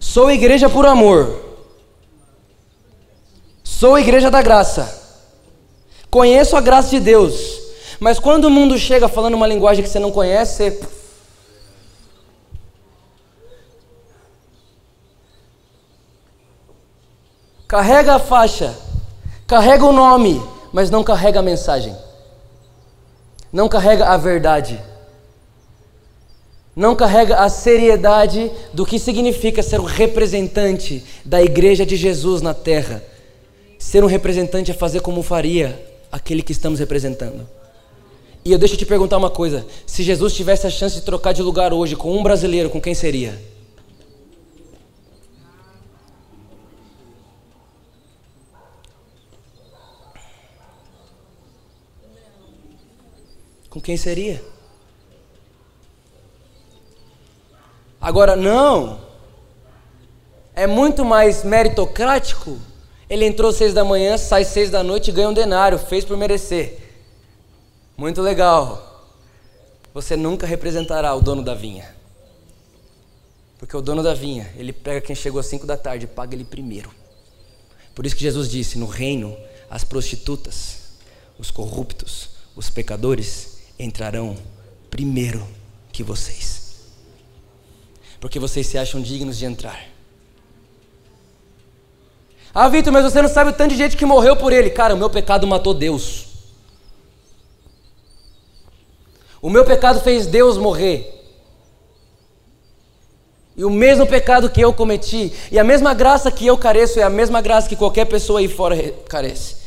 Sou 0.00 0.30
igreja 0.30 0.68
por 0.68 0.86
amor. 0.86 1.44
Sou 3.62 3.98
igreja 3.98 4.30
da 4.30 4.42
graça. 4.42 4.96
Conheço 6.10 6.56
a 6.56 6.60
graça 6.60 6.90
de 6.90 6.98
Deus. 6.98 7.60
Mas 8.00 8.18
quando 8.18 8.46
o 8.46 8.50
mundo 8.50 8.78
chega 8.78 9.08
falando 9.08 9.34
uma 9.34 9.46
linguagem 9.46 9.84
que 9.84 9.90
você 9.90 9.98
não 9.98 10.10
conhece, 10.10 10.56
você 10.56 10.70
Carrega 17.68 18.14
a 18.14 18.18
faixa, 18.18 18.74
carrega 19.46 19.84
o 19.84 19.92
nome, 19.92 20.42
mas 20.72 20.88
não 20.88 21.04
carrega 21.04 21.40
a 21.40 21.42
mensagem. 21.42 21.94
Não 23.52 23.68
carrega 23.68 24.06
a 24.06 24.16
verdade. 24.16 24.80
Não 26.74 26.96
carrega 26.96 27.36
a 27.36 27.48
seriedade 27.50 28.50
do 28.72 28.86
que 28.86 28.98
significa 28.98 29.62
ser 29.62 29.80
um 29.80 29.84
representante 29.84 31.04
da 31.26 31.42
igreja 31.42 31.84
de 31.84 31.94
Jesus 31.94 32.40
na 32.40 32.54
terra. 32.54 33.02
Ser 33.78 34.02
um 34.02 34.06
representante 34.06 34.70
é 34.70 34.74
fazer 34.74 35.00
como 35.00 35.22
faria 35.22 35.78
aquele 36.10 36.42
que 36.42 36.52
estamos 36.52 36.80
representando. 36.80 37.46
E 38.46 38.50
eu 38.52 38.58
deixo 38.58 38.78
te 38.78 38.86
perguntar 38.86 39.18
uma 39.18 39.28
coisa: 39.28 39.66
se 39.84 40.02
Jesus 40.02 40.32
tivesse 40.32 40.66
a 40.66 40.70
chance 40.70 40.94
de 40.94 41.02
trocar 41.02 41.34
de 41.34 41.42
lugar 41.42 41.74
hoje 41.74 41.96
com 41.96 42.16
um 42.16 42.22
brasileiro, 42.22 42.70
com 42.70 42.80
quem 42.80 42.94
seria? 42.94 43.38
Com 53.78 53.80
quem 53.80 53.96
seria? 53.96 54.44
Agora, 58.00 58.34
não. 58.34 58.98
É 60.52 60.66
muito 60.66 61.04
mais 61.04 61.44
meritocrático. 61.44 62.58
Ele 63.08 63.24
entrou 63.24 63.52
seis 63.52 63.72
da 63.72 63.84
manhã, 63.84 64.18
sai 64.18 64.44
seis 64.44 64.68
da 64.68 64.82
noite 64.82 65.10
e 65.10 65.12
ganha 65.12 65.28
um 65.28 65.32
denário. 65.32 65.78
Fez 65.78 66.04
por 66.04 66.16
merecer. 66.16 66.76
Muito 67.96 68.20
legal. 68.20 69.14
Você 69.94 70.16
nunca 70.16 70.44
representará 70.44 71.14
o 71.14 71.20
dono 71.20 71.44
da 71.44 71.54
vinha. 71.54 71.94
Porque 73.60 73.76
o 73.76 73.80
dono 73.80 74.02
da 74.02 74.12
vinha, 74.12 74.52
ele 74.56 74.72
pega 74.72 75.00
quem 75.00 75.14
chegou 75.14 75.38
às 75.38 75.46
cinco 75.46 75.68
da 75.68 75.76
tarde 75.76 76.06
e 76.06 76.08
paga 76.08 76.34
ele 76.34 76.44
primeiro. 76.44 76.90
Por 77.94 78.04
isso 78.04 78.16
que 78.16 78.22
Jesus 78.22 78.50
disse: 78.50 78.76
no 78.76 78.86
reino, 78.86 79.36
as 79.70 79.84
prostitutas, 79.84 80.78
os 81.38 81.52
corruptos, 81.52 82.30
os 82.56 82.68
pecadores 82.68 83.57
entrarão 83.78 84.36
primeiro 84.90 85.46
que 85.92 86.02
vocês 86.02 86.58
porque 88.20 88.38
vocês 88.38 88.66
se 88.66 88.76
acham 88.76 89.00
dignos 89.00 89.38
de 89.38 89.44
entrar. 89.44 89.86
Ah, 92.54 92.68
Vitor, 92.68 92.92
mas 92.92 93.04
você 93.04 93.22
não 93.22 93.28
sabe 93.28 93.50
o 93.50 93.52
tanto 93.52 93.70
de 93.70 93.76
gente 93.76 93.96
que 93.96 94.04
morreu 94.04 94.34
por 94.34 94.52
ele. 94.52 94.70
Cara, 94.70 94.94
o 94.94 94.98
meu 94.98 95.10
pecado 95.10 95.46
matou 95.46 95.74
Deus. 95.74 96.26
O 99.40 99.48
meu 99.48 99.64
pecado 99.64 100.00
fez 100.00 100.26
Deus 100.26 100.58
morrer. 100.58 101.14
E 103.56 103.64
o 103.64 103.70
mesmo 103.70 104.06
pecado 104.06 104.50
que 104.50 104.60
eu 104.60 104.72
cometi, 104.72 105.32
e 105.50 105.58
a 105.58 105.64
mesma 105.64 105.92
graça 105.92 106.30
que 106.30 106.46
eu 106.46 106.56
careço, 106.56 107.00
é 107.00 107.02
a 107.02 107.10
mesma 107.10 107.40
graça 107.40 107.68
que 107.68 107.74
qualquer 107.74 108.04
pessoa 108.04 108.38
aí 108.38 108.48
fora 108.48 108.76
carece. 109.08 109.57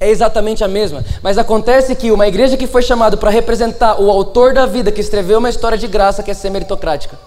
É 0.00 0.08
exatamente 0.08 0.64
a 0.64 0.68
mesma. 0.68 1.04
Mas 1.22 1.36
acontece 1.36 1.94
que 1.94 2.10
uma 2.10 2.26
igreja 2.26 2.56
que 2.56 2.66
foi 2.66 2.80
chamada 2.80 3.18
para 3.18 3.28
representar 3.28 4.00
o 4.00 4.10
autor 4.10 4.54
da 4.54 4.64
vida, 4.64 4.90
que 4.90 5.00
escreveu 5.00 5.38
uma 5.38 5.50
história 5.50 5.76
de 5.76 5.86
graça, 5.86 6.22
quer 6.22 6.32
ser 6.32 6.48
meritocrática. 6.48 7.18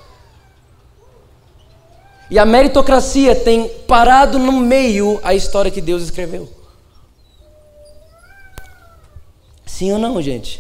E 2.32 2.40
a 2.40 2.46
meritocracia 2.46 3.36
tem 3.36 3.70
parado 3.88 4.40
no 4.40 4.52
meio 4.52 5.20
a 5.24 5.36
história 5.36 5.70
que 5.70 5.80
Deus 5.80 6.02
escreveu. 6.02 6.50
Sim 9.68 9.92
ou 9.92 10.00
não, 10.00 10.20
gente? 10.20 10.60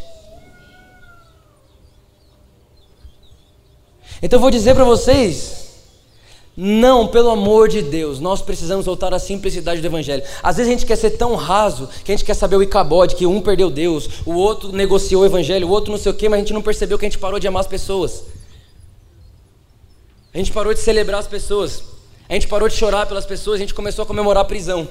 Então 4.21 4.37
eu 4.37 4.41
vou 4.41 4.51
dizer 4.51 4.75
para 4.75 4.83
vocês, 4.83 5.62
não, 6.55 7.07
pelo 7.07 7.31
amor 7.31 7.67
de 7.67 7.81
Deus, 7.81 8.19
nós 8.19 8.39
precisamos 8.39 8.85
voltar 8.85 9.11
à 9.11 9.17
simplicidade 9.17 9.81
do 9.81 9.87
Evangelho. 9.87 10.23
Às 10.43 10.57
vezes 10.57 10.69
a 10.71 10.75
gente 10.75 10.85
quer 10.85 10.95
ser 10.95 11.11
tão 11.11 11.33
raso 11.33 11.89
que 12.05 12.11
a 12.11 12.15
gente 12.15 12.25
quer 12.25 12.35
saber 12.35 12.55
o 12.55 12.61
icabode, 12.61 13.15
que 13.15 13.25
um 13.25 13.41
perdeu 13.41 13.71
Deus, 13.71 14.07
o 14.23 14.33
outro 14.35 14.71
negociou 14.71 15.23
o 15.23 15.25
Evangelho, 15.25 15.67
o 15.67 15.71
outro 15.71 15.91
não 15.91 15.97
sei 15.97 16.11
o 16.11 16.15
quê, 16.15 16.29
mas 16.29 16.37
a 16.37 16.41
gente 16.41 16.53
não 16.53 16.61
percebeu 16.61 16.99
que 16.99 17.05
a 17.05 17.09
gente 17.09 17.17
parou 17.17 17.39
de 17.39 17.47
amar 17.47 17.61
as 17.61 17.67
pessoas. 17.67 18.25
A 20.31 20.37
gente 20.37 20.51
parou 20.51 20.73
de 20.73 20.79
celebrar 20.79 21.19
as 21.19 21.27
pessoas. 21.27 21.83
A 22.29 22.33
gente 22.33 22.47
parou 22.47 22.69
de 22.69 22.75
chorar 22.75 23.07
pelas 23.07 23.25
pessoas, 23.25 23.55
a 23.55 23.59
gente 23.59 23.73
começou 23.73 24.03
a 24.03 24.05
comemorar 24.05 24.43
a 24.43 24.47
prisão. 24.47 24.87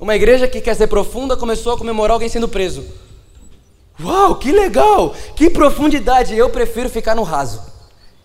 Uma 0.00 0.16
igreja 0.16 0.48
que 0.48 0.62
quer 0.62 0.74
ser 0.74 0.86
profunda 0.86 1.36
começou 1.36 1.74
a 1.74 1.78
comemorar 1.78 2.14
alguém 2.14 2.28
sendo 2.28 2.48
preso. 2.48 2.84
Uau, 4.02 4.36
que 4.36 4.50
legal! 4.50 5.14
Que 5.36 5.50
profundidade! 5.50 6.34
Eu 6.34 6.48
prefiro 6.48 6.88
ficar 6.88 7.14
no 7.14 7.22
raso 7.22 7.71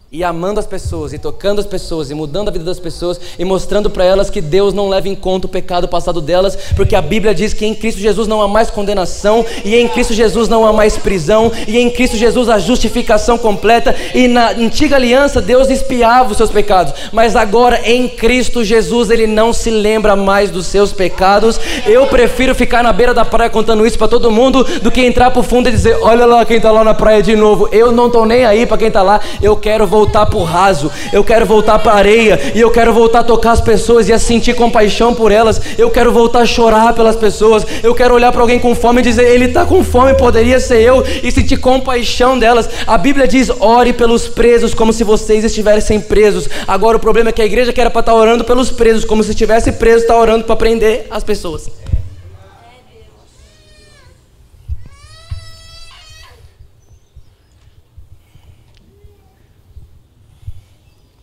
e 0.09 0.23
amando 0.23 0.57
as 0.57 0.65
pessoas, 0.65 1.11
e 1.11 1.19
tocando 1.19 1.59
as 1.59 1.65
pessoas, 1.65 2.09
e 2.09 2.13
mudando 2.13 2.47
a 2.47 2.51
vida 2.51 2.63
das 2.63 2.79
pessoas, 2.79 3.19
e 3.37 3.43
mostrando 3.43 3.89
para 3.89 4.05
elas 4.05 4.29
que 4.29 4.39
Deus 4.39 4.73
não 4.73 4.87
leva 4.87 5.09
em 5.09 5.15
conta 5.15 5.47
o 5.47 5.49
pecado 5.49 5.85
passado 5.85 6.21
delas, 6.21 6.57
porque 6.77 6.95
a 6.95 7.01
Bíblia 7.01 7.35
diz 7.35 7.53
que 7.53 7.65
em 7.65 7.75
Cristo 7.75 7.99
Jesus 7.99 8.25
não 8.25 8.41
há 8.41 8.47
mais 8.47 8.69
condenação, 8.69 9.45
e 9.65 9.75
em 9.75 9.85
Cristo 9.89 10.13
Jesus 10.13 10.47
não 10.47 10.65
há 10.65 10.71
mais 10.71 10.97
prisão, 10.97 11.51
e 11.67 11.77
em 11.77 11.89
Cristo 11.89 12.15
Jesus 12.15 12.47
há 12.47 12.57
justificação 12.57 13.37
completa, 13.37 13.93
e 14.15 14.29
na 14.29 14.51
antiga 14.51 14.95
aliança 14.95 15.41
Deus 15.41 15.69
espiava 15.69 16.31
os 16.31 16.37
seus 16.37 16.51
pecados, 16.51 16.93
mas 17.11 17.35
agora 17.35 17.81
em 17.83 18.07
Cristo 18.07 18.63
Jesus 18.63 19.09
Ele 19.09 19.27
não 19.27 19.51
se 19.51 19.69
lembra 19.69 20.15
mais 20.15 20.49
dos 20.49 20.67
seus 20.67 20.93
pecados. 20.93 21.59
Eu 21.85 22.07
prefiro 22.07 22.55
ficar 22.55 22.81
na 22.81 22.93
beira 22.93 23.13
da 23.13 23.25
praia 23.25 23.49
contando 23.49 23.85
isso 23.85 23.97
para 23.97 24.07
todo 24.07 24.31
mundo 24.31 24.63
do 24.81 24.89
que 24.89 25.01
entrar 25.01 25.31
pro 25.31 25.43
fundo 25.43 25.67
e 25.67 25.71
dizer: 25.71 25.97
Olha 26.01 26.25
lá 26.25 26.45
quem 26.45 26.57
está 26.57 26.71
lá 26.71 26.83
na 26.83 26.93
praia 26.93 27.21
de 27.21 27.35
novo. 27.35 27.67
Eu 27.71 27.91
não 27.91 28.07
estou 28.07 28.25
nem 28.25 28.45
aí 28.45 28.65
para 28.65 28.77
quem 28.77 28.87
está 28.87 29.01
lá, 29.01 29.19
eu 29.41 29.55
quero 29.55 29.85
voltar 29.85 29.96
voltar 29.97 30.27
para 30.27 30.37
o 30.37 30.43
raso, 30.43 30.91
eu 31.11 31.23
quero 31.23 31.45
voltar 31.45 31.79
para 31.79 31.93
a 31.93 31.95
areia, 31.95 32.39
e 32.53 32.59
eu 32.59 32.69
quero 32.69 32.93
voltar 32.93 33.19
a 33.19 33.23
tocar 33.23 33.51
as 33.51 33.61
pessoas 33.61 34.07
e 34.07 34.13
a 34.13 34.19
sentir 34.19 34.53
compaixão 34.53 35.13
por 35.13 35.31
elas, 35.31 35.59
eu 35.75 35.89
quero 35.89 36.11
voltar 36.11 36.41
a 36.41 36.45
chorar 36.45 36.93
pelas 36.93 37.15
pessoas, 37.15 37.65
eu 37.81 37.95
quero 37.95 38.13
olhar 38.13 38.31
para 38.31 38.41
alguém 38.41 38.59
com 38.59 38.75
fome 38.75 38.99
e 38.99 39.03
dizer, 39.03 39.25
ele 39.27 39.45
está 39.45 39.65
com 39.65 39.83
fome, 39.83 40.13
poderia 40.13 40.59
ser 40.59 40.81
eu, 40.81 41.03
e 41.23 41.31
sentir 41.31 41.57
compaixão 41.57 42.37
delas. 42.37 42.69
A 42.85 42.97
Bíblia 42.97 43.27
diz: 43.27 43.49
ore 43.59 43.91
pelos 43.91 44.27
presos 44.27 44.73
como 44.73 44.93
se 44.93 45.03
vocês 45.03 45.43
estivessem 45.43 45.99
presos. 45.99 46.47
Agora 46.67 46.97
o 46.97 46.99
problema 46.99 47.29
é 47.29 47.33
que 47.33 47.41
a 47.41 47.45
igreja 47.45 47.73
que 47.73 47.81
era 47.81 47.89
para 47.89 48.01
estar 48.01 48.11
tá 48.11 48.17
orando 48.17 48.43
pelos 48.43 48.69
presos, 48.69 49.03
como 49.03 49.23
se 49.23 49.31
estivesse 49.31 49.71
preso, 49.71 50.03
está 50.03 50.15
orando 50.15 50.43
para 50.43 50.55
prender 50.55 51.07
as 51.09 51.23
pessoas. 51.23 51.69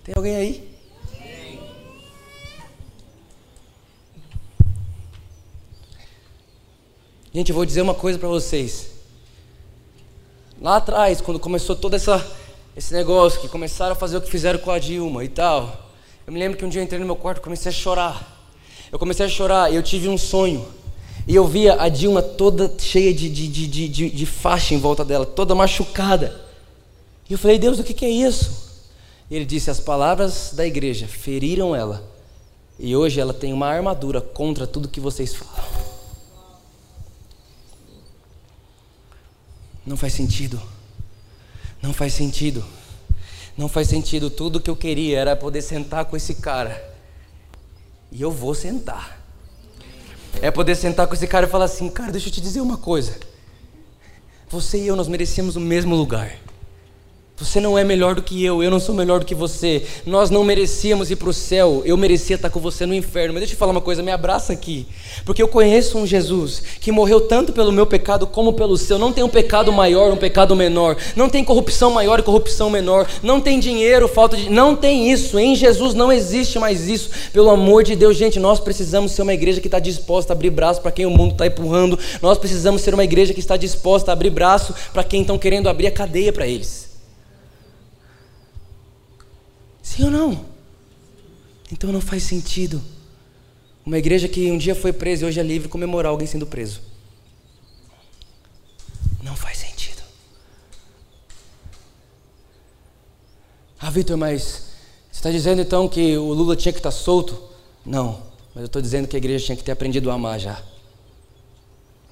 Tem 0.04 0.12
alguém 0.14 0.36
aí? 0.36 0.74
Gente, 7.32 7.48
eu 7.48 7.54
vou 7.54 7.64
dizer 7.64 7.80
uma 7.80 7.94
coisa 7.94 8.18
para 8.18 8.28
vocês. 8.28 8.90
Lá 10.60 10.76
atrás, 10.76 11.22
quando 11.22 11.40
começou 11.40 11.74
todo 11.74 11.96
essa, 11.96 12.24
esse 12.76 12.92
negócio, 12.92 13.40
que 13.40 13.48
começaram 13.48 13.92
a 13.92 13.96
fazer 13.96 14.18
o 14.18 14.20
que 14.20 14.30
fizeram 14.30 14.58
com 14.58 14.70
a 14.70 14.78
Dilma 14.78 15.24
e 15.24 15.28
tal, 15.28 15.90
eu 16.26 16.32
me 16.34 16.38
lembro 16.38 16.58
que 16.58 16.66
um 16.66 16.68
dia 16.68 16.82
eu 16.82 16.84
entrei 16.84 17.00
no 17.00 17.06
meu 17.06 17.16
quarto 17.16 17.38
e 17.38 17.40
comecei 17.40 17.70
a 17.70 17.74
chorar. 17.74 18.46
Eu 18.92 18.98
comecei 18.98 19.24
a 19.24 19.28
chorar 19.28 19.72
e 19.72 19.76
eu 19.76 19.82
tive 19.82 20.06
um 20.06 20.18
sonho. 20.18 20.68
E 21.26 21.34
eu 21.34 21.46
via 21.46 21.80
a 21.80 21.88
Dilma 21.88 22.20
toda 22.20 22.70
cheia 22.78 23.12
de, 23.14 23.30
de, 23.30 23.48
de, 23.48 23.88
de, 23.88 24.10
de 24.10 24.26
faixa 24.26 24.74
em 24.74 24.78
volta 24.78 25.02
dela, 25.02 25.24
toda 25.24 25.54
machucada. 25.54 26.44
E 27.28 27.32
eu 27.32 27.38
falei, 27.38 27.58
Deus, 27.58 27.78
o 27.78 27.84
que, 27.84 27.94
que 27.94 28.04
é 28.04 28.10
isso? 28.10 28.63
Ele 29.34 29.44
disse: 29.44 29.68
As 29.68 29.80
palavras 29.80 30.52
da 30.52 30.64
igreja 30.64 31.08
feriram 31.08 31.74
ela, 31.74 32.08
e 32.78 32.94
hoje 32.94 33.18
ela 33.18 33.34
tem 33.34 33.52
uma 33.52 33.66
armadura 33.66 34.20
contra 34.20 34.64
tudo 34.64 34.88
que 34.88 35.00
vocês 35.00 35.34
falam. 35.34 35.64
Não 39.84 39.96
faz 39.96 40.12
sentido. 40.12 40.62
Não 41.82 41.92
faz 41.92 42.14
sentido. 42.14 42.64
Não 43.56 43.68
faz 43.68 43.88
sentido. 43.88 44.30
Tudo 44.30 44.60
que 44.60 44.70
eu 44.70 44.76
queria 44.76 45.18
era 45.18 45.34
poder 45.34 45.62
sentar 45.62 46.04
com 46.04 46.16
esse 46.16 46.36
cara. 46.36 46.94
E 48.12 48.22
eu 48.22 48.30
vou 48.30 48.54
sentar. 48.54 49.20
É 50.40 50.48
poder 50.48 50.76
sentar 50.76 51.08
com 51.08 51.14
esse 51.14 51.26
cara 51.26 51.46
e 51.46 51.50
falar 51.50 51.64
assim: 51.64 51.88
Cara, 51.90 52.12
deixa 52.12 52.28
eu 52.28 52.32
te 52.32 52.40
dizer 52.40 52.60
uma 52.60 52.76
coisa. 52.76 53.18
Você 54.48 54.78
e 54.78 54.86
eu, 54.86 54.94
nós 54.94 55.08
merecíamos 55.08 55.56
o 55.56 55.60
mesmo 55.60 55.96
lugar. 55.96 56.38
Você 57.36 57.58
não 57.58 57.76
é 57.76 57.82
melhor 57.82 58.14
do 58.14 58.22
que 58.22 58.44
eu, 58.44 58.62
eu 58.62 58.70
não 58.70 58.78
sou 58.78 58.94
melhor 58.94 59.18
do 59.18 59.26
que 59.26 59.34
você. 59.34 59.82
Nós 60.06 60.30
não 60.30 60.44
merecíamos 60.44 61.10
ir 61.10 61.16
para 61.16 61.28
o 61.28 61.32
céu, 61.32 61.82
eu 61.84 61.96
merecia 61.96 62.36
estar 62.36 62.48
com 62.48 62.60
você 62.60 62.86
no 62.86 62.94
inferno. 62.94 63.34
Mas 63.34 63.40
deixa 63.40 63.54
eu 63.54 63.56
te 63.56 63.58
falar 63.58 63.72
uma 63.72 63.80
coisa, 63.80 64.04
me 64.04 64.12
abraça 64.12 64.52
aqui. 64.52 64.86
Porque 65.24 65.42
eu 65.42 65.48
conheço 65.48 65.98
um 65.98 66.06
Jesus 66.06 66.62
que 66.80 66.92
morreu 66.92 67.22
tanto 67.22 67.52
pelo 67.52 67.72
meu 67.72 67.86
pecado 67.86 68.24
como 68.24 68.52
pelo 68.52 68.76
seu. 68.76 69.00
Não 69.00 69.12
tem 69.12 69.24
um 69.24 69.28
pecado 69.28 69.72
maior, 69.72 70.12
um 70.12 70.16
pecado 70.16 70.54
menor. 70.54 70.96
Não 71.16 71.28
tem 71.28 71.42
corrupção 71.42 71.90
maior 71.90 72.20
e 72.20 72.22
corrupção 72.22 72.70
menor. 72.70 73.08
Não 73.20 73.40
tem 73.40 73.58
dinheiro, 73.58 74.06
falta 74.06 74.36
de. 74.36 74.48
Não 74.48 74.76
tem 74.76 75.10
isso. 75.10 75.36
Em 75.36 75.56
Jesus 75.56 75.92
não 75.92 76.12
existe 76.12 76.56
mais 76.60 76.88
isso. 76.88 77.10
Pelo 77.32 77.50
amor 77.50 77.82
de 77.82 77.96
Deus, 77.96 78.16
gente, 78.16 78.38
nós 78.38 78.60
precisamos 78.60 79.10
ser 79.10 79.22
uma 79.22 79.34
igreja 79.34 79.60
que 79.60 79.66
está 79.66 79.80
disposta 79.80 80.32
a 80.32 80.34
abrir 80.36 80.50
braço 80.50 80.80
para 80.80 80.92
quem 80.92 81.04
o 81.04 81.10
mundo 81.10 81.32
está 81.32 81.48
empurrando. 81.48 81.98
Nós 82.22 82.38
precisamos 82.38 82.80
ser 82.82 82.94
uma 82.94 83.02
igreja 83.02 83.34
que 83.34 83.40
está 83.40 83.56
disposta 83.56 84.12
a 84.12 84.14
abrir 84.14 84.30
braço 84.30 84.72
para 84.92 85.02
quem 85.02 85.22
estão 85.22 85.36
querendo 85.36 85.68
abrir 85.68 85.88
a 85.88 85.90
cadeia 85.90 86.32
para 86.32 86.46
eles. 86.46 86.83
Sim 89.94 90.06
ou 90.06 90.10
não? 90.10 90.44
Então 91.70 91.92
não 91.92 92.00
faz 92.00 92.24
sentido. 92.24 92.82
Uma 93.86 93.96
igreja 93.96 94.28
que 94.28 94.50
um 94.50 94.58
dia 94.58 94.74
foi 94.74 94.92
presa 94.92 95.24
e 95.24 95.28
hoje 95.28 95.38
é 95.38 95.42
livre 95.42 95.68
comemorar 95.68 96.10
alguém 96.10 96.26
sendo 96.26 96.44
preso. 96.44 96.80
Não 99.22 99.36
faz 99.36 99.58
sentido. 99.58 100.02
Ah, 103.78 103.88
Vitor, 103.88 104.16
mas 104.16 104.64
você 105.12 105.18
está 105.18 105.30
dizendo 105.30 105.62
então 105.62 105.88
que 105.88 106.16
o 106.18 106.32
Lula 106.32 106.56
tinha 106.56 106.72
que 106.72 106.80
estar 106.80 106.90
tá 106.90 106.96
solto? 106.96 107.40
Não, 107.86 108.20
mas 108.52 108.62
eu 108.62 108.66
estou 108.66 108.82
dizendo 108.82 109.06
que 109.06 109.14
a 109.14 109.18
igreja 109.18 109.46
tinha 109.46 109.56
que 109.56 109.62
ter 109.62 109.70
aprendido 109.70 110.10
a 110.10 110.14
amar 110.14 110.40
já. 110.40 110.60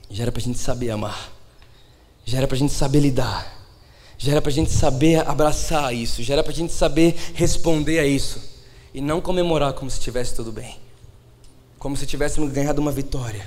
Já 0.09 0.23
era 0.23 0.31
para 0.31 0.41
a 0.41 0.45
gente 0.45 0.59
saber 0.61 0.91
amar. 0.91 1.33
Já 2.25 2.39
era 2.39 2.47
para 2.47 2.55
a 2.55 2.61
gente 2.61 2.73
saber 2.73 3.01
lidar. 3.01 3.62
Já 4.23 4.31
era 4.31 4.41
para 4.41 4.51
a 4.53 4.55
gente 4.55 4.71
saber 4.71 5.29
abraçar 5.29 5.93
isso, 5.93 6.23
já 6.23 6.35
era 6.35 6.45
para 6.45 6.53
a 6.53 6.55
gente 6.55 6.73
saber 6.73 7.17
responder 7.35 7.99
a 7.99 8.07
isso. 8.07 8.41
E 8.95 9.01
não 9.01 9.21
comemorar 9.21 9.73
como 9.73 9.91
se 9.91 9.99
estivesse 9.99 10.33
tudo 10.33 10.53
bem. 10.53 10.79
Como 11.77 11.97
se 11.97 12.07
tivéssemos 12.07 12.53
ganhado 12.53 12.81
uma 12.81 12.93
vitória. 12.93 13.45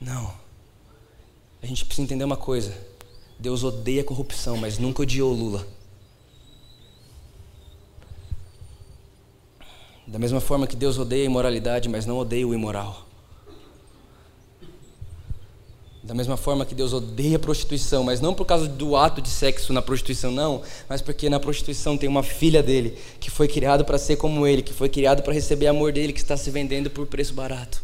Não. 0.00 0.32
A 1.60 1.66
gente 1.66 1.84
precisa 1.84 2.04
entender 2.04 2.22
uma 2.22 2.36
coisa. 2.36 2.72
Deus 3.40 3.64
odeia 3.64 4.04
corrupção, 4.04 4.56
mas 4.56 4.78
nunca 4.78 5.02
odiou 5.02 5.32
Lula. 5.32 5.66
Da 10.06 10.16
mesma 10.16 10.40
forma 10.40 10.68
que 10.68 10.76
Deus 10.76 10.96
odeia 10.96 11.24
a 11.24 11.26
imoralidade, 11.26 11.88
mas 11.88 12.06
não 12.06 12.18
odeia 12.18 12.46
o 12.46 12.54
imoral. 12.54 13.08
Da 16.02 16.14
mesma 16.14 16.36
forma 16.36 16.66
que 16.66 16.74
Deus 16.74 16.92
odeia 16.92 17.36
a 17.36 17.38
prostituição, 17.38 18.02
mas 18.02 18.20
não 18.20 18.34
por 18.34 18.44
causa 18.44 18.66
do 18.66 18.96
ato 18.96 19.22
de 19.22 19.28
sexo 19.28 19.72
na 19.72 19.80
prostituição, 19.80 20.32
não, 20.32 20.60
mas 20.88 21.00
porque 21.00 21.30
na 21.30 21.38
prostituição 21.38 21.96
tem 21.96 22.08
uma 22.08 22.24
filha 22.24 22.60
dele 22.60 22.98
que 23.20 23.30
foi 23.30 23.46
criado 23.46 23.84
para 23.84 23.96
ser 23.98 24.16
como 24.16 24.44
ele, 24.44 24.62
que 24.62 24.72
foi 24.72 24.88
criado 24.88 25.22
para 25.22 25.32
receber 25.32 25.68
amor 25.68 25.92
dele, 25.92 26.12
que 26.12 26.18
está 26.18 26.36
se 26.36 26.50
vendendo 26.50 26.90
por 26.90 27.06
preço 27.06 27.32
barato. 27.34 27.80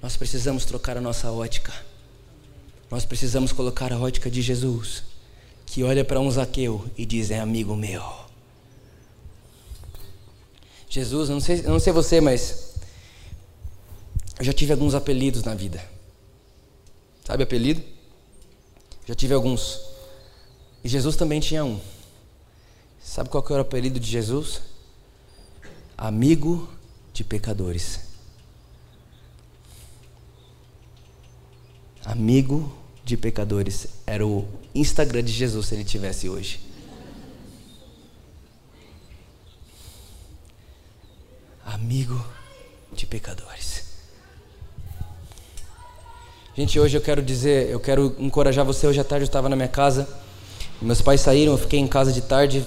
Nós 0.00 0.16
precisamos 0.16 0.64
trocar 0.64 0.96
a 0.96 1.00
nossa 1.00 1.30
ótica. 1.30 1.74
Nós 2.90 3.04
precisamos 3.04 3.52
colocar 3.52 3.92
a 3.92 3.98
ótica 3.98 4.30
de 4.30 4.40
Jesus, 4.40 5.02
que 5.66 5.82
olha 5.82 6.06
para 6.06 6.18
um 6.18 6.30
Zaqueu 6.30 6.86
e 6.96 7.04
diz: 7.04 7.30
É 7.30 7.38
amigo 7.38 7.76
meu. 7.76 8.02
Jesus, 10.88 11.28
não 11.28 11.38
sei, 11.38 11.60
não 11.62 11.78
sei 11.78 11.92
você, 11.92 12.18
mas 12.18 12.76
eu 14.38 14.44
já 14.46 14.54
tive 14.54 14.72
alguns 14.72 14.94
apelidos 14.94 15.42
na 15.42 15.54
vida. 15.54 15.97
Sabe 17.28 17.42
apelido? 17.42 17.82
Já 19.06 19.14
tive 19.14 19.34
alguns. 19.34 19.82
E 20.82 20.88
Jesus 20.88 21.14
também 21.14 21.40
tinha 21.40 21.62
um. 21.62 21.78
Sabe 23.02 23.28
qual 23.28 23.42
que 23.42 23.52
era 23.52 23.60
o 23.60 23.66
apelido 23.66 24.00
de 24.00 24.10
Jesus? 24.10 24.62
Amigo 25.94 26.66
de 27.12 27.22
pecadores. 27.22 28.00
Amigo 32.02 32.74
de 33.04 33.14
pecadores. 33.18 33.88
Era 34.06 34.26
o 34.26 34.48
Instagram 34.74 35.22
de 35.22 35.32
Jesus 35.32 35.66
se 35.66 35.74
ele 35.74 35.84
tivesse 35.84 36.30
hoje. 36.30 36.62
Amigo 41.62 42.24
de 42.90 43.06
pecadores. 43.06 43.87
Gente, 46.58 46.80
hoje 46.80 46.96
eu 46.96 47.00
quero 47.00 47.22
dizer, 47.22 47.70
eu 47.70 47.78
quero 47.78 48.16
encorajar 48.18 48.64
você. 48.64 48.84
Hoje 48.84 48.98
à 48.98 49.04
tarde 49.04 49.22
eu 49.22 49.28
estava 49.28 49.48
na 49.48 49.54
minha 49.54 49.68
casa, 49.68 50.08
meus 50.82 51.00
pais 51.00 51.20
saíram, 51.20 51.52
eu 51.52 51.56
fiquei 51.56 51.78
em 51.78 51.86
casa 51.86 52.12
de 52.12 52.20
tarde, 52.20 52.66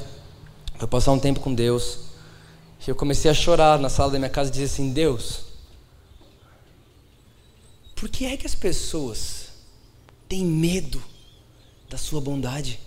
para 0.78 0.88
passar 0.88 1.12
um 1.12 1.20
tempo 1.20 1.42
com 1.42 1.54
Deus. 1.54 2.00
E 2.88 2.90
eu 2.90 2.96
comecei 2.96 3.30
a 3.30 3.34
chorar 3.34 3.78
na 3.80 3.90
sala 3.90 4.12
da 4.12 4.18
minha 4.18 4.30
casa 4.30 4.50
e 4.50 4.54
dizer 4.54 4.64
assim: 4.64 4.94
Deus, 4.94 5.42
por 7.94 8.08
que 8.08 8.24
é 8.24 8.38
que 8.38 8.48
as 8.48 8.56
pessoas 8.56 9.48
têm 10.30 10.46
medo 10.46 11.04
da 11.90 11.98
Sua 11.98 12.22
bondade? 12.22 12.80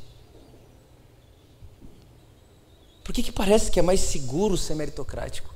Por 3.05 3.13
que, 3.13 3.23
que 3.23 3.31
parece 3.31 3.71
que 3.71 3.79
é 3.79 3.83
mais 3.83 4.01
seguro 4.01 4.57
ser 4.57 4.75
meritocrático? 4.75 5.55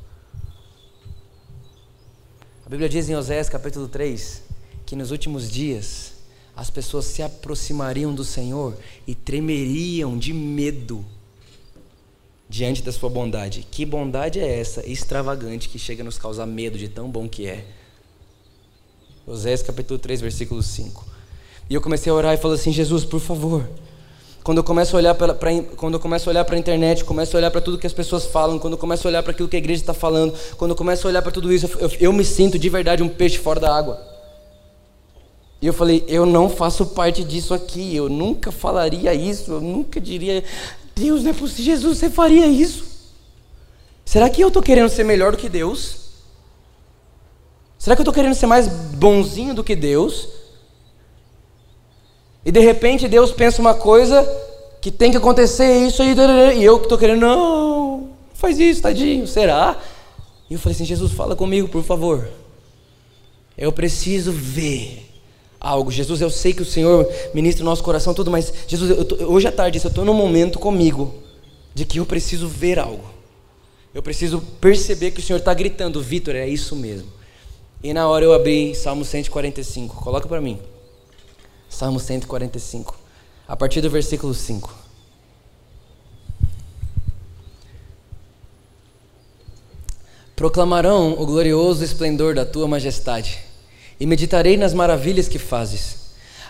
A 2.66 2.68
Bíblia 2.68 2.86
diz 2.86 3.08
em 3.08 3.16
Oséias 3.16 3.48
capítulo 3.48 3.88
3 3.88 4.47
que 4.88 4.96
nos 4.96 5.10
últimos 5.10 5.50
dias 5.50 6.14
as 6.56 6.70
pessoas 6.70 7.04
se 7.04 7.22
aproximariam 7.22 8.14
do 8.14 8.24
Senhor 8.24 8.74
e 9.06 9.14
tremeriam 9.14 10.16
de 10.16 10.32
medo 10.32 11.04
diante 12.48 12.82
da 12.82 12.90
sua 12.90 13.10
bondade. 13.10 13.66
Que 13.70 13.84
bondade 13.84 14.40
é 14.40 14.58
essa 14.58 14.88
extravagante 14.88 15.68
que 15.68 15.78
chega 15.78 16.02
a 16.02 16.04
nos 16.06 16.16
causar 16.16 16.46
medo 16.46 16.78
de 16.78 16.88
tão 16.88 17.10
bom 17.10 17.28
que 17.28 17.46
é? 17.46 17.66
Oséias 19.26 19.62
capítulo 19.62 19.98
3, 19.98 20.22
versículo 20.22 20.62
5. 20.62 21.06
E 21.68 21.74
eu 21.74 21.82
comecei 21.82 22.10
a 22.10 22.14
orar 22.14 22.32
e 22.32 22.38
falei 22.38 22.56
assim: 22.56 22.72
Jesus, 22.72 23.04
por 23.04 23.20
favor. 23.20 23.68
Quando 24.42 24.56
eu 24.56 24.64
começo 24.64 24.96
a 24.96 24.98
olhar 24.98 25.14
para 25.14 25.34
quando 25.76 25.94
eu 25.94 26.00
começo 26.00 26.30
a 26.30 26.32
olhar 26.32 26.46
para 26.46 26.56
a 26.56 26.58
internet, 26.58 27.04
começo 27.04 27.36
a 27.36 27.38
olhar 27.38 27.50
para 27.50 27.60
tudo 27.60 27.76
que 27.76 27.86
as 27.86 27.92
pessoas 27.92 28.24
falam, 28.24 28.58
quando 28.58 28.72
eu 28.72 28.78
começo 28.78 29.06
a 29.06 29.10
olhar 29.10 29.22
para 29.22 29.32
aquilo 29.32 29.50
que 29.50 29.56
a 29.56 29.58
igreja 29.58 29.82
está 29.82 29.92
falando, 29.92 30.34
quando 30.56 30.70
eu 30.70 30.76
começo 30.76 31.06
a 31.06 31.10
olhar 31.10 31.20
para 31.20 31.30
tudo 31.30 31.52
isso, 31.52 31.66
eu, 31.66 31.78
eu, 31.78 31.96
eu 32.00 32.12
me 32.12 32.24
sinto 32.24 32.58
de 32.58 32.70
verdade 32.70 33.02
um 33.02 33.08
peixe 33.08 33.36
fora 33.36 33.60
da 33.60 33.76
água. 33.76 34.17
E 35.60 35.66
eu 35.66 35.72
falei, 35.72 36.04
eu 36.06 36.24
não 36.24 36.48
faço 36.48 36.86
parte 36.86 37.24
disso 37.24 37.52
aqui, 37.52 37.94
eu 37.94 38.08
nunca 38.08 38.52
falaria 38.52 39.12
isso, 39.12 39.50
eu 39.50 39.60
nunca 39.60 40.00
diria, 40.00 40.44
Deus, 40.94 41.24
não 41.24 41.30
é 41.30 41.34
possível, 41.34 41.64
Jesus, 41.64 41.98
você 41.98 42.08
faria 42.08 42.46
isso? 42.46 42.84
Será 44.04 44.30
que 44.30 44.40
eu 44.40 44.48
estou 44.48 44.62
querendo 44.62 44.88
ser 44.88 45.04
melhor 45.04 45.32
do 45.32 45.38
que 45.38 45.48
Deus? 45.48 46.08
Será 47.76 47.96
que 47.96 48.00
eu 48.00 48.04
estou 48.04 48.14
querendo 48.14 48.34
ser 48.34 48.46
mais 48.46 48.68
bonzinho 48.68 49.52
do 49.52 49.64
que 49.64 49.74
Deus? 49.74 50.28
E 52.44 52.52
de 52.52 52.60
repente 52.60 53.08
Deus 53.08 53.32
pensa 53.32 53.60
uma 53.60 53.74
coisa 53.74 54.26
que 54.80 54.92
tem 54.92 55.10
que 55.10 55.16
acontecer 55.16 55.86
isso 55.86 56.02
aí, 56.02 56.14
e 56.56 56.62
eu 56.62 56.78
que 56.78 56.84
estou 56.84 56.96
querendo, 56.96 57.20
não, 57.20 58.10
faz 58.32 58.60
isso, 58.60 58.82
tadinho, 58.82 59.26
será? 59.26 59.76
E 60.48 60.54
eu 60.54 60.60
falei 60.60 60.74
assim, 60.74 60.84
Jesus, 60.84 61.12
fala 61.12 61.34
comigo, 61.34 61.68
por 61.68 61.82
favor. 61.82 62.28
Eu 63.56 63.72
preciso 63.72 64.30
ver 64.30 65.07
algo. 65.60 65.90
Jesus, 65.90 66.20
eu 66.20 66.30
sei 66.30 66.52
que 66.52 66.62
o 66.62 66.66
Senhor 66.66 67.10
ministra 67.34 67.62
o 67.62 67.66
nosso 67.66 67.82
coração 67.82 68.14
tudo, 68.14 68.30
mas 68.30 68.52
Jesus, 68.66 69.06
tô, 69.06 69.16
hoje 69.26 69.46
à 69.46 69.52
tarde 69.52 69.78
eu 69.82 69.88
estou 69.88 70.04
num 70.04 70.14
momento 70.14 70.58
comigo 70.58 71.14
de 71.74 71.84
que 71.84 71.98
eu 71.98 72.06
preciso 72.06 72.48
ver 72.48 72.78
algo. 72.78 73.04
Eu 73.94 74.02
preciso 74.02 74.40
perceber 74.60 75.10
que 75.10 75.20
o 75.20 75.22
Senhor 75.22 75.38
está 75.38 75.52
gritando, 75.54 76.00
Vitor, 76.00 76.34
é 76.36 76.46
isso 76.46 76.76
mesmo. 76.76 77.08
E 77.82 77.92
na 77.92 78.08
hora 78.08 78.24
eu 78.24 78.32
abri 78.32 78.74
Salmo 78.74 79.04
145. 79.04 79.96
Coloca 79.96 80.28
para 80.28 80.40
mim. 80.40 80.58
Salmo 81.68 81.98
145. 81.98 82.94
A 83.46 83.56
partir 83.56 83.80
do 83.80 83.88
versículo 83.88 84.34
5. 84.34 84.74
Proclamarão 90.36 91.14
o 91.18 91.26
glorioso 91.26 91.82
esplendor 91.82 92.34
da 92.34 92.44
tua 92.44 92.68
majestade 92.68 93.47
e 94.00 94.06
meditarei 94.06 94.56
nas 94.56 94.72
maravilhas 94.74 95.28
que 95.28 95.38
fazes. 95.38 95.96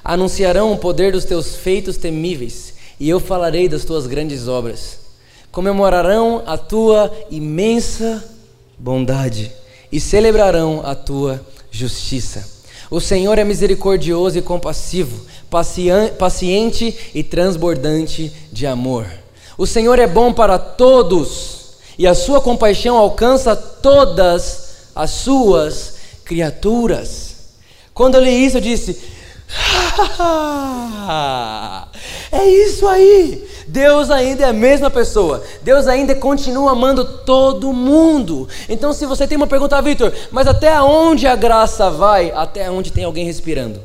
Anunciarão 0.04 0.72
o 0.72 0.78
poder 0.78 1.12
dos 1.12 1.24
teus 1.24 1.56
feitos 1.56 1.96
temíveis, 1.96 2.74
e 3.00 3.08
eu 3.08 3.20
falarei 3.20 3.68
das 3.68 3.84
tuas 3.84 4.06
grandes 4.06 4.48
obras. 4.48 4.98
Comemorarão 5.50 6.42
a 6.46 6.58
tua 6.58 7.12
imensa 7.30 8.24
bondade 8.78 9.50
e 9.90 9.98
celebrarão 9.98 10.82
a 10.84 10.94
tua 10.94 11.40
justiça. 11.70 12.58
O 12.90 13.00
Senhor 13.00 13.38
é 13.38 13.44
misericordioso 13.44 14.38
e 14.38 14.42
compassivo, 14.42 15.26
paciente 16.18 16.96
e 17.14 17.22
transbordante 17.22 18.32
de 18.52 18.66
amor. 18.66 19.06
O 19.58 19.66
Senhor 19.66 19.98
é 19.98 20.06
bom 20.06 20.32
para 20.32 20.58
todos, 20.58 21.76
e 21.98 22.06
a 22.06 22.14
sua 22.14 22.40
compaixão 22.40 22.96
alcança 22.96 23.56
todas 23.56 24.68
as 24.94 25.11
suas 25.11 25.94
criaturas. 26.24 27.27
Quando 27.98 28.14
eu 28.14 28.22
li 28.22 28.46
isso, 28.46 28.58
eu 28.58 28.61
disse: 28.61 28.96
é 32.30 32.46
isso 32.48 32.87
aí. 32.87 33.44
Deus 33.66 34.08
ainda 34.08 34.44
é 34.44 34.48
a 34.48 34.52
mesma 34.52 34.88
pessoa. 34.88 35.42
Deus 35.62 35.88
ainda 35.88 36.14
continua 36.14 36.70
amando 36.70 37.04
todo 37.24 37.72
mundo. 37.72 38.48
Então, 38.68 38.92
se 38.92 39.04
você 39.04 39.26
tem 39.26 39.37
uma 39.37 39.48
pergunta, 39.48 39.76
ah, 39.76 39.80
Victor, 39.80 40.14
mas 40.30 40.46
até 40.46 40.80
onde 40.80 41.26
a 41.26 41.34
graça 41.34 41.90
vai? 41.90 42.30
Até 42.30 42.70
onde 42.70 42.92
tem 42.92 43.02
alguém 43.02 43.24
respirando. 43.26 43.80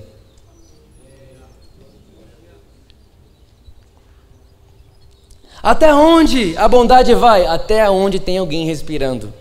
Até 5.64 5.92
onde 5.92 6.56
a 6.56 6.68
bondade 6.68 7.16
vai? 7.16 7.48
Até 7.48 7.90
onde 7.90 8.20
tem 8.20 8.38
alguém 8.38 8.64
respirando. 8.68 9.34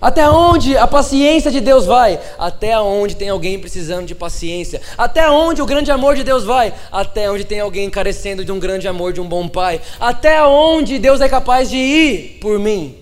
Até 0.00 0.28
onde 0.28 0.76
a 0.76 0.86
paciência 0.86 1.50
de 1.50 1.60
Deus 1.60 1.86
vai? 1.86 2.20
Até 2.38 2.78
onde 2.78 3.16
tem 3.16 3.30
alguém 3.30 3.58
precisando 3.58 4.06
de 4.06 4.14
paciência. 4.14 4.80
Até 4.96 5.30
onde 5.30 5.62
o 5.62 5.66
grande 5.66 5.90
amor 5.90 6.14
de 6.14 6.22
Deus 6.22 6.44
vai? 6.44 6.74
Até 6.92 7.30
onde 7.30 7.44
tem 7.44 7.60
alguém 7.60 7.88
carecendo 7.88 8.44
de 8.44 8.52
um 8.52 8.58
grande 8.58 8.86
amor 8.86 9.12
de 9.14 9.20
um 9.20 9.28
bom 9.28 9.48
pai. 9.48 9.80
Até 9.98 10.44
onde 10.44 10.98
Deus 10.98 11.20
é 11.20 11.28
capaz 11.28 11.70
de 11.70 11.76
ir 11.76 12.38
por 12.40 12.58
mim. 12.58 12.98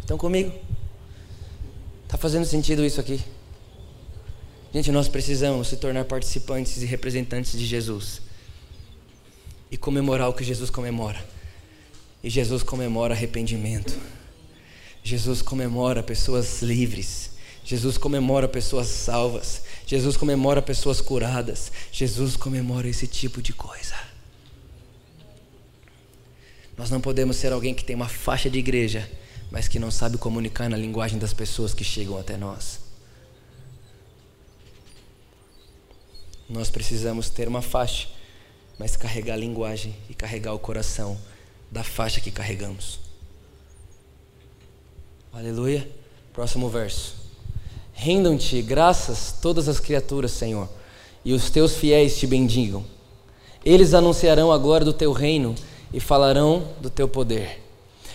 Estão 0.00 0.18
comigo? 0.18 0.52
Está 2.04 2.18
fazendo 2.18 2.44
sentido 2.44 2.84
isso 2.84 3.00
aqui? 3.00 3.20
Gente, 4.74 4.90
nós 4.90 5.08
precisamos 5.08 5.68
se 5.68 5.76
tornar 5.76 6.04
participantes 6.04 6.82
e 6.82 6.86
representantes 6.86 7.52
de 7.52 7.64
Jesus 7.64 8.26
e 9.70 9.76
comemorar 9.76 10.28
o 10.28 10.32
que 10.32 10.44
Jesus 10.44 10.70
comemora. 10.70 11.24
E 12.22 12.30
Jesus 12.30 12.62
comemora 12.62 13.14
arrependimento. 13.14 13.98
Jesus 15.02 15.42
comemora 15.42 16.02
pessoas 16.02 16.62
livres. 16.62 17.30
Jesus 17.64 17.98
comemora 17.98 18.48
pessoas 18.48 18.88
salvas. 18.88 19.62
Jesus 19.86 20.16
comemora 20.16 20.60
pessoas 20.62 21.00
curadas. 21.00 21.70
Jesus 21.92 22.36
comemora 22.36 22.88
esse 22.88 23.06
tipo 23.06 23.40
de 23.40 23.52
coisa. 23.52 23.94
Nós 26.76 26.90
não 26.90 27.00
podemos 27.00 27.36
ser 27.36 27.52
alguém 27.52 27.74
que 27.74 27.84
tem 27.84 27.96
uma 27.96 28.08
faixa 28.08 28.50
de 28.50 28.58
igreja, 28.58 29.10
mas 29.50 29.66
que 29.66 29.78
não 29.78 29.90
sabe 29.90 30.18
comunicar 30.18 30.68
na 30.68 30.76
linguagem 30.76 31.18
das 31.18 31.32
pessoas 31.32 31.72
que 31.72 31.82
chegam 31.82 32.18
até 32.18 32.36
nós. 32.36 32.80
Nós 36.48 36.70
precisamos 36.70 37.30
ter 37.30 37.48
uma 37.48 37.62
faixa, 37.62 38.08
mas 38.78 38.96
carregar 38.96 39.34
a 39.34 39.38
linguagem 39.38 39.94
e 40.08 40.14
carregar 40.14 40.54
o 40.54 40.58
coração 40.58 41.16
da 41.70 41.82
faixa 41.82 42.20
que 42.20 42.30
carregamos. 42.30 43.00
Aleluia. 45.32 45.88
Próximo 46.32 46.68
verso. 46.68 47.14
Rendam-te 47.92 48.60
graças 48.60 49.34
todas 49.40 49.68
as 49.68 49.80
criaturas, 49.80 50.30
Senhor, 50.32 50.68
e 51.24 51.32
os 51.32 51.48
teus 51.48 51.76
fiéis 51.76 52.18
te 52.18 52.26
bendigam. 52.26 52.84
Eles 53.64 53.94
anunciarão 53.94 54.52
a 54.52 54.58
glória 54.58 54.84
do 54.84 54.92
teu 54.92 55.12
reino 55.12 55.54
e 55.92 55.98
falarão 55.98 56.68
do 56.80 56.90
teu 56.90 57.08
poder, 57.08 57.62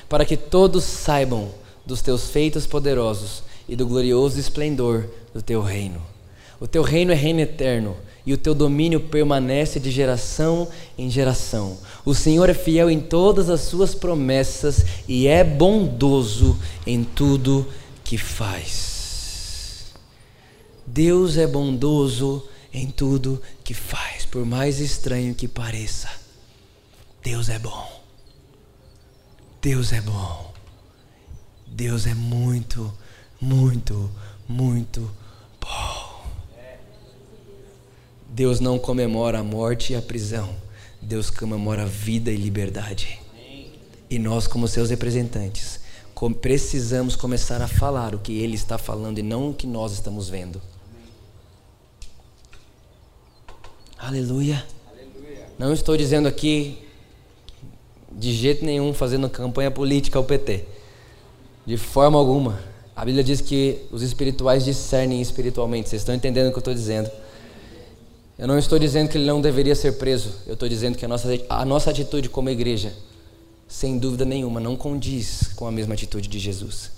para 0.08 0.24
que 0.24 0.38
todos 0.38 0.84
saibam 0.84 1.52
dos 1.86 2.02
teus 2.02 2.30
feitos 2.30 2.68
poderosos 2.68 3.44
e 3.68 3.76
do 3.76 3.88
glorioso 3.88 4.40
esplendor 4.40 5.10
do 5.34 5.42
teu 5.42 5.62
reino. 5.62 6.02
O 6.60 6.68
teu 6.68 6.84
reino 6.84 7.12
é 7.12 7.16
reino 7.16 7.40
eterno 7.40 7.98
e 8.26 8.34
o 8.34 8.38
teu 8.38 8.54
domínio 8.54 9.00
permanece 9.00 9.80
de 9.80 9.90
geração 9.90 10.68
em 10.98 11.10
geração. 11.10 11.78
O 12.06 12.14
Senhor 12.14 12.50
é 12.50 12.54
fiel 12.54 12.90
em 12.90 13.00
todas 13.00 13.50
as 13.50 13.62
suas 13.62 13.96
promessas 13.96 14.86
e 15.08 15.28
é 15.28 15.44
bondoso 15.44 16.58
em 16.86 17.04
tudo 17.04 17.68
que 18.04 18.18
faz. 18.18 19.92
Deus 20.86 21.38
é 21.38 21.48
bondoso 21.48 22.48
em 22.74 22.88
tudo 22.88 23.42
que 23.64 23.74
faz, 23.74 24.26
por 24.26 24.46
mais 24.46 24.80
estranho 24.80 25.36
que 25.36 25.48
pareça. 25.48 26.10
Deus 27.24 27.50
é 27.50 27.60
bom. 27.60 28.02
Deus 29.62 29.94
é 29.94 30.02
bom. 30.02 30.52
Deus 31.68 32.06
é 32.06 32.14
muito, 32.14 32.92
muito, 33.40 34.10
muito 34.48 35.10
bom. 35.60 36.12
Deus 38.34 38.62
não 38.62 38.80
comemora 38.80 39.40
a 39.40 39.44
morte 39.44 39.92
e 39.92 39.96
a 39.96 40.02
prisão. 40.02 40.50
Deus 41.02 41.30
comemora 41.30 41.84
a 41.84 41.86
vida 41.86 42.32
e 42.32 42.38
liberdade. 42.38 43.20
E 44.10 44.18
nós, 44.18 44.48
como 44.48 44.70
seus 44.70 44.90
representantes, 44.90 45.82
precisamos 46.42 47.18
começar 47.18 47.62
a 47.62 47.68
falar 47.68 48.16
o 48.16 48.20
que 48.20 48.40
Ele 48.40 48.56
está 48.56 48.78
falando 48.78 49.18
e 49.18 49.22
não 49.22 49.50
o 49.50 49.54
que 49.54 49.68
nós 49.68 49.92
estamos 49.92 50.30
vendo. 50.30 50.62
Aleluia. 53.98 54.66
Aleluia. 54.88 55.48
Não 55.60 55.74
estou 55.74 55.98
dizendo 55.98 56.28
aqui 56.28 56.78
de 58.10 58.32
jeito 58.32 58.64
nenhum 58.64 58.94
fazendo 58.94 59.30
campanha 59.30 59.72
política 59.72 60.18
ao 60.18 60.24
PT. 60.24 60.66
De 61.66 61.76
forma 61.76 62.18
alguma. 62.18 62.62
A 62.96 63.04
Bíblia 63.04 63.26
diz 63.26 63.42
que 63.42 63.80
os 63.92 64.02
espirituais 64.02 64.64
discernem 64.64 65.22
espiritualmente. 65.22 65.90
Vocês 65.90 66.02
estão 66.02 66.16
entendendo 66.16 66.48
o 66.48 66.52
que 66.52 66.58
eu 66.58 66.62
estou 66.62 66.74
dizendo? 66.74 67.12
Eu 68.42 68.48
não 68.48 68.58
estou 68.58 68.80
dizendo 68.80 69.08
que 69.08 69.20
ele 69.20 69.28
não 69.28 69.40
deveria 69.40 69.76
ser 69.76 70.00
preso. 70.00 70.34
Eu 70.48 70.56
estou 70.56 70.68
dizendo 70.68 70.98
que 70.98 71.06
a 71.06 71.08
nossa, 71.08 71.30
a 71.48 71.64
nossa 71.64 71.92
atitude 71.92 72.28
como 72.28 72.50
igreja, 72.50 72.92
sem 73.68 74.00
dúvida 74.00 74.26
nenhuma, 74.26 74.60
não 74.60 74.76
condiz 74.76 75.54
com 75.56 75.68
a 75.68 75.72
mesma 75.72 75.94
atitude 75.94 76.28
de 76.28 76.40
Jesus. 76.40 76.90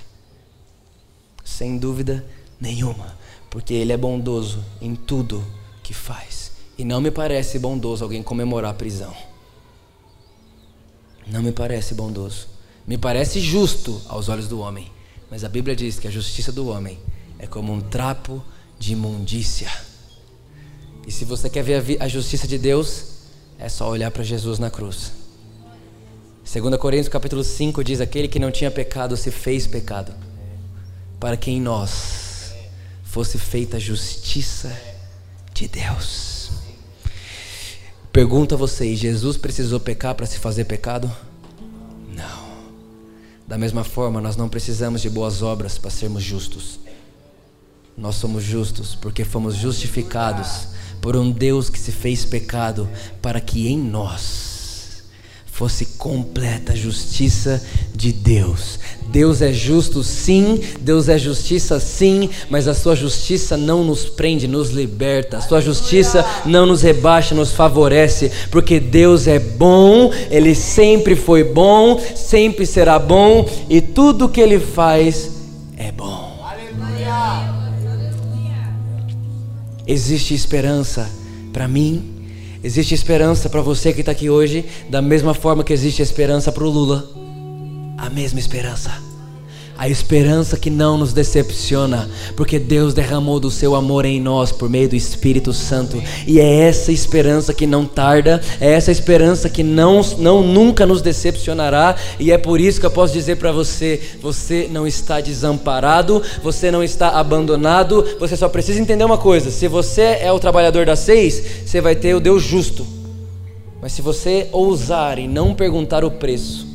Sem 1.44 1.78
dúvida 1.78 2.26
nenhuma. 2.62 3.18
Porque 3.50 3.74
ele 3.74 3.92
é 3.92 3.98
bondoso 3.98 4.64
em 4.82 4.96
tudo 4.96 5.46
que 5.84 5.94
faz. 5.94 6.54
E 6.78 6.86
não 6.86 7.02
me 7.02 7.12
parece 7.12 7.60
bondoso 7.60 8.06
alguém 8.06 8.24
comemorar 8.24 8.72
a 8.72 8.74
prisão. 8.74 9.14
Não 11.28 11.44
me 11.44 11.52
parece 11.52 11.94
bondoso. 11.94 12.48
Me 12.88 12.98
parece 12.98 13.42
justo 13.42 14.02
aos 14.08 14.30
olhos 14.30 14.48
do 14.48 14.62
homem. 14.62 14.90
Mas 15.30 15.44
a 15.44 15.50
Bíblia 15.50 15.76
diz 15.76 16.00
que 16.00 16.08
a 16.08 16.12
justiça 16.12 16.54
do 16.54 16.70
homem 16.70 16.98
é 17.38 17.46
como 17.46 17.74
um 17.74 17.82
trapo 17.82 18.42
de 18.80 18.94
imundícia. 18.94 19.70
E 21.06 21.12
se 21.12 21.26
você 21.26 21.50
quer 21.50 21.64
ver 21.64 21.98
a 22.02 22.08
justiça 22.08 22.48
de 22.48 22.58
Deus, 22.58 23.06
é 23.60 23.68
só 23.70 23.90
olhar 23.90 24.12
para 24.12 24.24
Jesus 24.24 24.60
na 24.60 24.70
cruz. 24.70 25.12
2 26.52 26.78
Coríntios 26.78 27.10
capítulo 27.10 27.44
5 27.44 27.84
diz: 27.84 28.02
Aquele 28.02 28.28
que 28.28 28.40
não 28.40 28.52
tinha 28.52 28.70
pecado 28.70 29.16
se 29.18 29.32
fez 29.32 29.66
pecado, 29.66 30.14
para 31.20 31.38
que 31.38 31.52
em 31.52 31.62
nós 31.62 32.54
fosse 33.04 33.38
feita 33.38 33.78
a 33.78 33.80
justiça 33.80 34.76
de 35.54 35.68
Deus. 35.68 36.52
Pergunto 38.12 38.56
a 38.56 38.58
vocês: 38.58 39.00
Jesus 39.00 39.38
precisou 39.38 39.80
pecar 39.80 40.16
para 40.16 40.26
se 40.26 40.38
fazer 40.40 40.66
pecado? 40.66 41.12
Não. 42.16 42.44
Da 43.48 43.58
mesma 43.58 43.84
forma, 43.84 44.22
nós 44.22 44.36
não 44.36 44.48
precisamos 44.48 45.02
de 45.02 45.10
boas 45.10 45.42
obras 45.42 45.78
para 45.78 45.90
sermos 45.90 46.24
justos. 46.24 46.80
Nós 47.98 48.16
somos 48.16 48.44
justos 48.44 48.96
porque 48.96 49.24
fomos 49.24 49.56
justificados 49.56 50.68
por 51.04 51.18
um 51.18 51.30
Deus 51.30 51.70
que 51.70 51.78
se 51.78 51.92
fez 51.92 52.24
pecado 52.24 52.88
para 53.22 53.42
que 53.42 53.68
em 53.68 53.78
nós 53.78 55.04
fosse 55.46 55.86
completa 55.98 56.72
a 56.72 56.76
justiça 56.76 57.62
de 57.94 58.14
Deus. 58.14 58.80
Deus 59.10 59.42
é 59.42 59.52
justo, 59.52 60.02
sim, 60.02 60.62
Deus 60.80 61.10
é 61.10 61.18
justiça, 61.18 61.78
sim, 61.78 62.30
mas 62.50 62.70
a 62.70 62.74
sua 62.74 62.96
justiça 62.96 63.58
não 63.58 63.84
nos 63.84 64.06
prende, 64.06 64.48
nos 64.48 64.70
liberta. 64.70 65.38
A 65.38 65.42
sua 65.42 65.60
justiça 65.60 66.26
não 66.46 66.66
nos 66.66 66.82
rebaixa, 66.82 67.36
nos 67.36 67.52
favorece, 67.52 68.32
porque 68.50 68.80
Deus 68.80 69.28
é 69.28 69.40
bom, 69.40 70.10
ele 70.32 70.56
sempre 70.56 71.18
foi 71.18 71.44
bom, 71.44 72.02
sempre 72.16 72.66
será 72.66 72.98
bom 72.98 73.46
e 73.70 73.82
tudo 73.82 74.30
que 74.30 74.40
ele 74.40 74.58
faz 74.58 75.30
é 75.78 75.92
bom. 75.92 76.23
Existe 79.86 80.34
esperança 80.34 81.10
para 81.52 81.68
mim, 81.68 82.26
existe 82.64 82.94
esperança 82.94 83.50
para 83.50 83.62
você 83.62 83.94
que 83.94 84.00
está 84.00 84.12
aqui 84.12 84.30
hoje, 84.30 84.66
da 84.90 85.02
mesma 85.02 85.34
forma 85.34 85.64
que 85.64 85.74
existe 85.74 86.02
esperança 86.02 86.52
para 86.52 86.64
o 86.64 86.70
Lula. 86.70 87.08
A 87.98 88.10
mesma 88.10 88.40
esperança 88.40 89.13
a 89.78 89.90
esperança 89.90 90.58
que 90.58 90.70
não 90.70 90.98
nos 90.98 91.14
decepciona, 91.14 92.10
porque 92.36 92.60
Deus 92.60 92.94
derramou 92.94 93.40
do 93.40 93.50
seu 93.50 93.76
amor 93.76 94.06
em 94.06 94.22
nós 94.22 94.52
por 94.52 94.70
meio 94.70 94.88
do 94.88 94.96
Espírito 94.96 95.52
Santo, 95.52 96.02
e 96.28 96.40
é 96.40 96.60
essa 96.62 96.92
esperança 96.92 97.54
que 97.54 97.66
não 97.66 97.86
tarda, 97.86 98.40
é 98.62 98.72
essa 98.72 98.92
esperança 98.92 99.50
que 99.50 99.64
não, 99.64 100.02
não 100.20 100.44
nunca 100.44 100.86
nos 100.86 101.02
decepcionará, 101.02 101.96
e 102.20 102.32
é 102.32 102.38
por 102.38 102.60
isso 102.60 102.80
que 102.80 102.86
eu 102.86 102.92
posso 102.92 103.14
dizer 103.14 103.38
para 103.38 103.52
você: 103.52 104.00
você 104.22 104.70
não 104.72 104.86
está 104.86 105.20
desamparado, 105.20 106.22
você 106.44 106.70
não 106.70 106.84
está 106.84 107.10
abandonado, 107.10 108.06
você 108.20 108.38
só 108.38 108.48
precisa 108.48 108.80
entender 108.80 109.04
uma 109.04 109.18
coisa: 109.18 109.50
se 109.50 109.68
você 109.68 110.18
é 110.22 110.32
o 110.32 110.40
trabalhador 110.40 110.86
das 110.86 111.00
seis, 111.00 111.44
você 111.66 111.82
vai 111.82 111.96
ter 111.96 112.14
o 112.14 112.20
Deus 112.20 112.44
justo, 112.44 112.86
mas 113.82 113.92
se 113.92 114.02
você 114.02 114.48
ousar 114.52 115.18
e 115.18 115.28
não 115.28 115.54
perguntar 115.56 116.06
o 116.06 116.12
preço, 116.12 116.73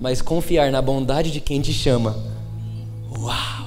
mas 0.00 0.22
confiar 0.22 0.72
na 0.72 0.80
bondade 0.80 1.30
de 1.30 1.40
quem 1.40 1.60
te 1.60 1.72
chama. 1.72 2.16
Uau! 3.18 3.60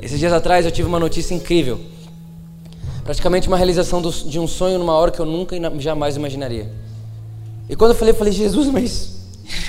Esses 0.00 0.18
dias 0.18 0.32
atrás 0.32 0.64
eu 0.64 0.72
tive 0.72 0.88
uma 0.88 0.98
notícia 0.98 1.34
incrível. 1.34 1.78
Praticamente 3.04 3.48
uma 3.48 3.56
realização 3.56 4.00
de 4.00 4.38
um 4.38 4.48
sonho 4.48 4.78
numa 4.78 4.94
hora 4.94 5.10
que 5.10 5.20
eu 5.20 5.26
nunca 5.26 5.56
jamais 5.78 6.16
imaginaria. 6.16 6.72
E 7.68 7.76
quando 7.76 7.92
eu 7.92 7.96
falei, 7.96 8.12
eu 8.12 8.18
falei, 8.18 8.32
Jesus, 8.32 8.68
mas. 8.68 9.12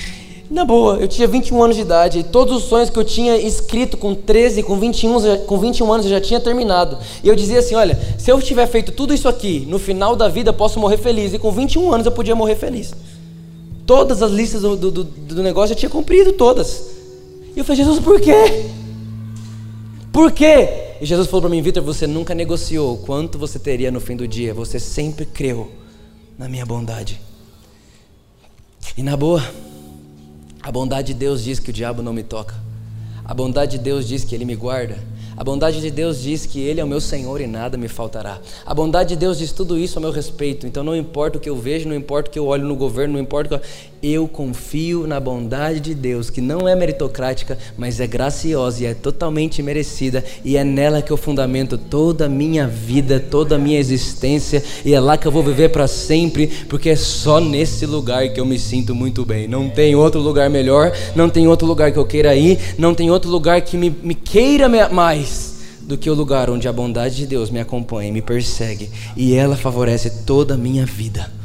Na 0.50 0.64
boa, 0.64 0.96
eu 0.96 1.08
tinha 1.08 1.26
21 1.28 1.62
anos 1.62 1.76
de 1.76 1.82
idade 1.82 2.18
e 2.18 2.22
todos 2.22 2.56
os 2.56 2.64
sonhos 2.64 2.90
que 2.90 2.98
eu 2.98 3.04
tinha 3.04 3.36
escrito 3.36 3.96
com 3.96 4.14
13, 4.14 4.62
com 4.62 4.78
21, 4.78 5.38
com 5.46 5.58
21 5.58 5.92
anos 5.92 6.06
eu 6.06 6.10
já 6.10 6.20
tinha 6.20 6.40
terminado. 6.40 6.98
E 7.22 7.28
eu 7.28 7.36
dizia 7.36 7.58
assim: 7.58 7.74
olha, 7.74 7.98
se 8.18 8.30
eu 8.30 8.40
tiver 8.40 8.66
feito 8.66 8.92
tudo 8.92 9.14
isso 9.14 9.28
aqui, 9.28 9.66
no 9.68 9.78
final 9.78 10.16
da 10.16 10.28
vida 10.28 10.50
eu 10.50 10.54
posso 10.54 10.80
morrer 10.80 10.96
feliz. 10.96 11.32
E 11.32 11.38
com 11.38 11.50
21 11.50 11.92
anos 11.92 12.06
eu 12.06 12.12
podia 12.12 12.34
morrer 12.34 12.56
feliz. 12.56 12.94
Todas 13.86 14.22
as 14.22 14.32
listas 14.32 14.62
do, 14.62 14.76
do, 14.76 15.04
do 15.04 15.42
negócio 15.42 15.72
eu 15.72 15.76
tinha 15.76 15.90
cumprido 15.90 16.32
todas. 16.32 16.90
E 17.54 17.58
eu 17.58 17.64
falei, 17.64 17.82
Jesus, 17.82 18.00
por 18.00 18.20
quê? 18.20 18.70
Por 20.12 20.32
quê? 20.32 20.96
E 21.00 21.06
Jesus 21.06 21.26
falou 21.26 21.42
para 21.42 21.50
mim, 21.50 21.60
Vitor, 21.60 21.82
você 21.82 22.06
nunca 22.06 22.34
negociou 22.34 22.98
quanto 22.98 23.38
você 23.38 23.58
teria 23.58 23.90
no 23.90 24.00
fim 24.00 24.16
do 24.16 24.26
dia. 24.26 24.54
Você 24.54 24.78
sempre 24.78 25.26
creu 25.26 25.70
na 26.38 26.48
minha 26.48 26.64
bondade. 26.64 27.20
E 28.96 29.02
na 29.02 29.16
boa, 29.16 29.42
a 30.62 30.70
bondade 30.70 31.12
de 31.12 31.18
Deus 31.18 31.42
diz 31.42 31.58
que 31.58 31.70
o 31.70 31.72
diabo 31.72 32.02
não 32.02 32.12
me 32.12 32.22
toca. 32.22 32.54
A 33.24 33.34
bondade 33.34 33.78
de 33.78 33.84
Deus 33.84 34.06
diz 34.06 34.24
que 34.24 34.34
ele 34.34 34.44
me 34.44 34.54
guarda. 34.54 34.98
A 35.36 35.42
bondade 35.42 35.80
de 35.80 35.90
Deus 35.90 36.20
diz 36.20 36.46
que 36.46 36.60
Ele 36.60 36.80
é 36.80 36.84
o 36.84 36.86
meu 36.86 37.00
Senhor 37.00 37.40
e 37.40 37.46
nada 37.46 37.76
me 37.76 37.88
faltará. 37.88 38.38
A 38.64 38.72
bondade 38.72 39.10
de 39.10 39.16
Deus 39.16 39.38
diz 39.38 39.50
tudo 39.50 39.76
isso 39.76 39.98
a 39.98 40.00
meu 40.00 40.12
respeito. 40.12 40.66
Então 40.66 40.84
não 40.84 40.94
importa 40.94 41.38
o 41.38 41.40
que 41.40 41.50
eu 41.50 41.56
vejo, 41.56 41.88
não 41.88 41.96
importa 41.96 42.30
o 42.30 42.32
que 42.32 42.38
eu 42.38 42.46
olho 42.46 42.64
no 42.64 42.76
governo, 42.76 43.14
não 43.14 43.20
importa. 43.20 43.56
eu 43.56 43.60
confio 44.28 45.06
na 45.06 45.18
bondade 45.18 45.80
de 45.80 45.94
Deus, 45.94 46.28
que 46.28 46.40
não 46.40 46.68
é 46.68 46.76
meritocrática, 46.76 47.56
mas 47.78 48.00
é 48.00 48.06
graciosa 48.06 48.82
e 48.82 48.86
é 48.86 48.92
totalmente 48.92 49.62
merecida, 49.62 50.22
e 50.44 50.58
é 50.58 50.62
nela 50.62 51.00
que 51.00 51.10
eu 51.10 51.16
fundamento 51.16 51.78
toda 51.78 52.26
a 52.26 52.28
minha 52.28 52.68
vida, 52.68 53.18
toda 53.18 53.54
a 53.54 53.58
minha 53.58 53.78
existência, 53.78 54.62
e 54.84 54.92
é 54.92 55.00
lá 55.00 55.16
que 55.16 55.26
eu 55.26 55.32
vou 55.32 55.42
viver 55.42 55.70
para 55.70 55.86
sempre, 55.86 56.48
porque 56.68 56.90
é 56.90 56.96
só 56.96 57.40
nesse 57.40 57.86
lugar 57.86 58.28
que 58.28 58.40
eu 58.40 58.44
me 58.44 58.58
sinto 58.58 58.94
muito 58.94 59.24
bem. 59.24 59.48
Não 59.48 59.70
tem 59.70 59.94
outro 59.94 60.20
lugar 60.20 60.50
melhor, 60.50 60.92
não 61.16 61.30
tem 61.30 61.48
outro 61.48 61.66
lugar 61.66 61.90
que 61.90 61.98
eu 61.98 62.06
queira 62.06 62.36
ir, 62.36 62.58
não 62.76 62.94
tem 62.94 63.10
outro 63.10 63.30
lugar 63.30 63.62
que 63.62 63.78
me, 63.78 63.88
me 64.02 64.14
queira 64.14 64.68
mais 64.90 65.54
do 65.80 65.96
que 65.96 66.10
o 66.10 66.14
lugar 66.14 66.50
onde 66.50 66.68
a 66.68 66.72
bondade 66.72 67.16
de 67.16 67.26
Deus 67.26 67.50
me 67.50 67.60
acompanha 67.60 68.08
e 68.08 68.12
me 68.12 68.22
persegue, 68.22 68.90
e 69.16 69.34
ela 69.34 69.56
favorece 69.56 70.24
toda 70.24 70.54
a 70.54 70.58
minha 70.58 70.84
vida. 70.84 71.43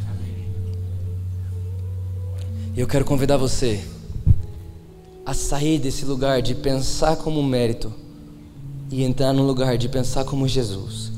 Eu 2.79 2.87
quero 2.87 3.03
convidar 3.03 3.35
você 3.35 3.81
a 5.25 5.33
sair 5.33 5.79
desse 5.79 6.05
lugar 6.05 6.41
de 6.41 6.55
pensar 6.55 7.17
como 7.17 7.43
mérito 7.43 7.91
e 8.89 9.03
entrar 9.03 9.33
no 9.33 9.43
lugar 9.43 9.77
de 9.77 9.89
pensar 9.89 10.23
como 10.23 10.47
Jesus. 10.47 11.11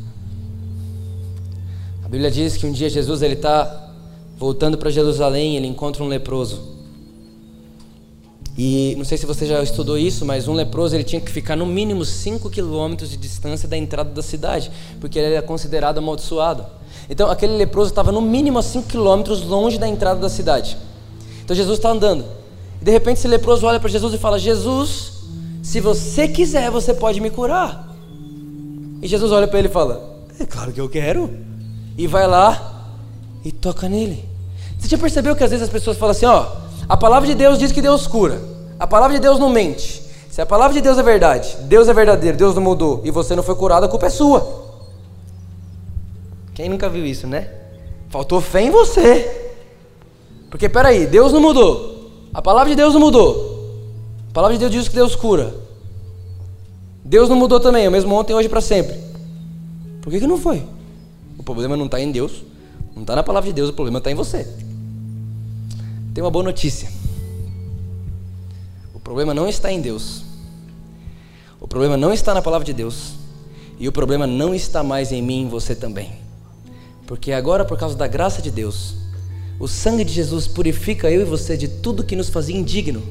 A 2.03 2.09
Bíblia 2.09 2.31
diz 2.31 2.57
que 2.57 2.65
um 2.65 2.71
dia 2.71 2.89
Jesus 2.89 3.21
ele 3.21 3.35
está 3.35 3.93
voltando 4.39 4.75
para 4.75 4.89
Jerusalém, 4.89 5.55
ele 5.55 5.67
encontra 5.67 6.03
um 6.03 6.07
leproso. 6.07 6.77
E 8.57 8.95
não 8.97 9.05
sei 9.05 9.19
se 9.19 9.27
você 9.27 9.45
já 9.45 9.61
estudou 9.61 9.99
isso, 9.99 10.25
mas 10.25 10.47
um 10.47 10.53
leproso 10.53 10.95
ele 10.95 11.03
tinha 11.03 11.21
que 11.21 11.29
ficar 11.29 11.55
no 11.55 11.67
mínimo 11.67 12.03
5 12.03 12.49
quilômetros 12.49 13.11
de 13.11 13.17
distância 13.17 13.69
da 13.69 13.77
entrada 13.77 14.09
da 14.09 14.23
cidade, 14.23 14.71
porque 14.99 15.19
ele 15.19 15.35
era 15.35 15.43
considerado 15.43 15.99
amaldiçoado. 15.99 16.65
Então 17.07 17.29
aquele 17.29 17.55
leproso 17.55 17.91
estava 17.91 18.11
no 18.11 18.19
mínimo 18.19 18.57
a 18.57 18.63
5 18.63 18.87
quilômetros 18.87 19.43
longe 19.43 19.77
da 19.77 19.87
entrada 19.87 20.19
da 20.19 20.27
cidade. 20.27 20.75
Então 21.43 21.55
Jesus 21.55 21.77
está 21.77 21.89
andando. 21.89 22.25
E 22.81 22.85
de 22.85 22.91
repente 22.91 23.17
esse 23.17 23.27
leproso 23.27 23.65
olha 23.65 23.79
para 23.79 23.89
Jesus 23.89 24.13
e 24.13 24.17
fala: 24.17 24.39
Jesus, 24.39 25.13
se 25.61 25.79
você 25.79 26.27
quiser, 26.27 26.69
você 26.71 26.93
pode 26.93 27.19
me 27.19 27.29
curar. 27.29 27.95
E 29.01 29.07
Jesus 29.07 29.31
olha 29.31 29.47
para 29.47 29.59
ele 29.59 29.67
e 29.67 29.71
fala: 29.71 30.19
É 30.39 30.45
claro 30.45 30.71
que 30.71 30.81
eu 30.81 30.89
quero. 30.89 31.29
E 31.97 32.07
vai 32.07 32.27
lá 32.27 32.89
e 33.43 33.51
toca 33.51 33.89
nele. 33.89 34.23
Você 34.79 34.87
já 34.87 34.97
percebeu 34.97 35.35
que 35.35 35.43
às 35.43 35.51
vezes 35.51 35.65
as 35.65 35.71
pessoas 35.71 35.97
falam 35.97 36.11
assim: 36.11 36.25
Ó. 36.25 36.61
A 36.89 36.97
palavra 36.97 37.25
de 37.25 37.35
Deus 37.35 37.57
diz 37.57 37.71
que 37.71 37.81
Deus 37.81 38.05
cura. 38.05 38.41
A 38.77 38.85
palavra 38.85 39.15
de 39.15 39.21
Deus 39.21 39.39
não 39.39 39.49
mente. 39.49 40.01
Se 40.29 40.41
a 40.41 40.45
palavra 40.45 40.73
de 40.73 40.81
Deus 40.81 40.97
é 40.97 41.03
verdade, 41.03 41.55
Deus 41.61 41.87
é 41.87 41.93
verdadeiro, 41.93 42.37
Deus 42.37 42.55
não 42.55 42.61
mudou 42.61 43.01
e 43.03 43.11
você 43.11 43.35
não 43.35 43.43
foi 43.43 43.55
curado, 43.55 43.85
a 43.85 43.89
culpa 43.89 44.07
é 44.07 44.09
sua. 44.09 44.61
Quem 46.53 46.67
nunca 46.67 46.89
viu 46.89 47.05
isso, 47.05 47.27
né? 47.27 47.49
Faltou 48.09 48.41
fé 48.41 48.61
em 48.61 48.69
você. 48.69 49.40
Porque 50.51 50.67
peraí, 50.67 51.07
Deus 51.07 51.31
não 51.31 51.39
mudou. 51.39 52.11
A 52.33 52.41
palavra 52.41 52.69
de 52.69 52.75
Deus 52.75 52.93
não 52.93 52.99
mudou. 52.99 53.49
A 54.29 54.33
palavra 54.33 54.55
de 54.55 54.59
Deus 54.59 54.71
diz 54.71 54.87
que 54.89 54.95
Deus 54.95 55.15
cura. 55.15 55.55
Deus 57.03 57.29
não 57.29 57.37
mudou 57.37 57.59
também, 57.59 57.85
é 57.85 57.89
o 57.89 57.91
mesmo 57.91 58.13
ontem, 58.13 58.33
hoje 58.33 58.49
para 58.49 58.61
sempre. 58.61 58.99
Por 60.01 60.11
que, 60.11 60.19
que 60.19 60.27
não 60.27 60.37
foi? 60.37 60.63
O 61.37 61.43
problema 61.43 61.75
não 61.75 61.85
está 61.85 61.99
em 61.99 62.11
Deus, 62.11 62.43
não 62.93 63.01
está 63.01 63.15
na 63.15 63.23
palavra 63.23 63.49
de 63.49 63.55
Deus, 63.55 63.69
o 63.69 63.73
problema 63.73 63.97
está 63.97 64.11
em 64.11 64.15
você. 64.15 64.47
Tem 66.13 66.23
uma 66.23 66.29
boa 66.29 66.43
notícia. 66.43 66.89
O 68.93 68.99
problema 68.99 69.33
não 69.33 69.47
está 69.47 69.71
em 69.71 69.81
Deus. 69.81 70.23
O 71.59 71.67
problema 71.67 71.95
não 71.95 72.11
está 72.13 72.33
na 72.33 72.41
palavra 72.41 72.65
de 72.65 72.73
Deus. 72.73 73.13
E 73.79 73.87
o 73.87 73.91
problema 73.91 74.27
não 74.27 74.53
está 74.53 74.83
mais 74.83 75.11
em 75.11 75.21
mim 75.21 75.39
e 75.39 75.43
em 75.43 75.49
você 75.49 75.75
também. 75.75 76.11
Porque 77.07 77.31
agora, 77.31 77.65
por 77.65 77.77
causa 77.77 77.95
da 77.95 78.07
graça 78.07 78.41
de 78.41 78.51
Deus, 78.51 79.00
o 79.61 79.67
sangue 79.67 80.03
de 80.03 80.11
Jesus 80.11 80.47
purifica 80.47 81.11
eu 81.11 81.21
e 81.21 81.23
você 81.23 81.55
de 81.55 81.67
tudo 81.67 82.03
que 82.03 82.15
nos 82.15 82.29
fazia 82.29 82.57
indigno. 82.57 83.03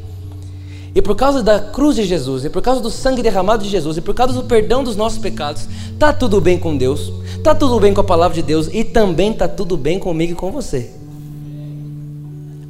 E 0.93 1.01
por 1.01 1.15
causa 1.15 1.45
da 1.45 1.61
cruz 1.61 1.95
de 1.95 2.03
Jesus, 2.03 2.45
e 2.45 2.51
por 2.51 2.61
causa 2.61 2.81
do 2.81 2.91
sangue 2.91 3.23
derramado 3.23 3.63
de 3.63 3.71
Jesus, 3.71 3.97
e 3.97 4.01
por 4.01 4.13
causa 4.13 4.35
do 4.35 4.43
perdão 4.43 4.83
dos 4.83 4.97
nossos 4.97 5.21
pecados, 5.21 5.69
tá 5.97 6.13
tudo 6.13 6.41
bem 6.41 6.59
com 6.59 6.77
Deus, 6.77 7.13
tá 7.45 7.55
tudo 7.55 7.79
bem 7.79 7.95
com 7.95 8.01
a 8.01 8.05
palavra 8.05 8.35
de 8.35 8.43
Deus 8.43 8.69
e 8.73 8.83
também 8.83 9.33
tá 9.33 9.47
tudo 9.47 9.77
bem 9.77 10.01
comigo 10.01 10.33
e 10.33 10.35
com 10.35 10.51
você. 10.51 10.91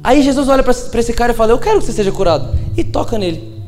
Aí 0.03 0.21
Jesus 0.21 0.47
olha 0.47 0.61
para 0.61 0.99
esse 0.99 1.13
cara 1.13 1.33
e 1.33 1.35
fala: 1.35 1.51
Eu 1.51 1.57
quero 1.57 1.79
que 1.79 1.85
você 1.85 1.93
seja 1.93 2.11
curado. 2.11 2.55
E 2.77 2.83
toca 2.83 3.17
nele. 3.17 3.60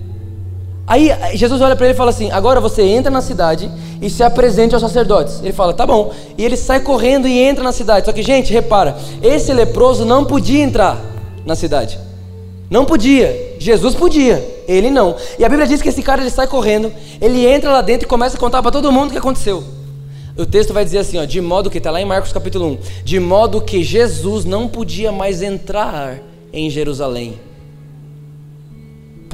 Aí 0.86 1.09
Jesus 1.34 1.61
olha 1.61 1.75
para 1.75 1.86
ele 1.86 1.93
e 1.93 1.97
fala 1.97 2.09
assim: 2.09 2.29
Agora 2.31 2.59
você 2.59 2.81
entra 2.81 3.09
na 3.09 3.21
cidade 3.21 3.71
e 4.01 4.09
se 4.09 4.21
apresente 4.21 4.73
aos 4.73 4.81
sacerdotes. 4.81 5.39
Ele 5.41 5.53
fala: 5.53 5.73
Tá 5.73 5.86
bom. 5.86 6.11
E 6.38 6.43
ele 6.43 6.57
sai 6.57 6.81
correndo 6.81 7.27
e 7.27 7.39
entra 7.39 7.63
na 7.63 7.71
cidade. 7.71 8.05
Só 8.05 8.11
que, 8.11 8.21
gente, 8.21 8.51
repara: 8.51 8.97
esse 9.21 9.53
leproso 9.53 10.03
não 10.03 10.25
podia 10.25 10.63
entrar 10.63 10.99
na 11.45 11.55
cidade. 11.55 11.97
Não 12.69 12.86
podia. 12.86 13.55
Jesus 13.59 13.95
podia. 13.95 14.43
Ele 14.67 14.89
não. 14.89 15.15
E 15.38 15.45
a 15.45 15.49
Bíblia 15.49 15.67
diz 15.67 15.81
que 15.81 15.89
esse 15.89 16.01
cara 16.01 16.21
ele 16.21 16.29
sai 16.29 16.47
correndo, 16.47 16.91
ele 17.21 17.45
entra 17.45 17.71
lá 17.71 17.81
dentro 17.81 18.05
e 18.05 18.09
começa 18.09 18.36
a 18.36 18.39
contar 18.39 18.61
para 18.61 18.71
todo 18.71 18.91
mundo 18.91 19.09
o 19.09 19.11
que 19.11 19.17
aconteceu. 19.17 19.63
O 20.36 20.45
texto 20.45 20.73
vai 20.73 20.84
dizer 20.84 20.97
assim, 20.97 21.19
ó, 21.19 21.25
de 21.25 21.39
modo 21.39 21.69
que 21.69 21.77
está 21.77 21.91
lá 21.91 22.01
em 22.01 22.05
Marcos 22.05 22.34
capítulo 22.34 22.65
1, 22.65 22.77
de 23.03 23.19
modo 23.19 23.61
que 23.61 23.84
Jesus 23.84 24.45
não 24.45 24.67
podia 24.67 25.11
mais 25.11 25.43
entrar 25.43 26.17
em 26.51 26.69
Jerusalém. 26.71 27.39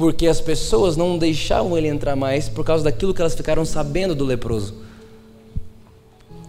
Porque 0.00 0.26
as 0.26 0.40
pessoas 0.40 0.96
não 0.96 1.18
deixavam 1.18 1.76
ele 1.76 1.86
entrar 1.86 2.16
mais 2.16 2.48
por 2.48 2.64
causa 2.64 2.82
daquilo 2.82 3.12
que 3.12 3.20
elas 3.20 3.34
ficaram 3.34 3.66
sabendo 3.66 4.14
do 4.14 4.24
leproso. 4.24 4.72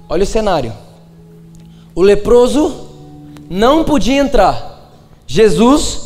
Olha 0.08 0.24
o 0.24 0.26
cenário. 0.26 0.72
O 1.94 2.02
leproso 2.02 2.88
não 3.50 3.84
podia 3.84 4.22
entrar. 4.22 4.90
Jesus 5.28 6.00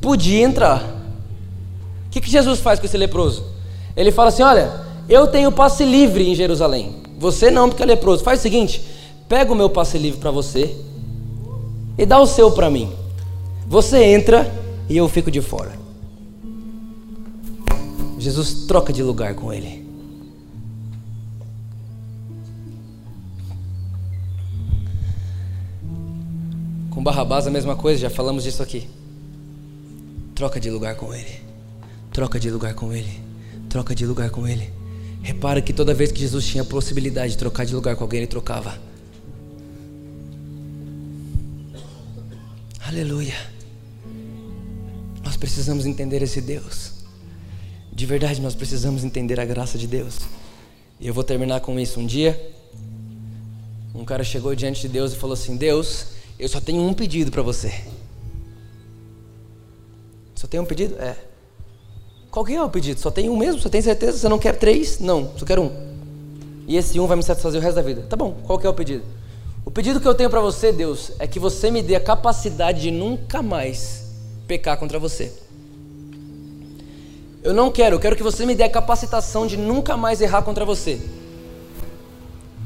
podia 0.00 0.42
entrar. 0.42 0.82
O 2.06 2.10
que, 2.10 2.22
que 2.22 2.30
Jesus 2.30 2.58
faz 2.58 2.80
com 2.80 2.86
esse 2.86 2.96
leproso? 2.96 3.44
Ele 3.94 4.10
fala 4.10 4.30
assim: 4.30 4.42
Olha, 4.42 4.72
eu 5.10 5.26
tenho 5.26 5.52
passe 5.52 5.84
livre 5.84 6.26
em 6.26 6.34
Jerusalém. 6.34 7.02
Você 7.18 7.50
não, 7.50 7.68
porque 7.68 7.82
é 7.82 7.86
leproso. 7.86 8.24
Faz 8.24 8.40
o 8.40 8.42
seguinte: 8.42 8.82
pega 9.28 9.52
o 9.52 9.54
meu 9.54 9.68
passe 9.68 9.98
livre 9.98 10.18
para 10.18 10.30
você 10.30 10.74
e 11.98 12.06
dá 12.06 12.18
o 12.18 12.26
seu 12.26 12.50
para 12.50 12.70
mim. 12.70 12.90
Você 13.66 14.02
entra 14.02 14.50
e 14.88 14.96
eu 14.96 15.06
fico 15.06 15.30
de 15.30 15.42
fora. 15.42 15.77
Jesus 18.18 18.66
troca 18.66 18.92
de 18.92 19.02
lugar 19.02 19.34
com 19.34 19.52
ele. 19.52 19.86
Com 26.90 27.02
Barrabás 27.02 27.46
a 27.46 27.50
mesma 27.50 27.76
coisa, 27.76 28.00
já 28.00 28.10
falamos 28.10 28.42
disso 28.42 28.62
aqui. 28.62 28.88
Troca 30.34 30.58
de 30.58 30.68
lugar 30.68 30.96
com 30.96 31.14
ele. 31.14 31.40
Troca 32.12 32.40
de 32.40 32.50
lugar 32.50 32.74
com 32.74 32.92
ele. 32.92 33.20
Troca 33.68 33.94
de 33.94 34.04
lugar 34.04 34.30
com 34.30 34.48
ele. 34.48 34.72
Repara 35.22 35.62
que 35.62 35.72
toda 35.72 35.94
vez 35.94 36.10
que 36.10 36.18
Jesus 36.18 36.46
tinha 36.46 36.62
a 36.62 36.66
possibilidade 36.66 37.32
de 37.32 37.38
trocar 37.38 37.64
de 37.64 37.74
lugar 37.74 37.94
com 37.94 38.02
alguém, 38.02 38.18
ele 38.18 38.26
trocava. 38.26 38.78
Aleluia. 42.84 43.34
Nós 45.22 45.36
precisamos 45.36 45.86
entender 45.86 46.22
esse 46.22 46.40
Deus. 46.40 46.97
De 47.98 48.06
verdade, 48.06 48.40
nós 48.40 48.54
precisamos 48.54 49.02
entender 49.02 49.40
a 49.40 49.44
graça 49.44 49.76
de 49.76 49.88
Deus. 49.88 50.20
E 51.00 51.08
eu 51.08 51.12
vou 51.12 51.24
terminar 51.24 51.58
com 51.58 51.80
isso. 51.80 51.98
Um 51.98 52.06
dia, 52.06 52.54
um 53.92 54.04
cara 54.04 54.22
chegou 54.22 54.54
diante 54.54 54.82
de 54.82 54.88
Deus 54.88 55.12
e 55.12 55.16
falou 55.16 55.34
assim: 55.34 55.56
Deus, 55.56 56.06
eu 56.38 56.48
só 56.48 56.60
tenho 56.60 56.80
um 56.80 56.94
pedido 56.94 57.32
para 57.32 57.42
você. 57.42 57.74
Só 60.36 60.46
tenho 60.46 60.62
um 60.62 60.66
pedido? 60.66 60.94
É. 60.94 61.16
Qual 62.30 62.44
que 62.44 62.54
é 62.54 62.62
o 62.62 62.70
pedido? 62.70 63.00
Só 63.00 63.10
tem 63.10 63.28
um 63.28 63.36
mesmo? 63.36 63.60
Você 63.60 63.68
tem 63.68 63.82
certeza? 63.82 64.16
Você 64.16 64.28
não 64.28 64.38
quer 64.38 64.56
três? 64.56 65.00
Não, 65.00 65.32
só 65.36 65.44
quero 65.44 65.62
um. 65.62 65.72
E 66.68 66.76
esse 66.76 67.00
um 67.00 67.06
vai 67.08 67.16
me 67.16 67.24
satisfazer 67.24 67.60
o 67.60 67.64
resto 67.64 67.74
da 67.74 67.82
vida. 67.82 68.02
Tá 68.02 68.14
bom, 68.14 68.36
qual 68.46 68.60
que 68.60 68.66
é 68.68 68.70
o 68.70 68.74
pedido? 68.74 69.02
O 69.64 69.72
pedido 69.72 70.00
que 70.00 70.06
eu 70.06 70.14
tenho 70.14 70.30
para 70.30 70.40
você, 70.40 70.70
Deus, 70.70 71.10
é 71.18 71.26
que 71.26 71.40
você 71.40 71.68
me 71.68 71.82
dê 71.82 71.96
a 71.96 72.00
capacidade 72.00 72.80
de 72.80 72.92
nunca 72.92 73.42
mais 73.42 74.04
pecar 74.46 74.78
contra 74.78 75.00
você. 75.00 75.47
Eu 77.48 77.54
não 77.54 77.72
quero, 77.72 77.96
eu 77.96 77.98
quero 77.98 78.14
que 78.14 78.22
você 78.22 78.44
me 78.44 78.54
dê 78.54 78.64
a 78.64 78.68
capacitação 78.68 79.46
de 79.46 79.56
nunca 79.56 79.96
mais 79.96 80.20
errar 80.20 80.42
contra 80.42 80.66
você. 80.66 81.00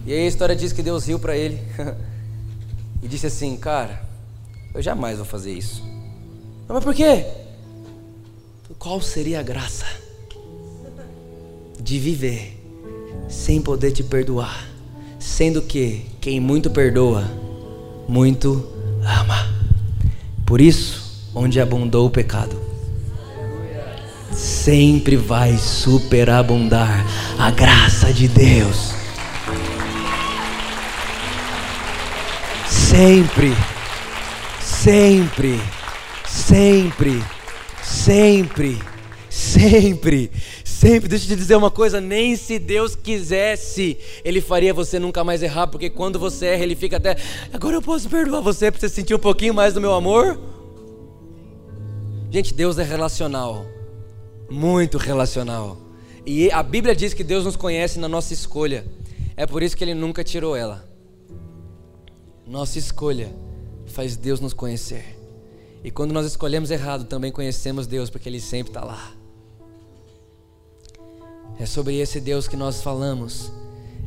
E 0.04 0.12
aí 0.12 0.24
a 0.24 0.26
história 0.26 0.56
diz 0.56 0.72
que 0.72 0.82
Deus 0.82 1.06
riu 1.06 1.20
para 1.20 1.36
ele 1.36 1.60
e 3.00 3.06
disse 3.06 3.28
assim: 3.28 3.56
Cara, 3.56 4.02
eu 4.74 4.82
jamais 4.82 5.18
vou 5.18 5.24
fazer 5.24 5.52
isso. 5.52 5.84
Mas 6.66 6.82
por 6.82 6.92
quê? 6.92 7.24
qual 8.76 9.00
seria 9.00 9.38
a 9.38 9.42
graça 9.44 9.86
de 11.80 12.00
viver 12.00 12.60
sem 13.28 13.62
poder 13.62 13.92
te 13.92 14.02
perdoar, 14.02 14.66
sendo 15.16 15.62
que 15.62 16.06
quem 16.20 16.40
muito 16.40 16.68
perdoa, 16.68 17.22
muito 18.08 18.68
ama. 19.06 19.48
Por 20.44 20.60
isso, 20.60 21.30
onde 21.32 21.60
abundou 21.60 22.08
o 22.08 22.10
pecado, 22.10 22.71
sempre 24.32 25.16
vai 25.16 25.56
superabundar 25.56 27.06
a 27.38 27.50
graça 27.50 28.12
de 28.12 28.28
Deus. 28.28 28.92
Sempre, 32.68 33.54
sempre 34.60 35.60
Sempre, 36.32 37.22
sempre, 37.82 38.78
sempre, 39.28 40.30
sempre. 40.64 41.08
Deixa 41.08 41.24
eu 41.26 41.28
te 41.28 41.36
dizer 41.36 41.56
uma 41.56 41.70
coisa: 41.70 42.00
nem 42.00 42.36
se 42.36 42.58
Deus 42.58 42.96
quisesse, 42.96 43.98
Ele 44.24 44.40
faria 44.40 44.72
você 44.72 44.98
nunca 44.98 45.22
mais 45.22 45.42
errar, 45.42 45.66
porque 45.66 45.90
quando 45.90 46.18
você 46.18 46.46
erra, 46.46 46.62
Ele 46.62 46.74
fica 46.74 46.96
até. 46.96 47.16
Agora 47.52 47.76
eu 47.76 47.82
posso 47.82 48.08
perdoar 48.08 48.40
você 48.40 48.70
para 48.70 48.80
você 48.80 48.88
sentir 48.88 49.14
um 49.14 49.18
pouquinho 49.18 49.52
mais 49.52 49.74
do 49.74 49.80
meu 49.80 49.92
amor? 49.92 50.40
Gente, 52.30 52.54
Deus 52.54 52.78
é 52.78 52.82
relacional, 52.82 53.66
muito 54.52 54.98
relacional. 54.98 55.78
E 56.26 56.50
a 56.50 56.62
Bíblia 56.62 56.94
diz 56.94 57.14
que 57.14 57.24
Deus 57.24 57.44
nos 57.44 57.56
conhece 57.56 57.98
na 57.98 58.08
nossa 58.08 58.34
escolha. 58.34 58.84
É 59.36 59.46
por 59.46 59.62
isso 59.62 59.76
que 59.76 59.82
Ele 59.82 59.94
nunca 59.94 60.22
tirou 60.22 60.54
ela. 60.54 60.84
Nossa 62.46 62.78
escolha 62.78 63.34
faz 63.86 64.16
Deus 64.16 64.40
nos 64.40 64.52
conhecer. 64.52 65.18
E 65.82 65.90
quando 65.90 66.12
nós 66.12 66.26
escolhemos 66.26 66.70
errado, 66.70 67.04
também 67.06 67.32
conhecemos 67.32 67.86
Deus, 67.86 68.10
porque 68.10 68.28
Ele 68.28 68.40
sempre 68.40 68.70
está 68.70 68.84
lá. 68.84 69.14
É 71.58 71.66
sobre 71.66 71.96
esse 71.98 72.20
Deus 72.20 72.46
que 72.46 72.56
nós 72.56 72.82
falamos, 72.82 73.50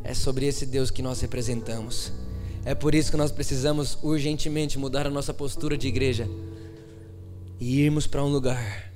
é 0.04 0.14
sobre 0.14 0.46
esse 0.46 0.64
Deus 0.64 0.90
que 0.90 1.02
nós 1.02 1.20
representamos. 1.20 2.12
É 2.64 2.74
por 2.74 2.94
isso 2.94 3.10
que 3.10 3.16
nós 3.16 3.30
precisamos 3.30 3.98
urgentemente 4.02 4.78
mudar 4.78 5.06
a 5.06 5.10
nossa 5.10 5.34
postura 5.34 5.76
de 5.76 5.88
igreja 5.88 6.28
e 7.60 7.80
irmos 7.80 8.06
para 8.06 8.24
um 8.24 8.28
lugar 8.28 8.86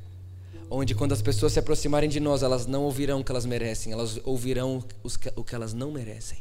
onde, 0.70 0.94
quando 0.94 1.12
as 1.12 1.20
pessoas 1.20 1.52
se 1.52 1.58
aproximarem 1.58 2.08
de 2.08 2.20
nós, 2.20 2.42
elas 2.42 2.66
não 2.66 2.84
ouvirão 2.84 3.20
o 3.20 3.24
que 3.24 3.32
elas 3.32 3.44
merecem, 3.44 3.92
elas 3.92 4.20
ouvirão 4.24 4.84
o 5.34 5.44
que 5.44 5.54
elas 5.54 5.74
não 5.74 5.90
merecem. 5.90 6.38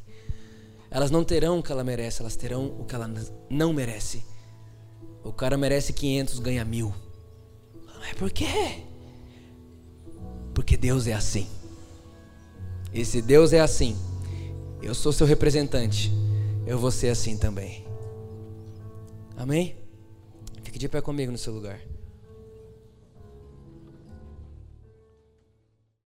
Elas 0.91 1.09
não 1.09 1.23
terão 1.23 1.59
o 1.59 1.63
que 1.63 1.71
ela 1.71 1.83
merece, 1.83 2.21
elas 2.21 2.35
terão 2.35 2.67
o 2.79 2.85
que 2.85 2.93
ela 2.93 3.11
não 3.49 3.73
merece. 3.73 4.23
O 5.23 5.33
cara 5.33 5.57
merece 5.57 5.91
500, 5.93 6.39
ganha 6.39 6.63
mil. 6.63 6.93
Mas 7.99 8.13
por 8.13 8.31
quê? 8.31 8.83
Porque 10.53 10.77
Deus 10.77 11.07
é 11.07 11.13
assim. 11.13 11.47
E 12.93 13.03
se 13.03 13.21
Deus 13.21 13.53
é 13.53 13.59
assim, 13.59 13.97
eu 14.81 14.95
sou 14.95 15.11
seu 15.11 15.27
representante, 15.27 16.11
eu 16.65 16.79
vou 16.79 16.91
ser 16.91 17.09
assim 17.09 17.37
também. 17.37 17.85
Amém? 19.37 19.75
Fique 20.63 20.79
de 20.79 20.89
pé 20.89 21.01
comigo 21.01 21.31
no 21.31 21.37
seu 21.37 21.53
lugar. 21.53 21.79